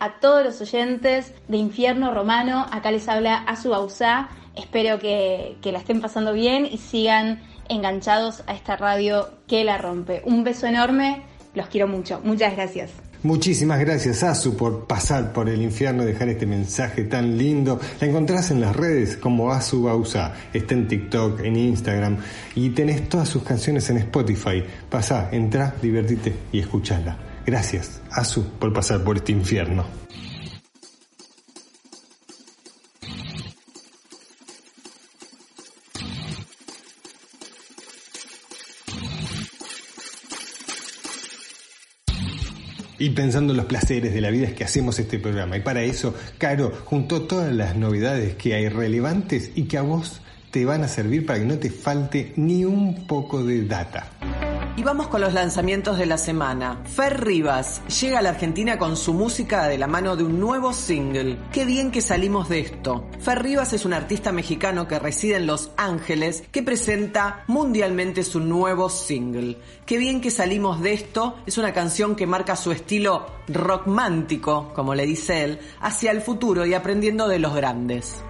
a 0.00 0.18
todos 0.20 0.44
los 0.44 0.60
oyentes 0.60 1.32
de 1.46 1.56
Infierno 1.56 2.12
Romano. 2.12 2.66
Acá 2.72 2.90
les 2.90 3.08
habla 3.08 3.36
Azu 3.36 3.70
Bausá. 3.70 4.28
Espero 4.56 4.98
que, 4.98 5.56
la 5.62 5.78
estén 5.78 6.00
pasando 6.00 6.32
bien 6.32 6.66
y 6.66 6.78
sigan 6.78 7.40
enganchados 7.68 8.42
a 8.48 8.54
esta 8.54 8.76
radio 8.76 9.30
que 9.46 9.62
la 9.62 9.78
rompe. 9.78 10.22
Un 10.24 10.42
beso 10.42 10.66
enorme, 10.66 11.22
los 11.54 11.68
quiero 11.68 11.86
mucho. 11.86 12.20
Muchas 12.24 12.56
gracias. 12.56 12.90
Muchísimas 13.22 13.78
gracias, 13.78 14.22
Azu, 14.22 14.56
por 14.56 14.86
pasar 14.86 15.32
por 15.32 15.48
el 15.48 15.62
infierno 15.62 16.02
y 16.02 16.06
dejar 16.06 16.28
este 16.28 16.46
mensaje 16.46 17.04
tan 17.04 17.38
lindo. 17.38 17.80
La 18.00 18.08
encontrás 18.08 18.50
en 18.50 18.60
las 18.60 18.74
redes 18.74 19.16
como 19.16 19.52
Azu 19.52 19.84
Bausa. 19.84 20.34
Está 20.52 20.74
en 20.74 20.88
TikTok, 20.88 21.40
en 21.40 21.56
Instagram 21.56 22.18
y 22.56 22.70
tenés 22.70 23.08
todas 23.08 23.28
sus 23.28 23.44
canciones 23.44 23.88
en 23.88 23.98
Spotify. 23.98 24.64
Pasá, 24.90 25.28
entra, 25.32 25.74
divertite 25.80 26.34
y 26.52 26.58
escuchala. 26.58 27.33
Gracias, 27.46 28.00
Azu, 28.10 28.42
por 28.58 28.72
pasar 28.72 29.04
por 29.04 29.16
este 29.16 29.32
infierno. 29.32 29.84
Y 42.96 43.10
pensando 43.10 43.52
en 43.52 43.58
los 43.58 43.66
placeres 43.66 44.14
de 44.14 44.20
la 44.22 44.30
vida 44.30 44.46
es 44.46 44.54
que 44.54 44.64
hacemos 44.64 44.98
este 44.98 45.18
programa. 45.18 45.58
Y 45.58 45.60
para 45.60 45.82
eso, 45.82 46.14
Caro 46.38 46.72
juntó 46.86 47.22
todas 47.22 47.52
las 47.52 47.76
novedades 47.76 48.34
que 48.36 48.54
hay 48.54 48.70
relevantes 48.70 49.50
y 49.54 49.64
que 49.64 49.76
a 49.76 49.82
vos 49.82 50.22
te 50.50 50.64
van 50.64 50.84
a 50.84 50.88
servir 50.88 51.26
para 51.26 51.38
que 51.40 51.44
no 51.44 51.58
te 51.58 51.68
falte 51.68 52.32
ni 52.36 52.64
un 52.64 53.06
poco 53.06 53.44
de 53.44 53.66
data. 53.66 54.53
Y 54.76 54.82
vamos 54.82 55.06
con 55.06 55.20
los 55.20 55.32
lanzamientos 55.32 55.98
de 55.98 56.06
la 56.06 56.18
semana. 56.18 56.80
Fer 56.84 57.22
Rivas 57.22 57.80
llega 58.00 58.18
a 58.18 58.22
la 58.22 58.30
Argentina 58.30 58.76
con 58.76 58.96
su 58.96 59.14
música 59.14 59.68
de 59.68 59.78
la 59.78 59.86
mano 59.86 60.16
de 60.16 60.24
un 60.24 60.40
nuevo 60.40 60.72
single. 60.72 61.38
Qué 61.52 61.64
bien 61.64 61.92
que 61.92 62.00
salimos 62.00 62.48
de 62.48 62.58
esto. 62.58 63.04
Fer 63.20 63.40
Rivas 63.40 63.72
es 63.72 63.84
un 63.84 63.92
artista 63.92 64.32
mexicano 64.32 64.88
que 64.88 64.98
reside 64.98 65.36
en 65.36 65.46
Los 65.46 65.70
Ángeles 65.76 66.42
que 66.50 66.64
presenta 66.64 67.44
mundialmente 67.46 68.24
su 68.24 68.40
nuevo 68.40 68.90
single. 68.90 69.58
Qué 69.86 69.96
bien 69.96 70.20
que 70.20 70.32
salimos 70.32 70.80
de 70.80 70.94
esto 70.94 71.36
es 71.46 71.56
una 71.56 71.72
canción 71.72 72.16
que 72.16 72.26
marca 72.26 72.56
su 72.56 72.72
estilo 72.72 73.26
rockmántico, 73.46 74.72
como 74.74 74.96
le 74.96 75.06
dice 75.06 75.44
él, 75.44 75.60
hacia 75.82 76.10
el 76.10 76.20
futuro 76.20 76.66
y 76.66 76.74
aprendiendo 76.74 77.28
de 77.28 77.38
los 77.38 77.54
grandes. 77.54 78.24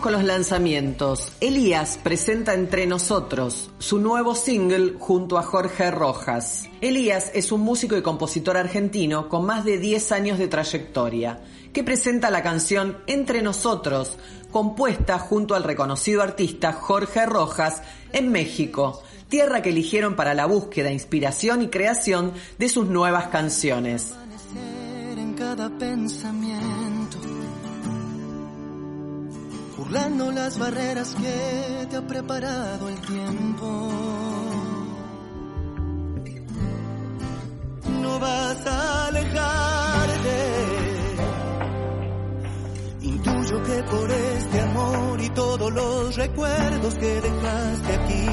Con 0.00 0.12
los 0.12 0.24
lanzamientos. 0.24 1.32
Elías 1.40 1.98
presenta 2.02 2.54
Entre 2.54 2.86
Nosotros, 2.86 3.70
su 3.78 3.98
nuevo 3.98 4.34
single 4.34 4.94
junto 4.98 5.36
a 5.36 5.42
Jorge 5.42 5.90
Rojas. 5.90 6.64
Elías 6.80 7.30
es 7.34 7.52
un 7.52 7.60
músico 7.60 7.98
y 7.98 8.02
compositor 8.02 8.56
argentino 8.56 9.28
con 9.28 9.44
más 9.44 9.66
de 9.66 9.76
10 9.76 10.12
años 10.12 10.38
de 10.38 10.48
trayectoria, 10.48 11.40
que 11.74 11.84
presenta 11.84 12.30
la 12.30 12.42
canción 12.42 12.96
Entre 13.06 13.42
Nosotros, 13.42 14.16
compuesta 14.50 15.18
junto 15.18 15.54
al 15.54 15.64
reconocido 15.64 16.22
artista 16.22 16.72
Jorge 16.72 17.26
Rojas 17.26 17.82
en 18.14 18.32
México, 18.32 19.02
tierra 19.28 19.60
que 19.60 19.68
eligieron 19.68 20.16
para 20.16 20.32
la 20.32 20.46
búsqueda, 20.46 20.90
inspiración 20.90 21.60
y 21.60 21.68
creación 21.68 22.32
de 22.58 22.70
sus 22.70 22.86
nuevas 22.86 23.26
canciones. 23.28 24.14
Burlando 29.90 30.30
las 30.30 30.56
barreras 30.56 31.16
que 31.16 31.86
te 31.90 31.96
ha 31.96 32.06
preparado 32.06 32.88
el 32.88 33.00
tiempo. 33.00 33.88
No 38.00 38.18
vas 38.20 38.66
a 38.66 39.06
alejarte, 39.08 40.38
intuyo 43.02 43.62
que 43.64 43.82
por 43.82 44.10
este 44.10 44.60
amor 44.60 45.20
y 45.20 45.28
todos 45.30 45.72
los 45.72 46.16
recuerdos 46.16 46.94
que 46.94 47.20
dejaste 47.20 47.94
aquí, 47.94 48.28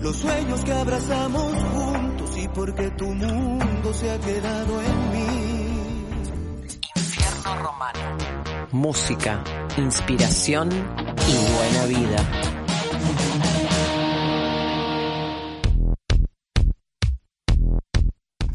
los 0.00 0.16
sueños 0.16 0.64
que 0.64 0.72
abrazamos 0.72 1.52
juntos 1.64 2.36
y 2.38 2.48
porque 2.48 2.90
tu 2.92 3.06
mundo 3.06 3.92
se 3.92 4.10
ha 4.10 4.18
quedado 4.18 4.80
en 4.80 5.12
mí. 5.12 5.26
Infierno 6.96 7.56
Romano. 7.62 8.33
Música, 8.74 9.44
inspiración 9.76 10.68
y 10.68 11.54
buena 11.54 11.86
vida. 11.86 12.16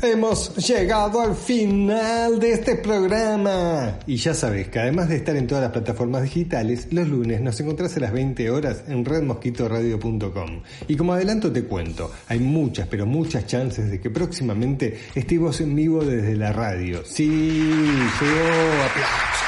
Hemos 0.02 0.58
llegado 0.58 1.22
al 1.22 1.36
final 1.36 2.38
de 2.38 2.52
este 2.52 2.76
programa. 2.76 4.00
Y 4.08 4.18
ya 4.18 4.34
sabes 4.34 4.68
que 4.68 4.80
además 4.80 5.08
de 5.08 5.16
estar 5.16 5.38
en 5.38 5.48
todas 5.48 5.64
las 5.64 5.72
plataformas 5.72 6.24
digitales, 6.24 6.92
los 6.92 7.08
lunes 7.08 7.40
nos 7.40 7.58
encontrás 7.62 7.96
a 7.96 8.02
las 8.02 8.12
20 8.12 8.52
horas 8.52 8.84
en 8.90 9.06
redmosquitoradio.com. 9.06 10.64
Y 10.90 10.98
como 10.98 11.14
adelanto 11.14 11.50
te 11.50 11.64
cuento, 11.64 12.12
hay 12.28 12.40
muchas, 12.40 12.90
pero 12.90 13.06
muchas 13.06 13.48
chances 13.48 13.90
de 13.90 14.02
que 14.02 14.10
próximamente 14.10 15.00
estemos 15.16 15.62
en 15.62 15.74
vivo 15.74 16.04
desde 16.04 16.36
la 16.36 16.52
radio. 16.52 17.06
Sí, 17.06 17.26
llegó 17.26 18.84
aplausos. 18.84 19.39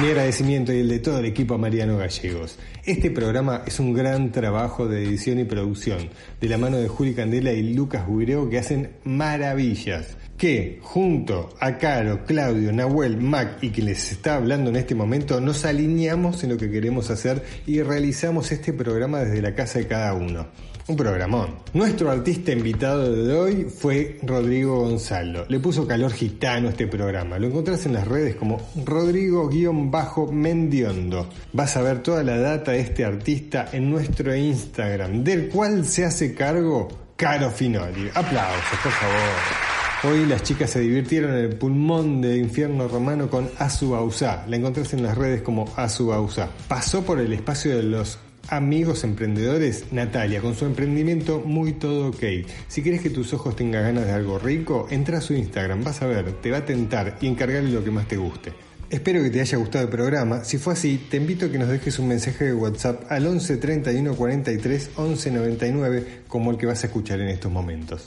Mi 0.00 0.06
agradecimiento 0.06 0.72
y 0.72 0.78
el 0.78 0.88
de 0.88 0.98
todo 0.98 1.18
el 1.18 1.26
equipo 1.26 1.52
a 1.52 1.58
Mariano 1.58 1.98
Gallegos. 1.98 2.58
Este 2.86 3.10
programa 3.10 3.64
es 3.66 3.80
un 3.80 3.92
gran 3.92 4.32
trabajo 4.32 4.88
de 4.88 5.04
edición 5.04 5.38
y 5.38 5.44
producción, 5.44 6.08
de 6.40 6.48
la 6.48 6.56
mano 6.56 6.78
de 6.78 6.88
Juli 6.88 7.12
Candela 7.12 7.52
y 7.52 7.74
Lucas 7.74 8.06
Guireo 8.08 8.48
que 8.48 8.58
hacen 8.58 8.92
maravillas. 9.04 10.16
Que 10.38 10.78
junto 10.80 11.54
a 11.60 11.76
Caro, 11.76 12.24
Claudio, 12.24 12.72
Nahuel, 12.72 13.18
Mac 13.18 13.58
y 13.60 13.68
quien 13.72 13.88
les 13.88 14.10
está 14.10 14.36
hablando 14.36 14.70
en 14.70 14.76
este 14.76 14.94
momento, 14.94 15.38
nos 15.38 15.66
alineamos 15.66 16.42
en 16.44 16.50
lo 16.50 16.56
que 16.56 16.70
queremos 16.70 17.10
hacer 17.10 17.44
y 17.66 17.82
realizamos 17.82 18.52
este 18.52 18.72
programa 18.72 19.20
desde 19.20 19.42
la 19.42 19.54
casa 19.54 19.80
de 19.80 19.86
cada 19.86 20.14
uno. 20.14 20.46
Un 20.86 20.96
programón. 20.96 21.56
Nuestro 21.72 22.10
artista 22.10 22.52
invitado 22.52 23.12
de 23.12 23.32
hoy 23.32 23.64
fue 23.64 24.18
Rodrigo 24.22 24.80
Gonzalo. 24.80 25.46
Le 25.48 25.60
puso 25.60 25.86
calor 25.86 26.12
gitano 26.12 26.68
a 26.68 26.70
este 26.70 26.86
programa. 26.86 27.38
Lo 27.38 27.46
encontrás 27.46 27.84
en 27.86 27.92
las 27.92 28.08
redes 28.08 28.36
como 28.36 28.60
Rodrigo-Mendiondo. 28.84 31.28
Vas 31.52 31.76
a 31.76 31.82
ver 31.82 32.02
toda 32.02 32.22
la 32.22 32.38
data 32.38 32.72
de 32.72 32.80
este 32.80 33.04
artista 33.04 33.68
en 33.72 33.90
nuestro 33.90 34.34
Instagram, 34.34 35.22
del 35.22 35.48
cual 35.48 35.84
se 35.84 36.04
hace 36.04 36.34
cargo 36.34 36.88
Caro 37.16 37.50
Finoli. 37.50 38.08
Aplausos, 38.14 38.78
por 38.82 38.92
favor. 38.92 39.70
Hoy 40.02 40.24
las 40.24 40.42
chicas 40.42 40.70
se 40.70 40.80
divirtieron 40.80 41.32
en 41.32 41.44
el 41.44 41.56
pulmón 41.56 42.22
de 42.22 42.38
Infierno 42.38 42.88
Romano 42.88 43.28
con 43.28 43.50
Azu 43.58 43.90
Bausá. 43.90 44.46
La 44.48 44.56
encontrás 44.56 44.94
en 44.94 45.02
las 45.02 45.18
redes 45.18 45.42
como 45.42 45.70
Azu 45.76 46.06
Bausá. 46.06 46.48
Pasó 46.68 47.02
por 47.02 47.20
el 47.20 47.34
espacio 47.34 47.76
de 47.76 47.82
los 47.82 48.18
amigos 48.50 49.04
emprendedores, 49.04 49.86
Natalia, 49.92 50.40
con 50.40 50.54
su 50.54 50.66
emprendimiento 50.66 51.42
Muy 51.44 51.72
Todo 51.72 52.08
Ok. 52.08 52.24
Si 52.68 52.82
quieres 52.82 53.00
que 53.00 53.10
tus 53.10 53.32
ojos 53.32 53.56
tengan 53.56 53.84
ganas 53.84 54.06
de 54.06 54.12
algo 54.12 54.38
rico, 54.38 54.88
entra 54.90 55.18
a 55.18 55.20
su 55.20 55.34
Instagram, 55.34 55.84
vas 55.84 56.02
a 56.02 56.06
ver, 56.06 56.32
te 56.40 56.50
va 56.50 56.58
a 56.58 56.64
tentar 56.64 57.16
y 57.20 57.26
encargarle 57.28 57.70
lo 57.70 57.84
que 57.84 57.90
más 57.90 58.08
te 58.08 58.16
guste. 58.16 58.52
Espero 58.90 59.22
que 59.22 59.30
te 59.30 59.40
haya 59.40 59.56
gustado 59.56 59.84
el 59.84 59.90
programa. 59.90 60.42
Si 60.42 60.58
fue 60.58 60.72
así, 60.72 61.06
te 61.08 61.18
invito 61.18 61.46
a 61.46 61.48
que 61.50 61.58
nos 61.58 61.68
dejes 61.68 62.00
un 62.00 62.08
mensaje 62.08 62.46
de 62.46 62.54
WhatsApp 62.54 63.04
al 63.08 63.24
11 63.24 63.56
31 63.58 64.16
43 64.16 64.90
11 64.96 65.30
99, 65.30 66.06
como 66.26 66.50
el 66.50 66.56
que 66.56 66.66
vas 66.66 66.82
a 66.82 66.88
escuchar 66.88 67.20
en 67.20 67.28
estos 67.28 67.52
momentos. 67.52 68.06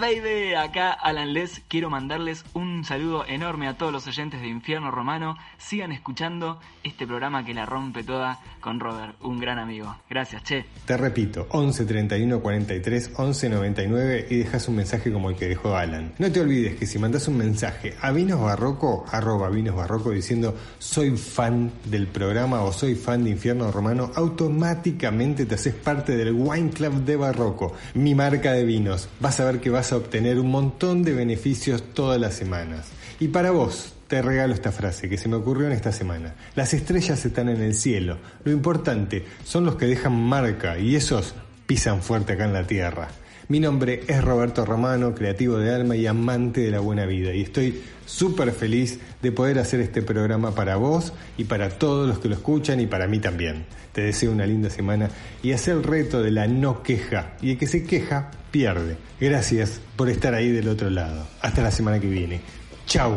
Baby, 0.00 0.54
acá 0.54 0.92
Alan 0.92 1.32
Les, 1.32 1.62
quiero 1.68 1.90
mandarles 1.90 2.44
un 2.54 2.84
saludo 2.84 3.24
enorme 3.26 3.68
a 3.68 3.76
todos 3.76 3.92
los 3.92 4.06
oyentes 4.06 4.40
de 4.40 4.48
Infierno 4.48 4.90
Romano. 4.90 5.36
Sigan 5.58 5.92
escuchando 5.92 6.58
este 6.82 7.06
programa 7.06 7.44
que 7.44 7.54
la 7.54 7.66
rompe 7.66 8.02
toda 8.02 8.40
con 8.60 8.80
Robert, 8.80 9.16
un 9.22 9.38
gran 9.38 9.58
amigo. 9.58 9.96
Gracias, 10.08 10.42
che. 10.42 10.64
Te 10.84 10.96
repito, 10.96 11.46
11 11.50 11.84
31 11.84 12.40
43 12.40 13.12
11 13.16 13.48
99 13.48 14.26
y 14.30 14.36
dejas 14.38 14.68
un 14.68 14.76
mensaje 14.76 15.12
como 15.12 15.30
el 15.30 15.36
que 15.36 15.48
dejó 15.48 15.76
Alan. 15.76 16.14
No 16.18 16.30
te 16.32 16.40
olvides 16.40 16.76
que 16.76 16.86
si 16.86 16.98
mandas 16.98 17.28
un 17.28 17.36
mensaje 17.36 17.94
a 18.00 18.10
Vinos 18.10 18.40
Barroco, 18.40 19.04
arroba 19.10 19.50
Vinos 19.50 19.76
Barroco 19.76 20.10
diciendo 20.10 20.56
soy 20.78 21.16
fan 21.16 21.70
del 21.84 22.06
programa 22.06 22.62
o 22.62 22.72
soy 22.72 22.94
fan 22.94 23.24
de 23.24 23.30
Infierno 23.30 23.70
Romano, 23.70 24.10
automáticamente 24.14 25.46
te 25.46 25.54
haces 25.54 25.74
parte 25.74 26.16
del 26.16 26.32
Wine 26.32 26.70
Club 26.70 27.04
de 27.04 27.16
Barroco, 27.16 27.74
mi 27.94 28.14
marca 28.14 28.52
de 28.52 28.64
vinos. 28.64 29.08
Vas 29.20 29.40
a 29.40 29.44
ver 29.44 29.60
que 29.60 29.70
vas 29.70 29.83
a 29.92 29.96
obtener 29.96 30.38
un 30.38 30.50
montón 30.50 31.02
de 31.02 31.12
beneficios 31.12 31.82
todas 31.94 32.20
las 32.20 32.34
semanas. 32.34 32.86
Y 33.20 33.28
para 33.28 33.50
vos, 33.50 33.94
te 34.08 34.22
regalo 34.22 34.54
esta 34.54 34.72
frase 34.72 35.08
que 35.08 35.18
se 35.18 35.28
me 35.28 35.36
ocurrió 35.36 35.66
en 35.66 35.72
esta 35.72 35.92
semana. 35.92 36.34
Las 36.54 36.74
estrellas 36.74 37.24
están 37.24 37.48
en 37.48 37.62
el 37.62 37.74
cielo. 37.74 38.18
Lo 38.44 38.52
importante 38.52 39.24
son 39.44 39.64
los 39.64 39.76
que 39.76 39.86
dejan 39.86 40.12
marca 40.12 40.78
y 40.78 40.94
esos 40.96 41.34
pisan 41.66 42.02
fuerte 42.02 42.34
acá 42.34 42.44
en 42.44 42.52
la 42.52 42.66
tierra. 42.66 43.08
Mi 43.46 43.60
nombre 43.60 44.02
es 44.06 44.24
Roberto 44.24 44.64
Romano, 44.64 45.14
creativo 45.14 45.58
de 45.58 45.74
alma 45.74 45.96
y 45.96 46.06
amante 46.06 46.62
de 46.62 46.70
la 46.70 46.80
buena 46.80 47.04
vida. 47.04 47.34
Y 47.34 47.42
estoy 47.42 47.82
súper 48.06 48.52
feliz 48.52 49.00
de 49.20 49.32
poder 49.32 49.58
hacer 49.58 49.80
este 49.80 50.00
programa 50.00 50.54
para 50.54 50.76
vos 50.76 51.12
y 51.36 51.44
para 51.44 51.68
todos 51.68 52.08
los 52.08 52.18
que 52.20 52.28
lo 52.28 52.36
escuchan 52.36 52.80
y 52.80 52.86
para 52.86 53.06
mí 53.06 53.18
también. 53.18 53.66
Te 53.92 54.00
deseo 54.00 54.32
una 54.32 54.46
linda 54.46 54.70
semana 54.70 55.10
y 55.42 55.52
hacer 55.52 55.74
el 55.76 55.82
reto 55.82 56.22
de 56.22 56.30
la 56.30 56.46
no 56.46 56.82
queja. 56.82 57.34
Y 57.42 57.50
el 57.50 57.58
que 57.58 57.66
se 57.66 57.84
queja, 57.84 58.30
pierde. 58.50 58.96
Gracias 59.20 59.78
por 59.96 60.08
estar 60.08 60.32
ahí 60.32 60.50
del 60.50 60.68
otro 60.68 60.88
lado. 60.88 61.26
Hasta 61.42 61.62
la 61.62 61.70
semana 61.70 62.00
que 62.00 62.08
viene. 62.08 62.40
Chau. 62.86 63.14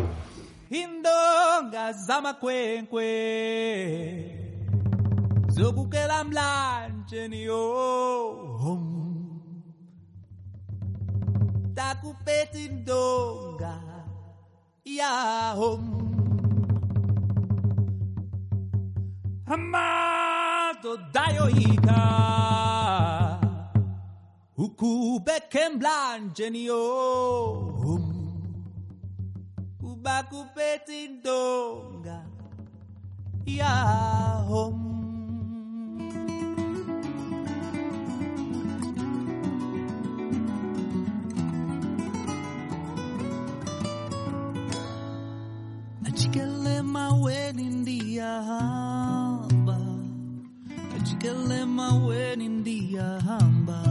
Indonga 0.70 1.94
takupetindonga 11.78 13.74
yahom 15.00 15.84
amato 19.46 20.98
dayoika 21.14 22.02
ukubekemblanjenio 24.58 26.82
kubakupetindonga 29.80 32.18
yahom 33.46 34.97
hamba. 48.44 49.78
Ajikalema 50.96 51.94
weni 52.06 52.50
ndiya 52.50 53.22
hamba. 53.22 53.82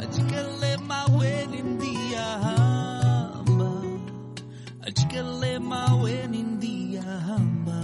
Ajikalema 0.00 1.04
weni 1.18 1.62
ndiya 1.62 2.22
hamba. 2.22 3.72
Ajikalema 4.82 5.94
weni 6.02 6.42
ndiya 6.42 7.02
hamba. 7.02 7.80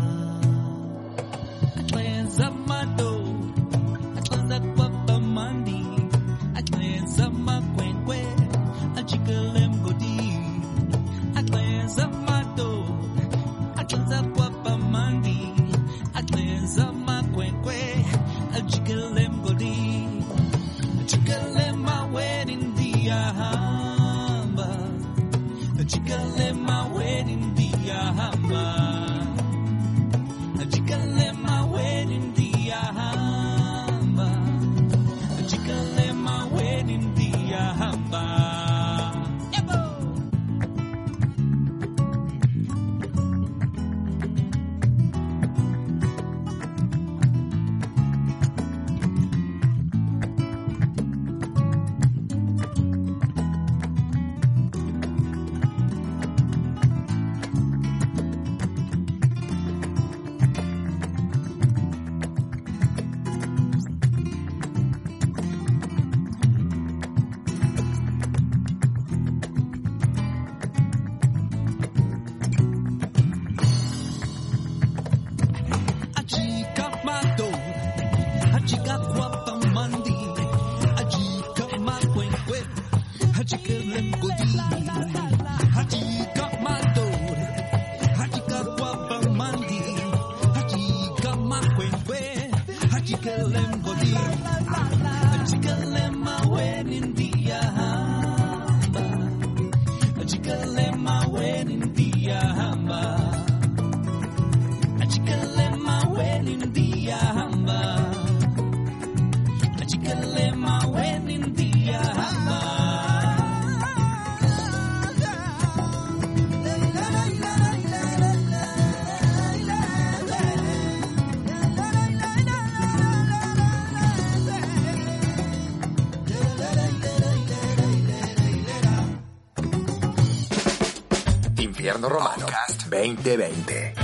Infierno 132.01 132.09
Romano 132.09 132.46
2020. 132.88 133.94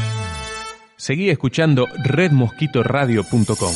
Seguí 0.97 1.31
escuchando 1.31 1.87
redmosquitoradio.com. 2.05 3.75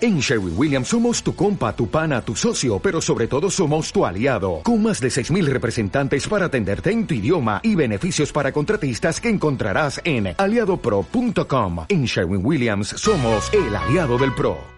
En 0.00 0.18
Sherwin 0.18 0.54
Williams 0.56 0.88
somos 0.88 1.22
tu 1.22 1.34
compa, 1.34 1.74
tu 1.74 1.88
pana, 1.88 2.22
tu 2.22 2.34
socio, 2.34 2.80
pero 2.80 3.00
sobre 3.00 3.28
todo 3.28 3.50
somos 3.50 3.92
tu 3.92 4.04
aliado, 4.04 4.60
con 4.64 4.82
más 4.82 5.00
de 5.00 5.08
6.000 5.08 5.44
representantes 5.46 6.26
para 6.26 6.46
atenderte 6.46 6.90
en 6.90 7.06
tu 7.06 7.14
idioma 7.14 7.60
y 7.62 7.76
beneficios 7.76 8.32
para 8.32 8.52
contratistas 8.52 9.20
que 9.20 9.28
encontrarás 9.28 10.00
en 10.04 10.34
aliadopro.com. 10.36 11.86
En 11.88 12.04
Sherwin 12.04 12.44
Williams 12.44 12.88
somos 12.88 13.52
el 13.52 13.74
aliado 13.74 14.18
del 14.18 14.34
PRO. 14.34 14.58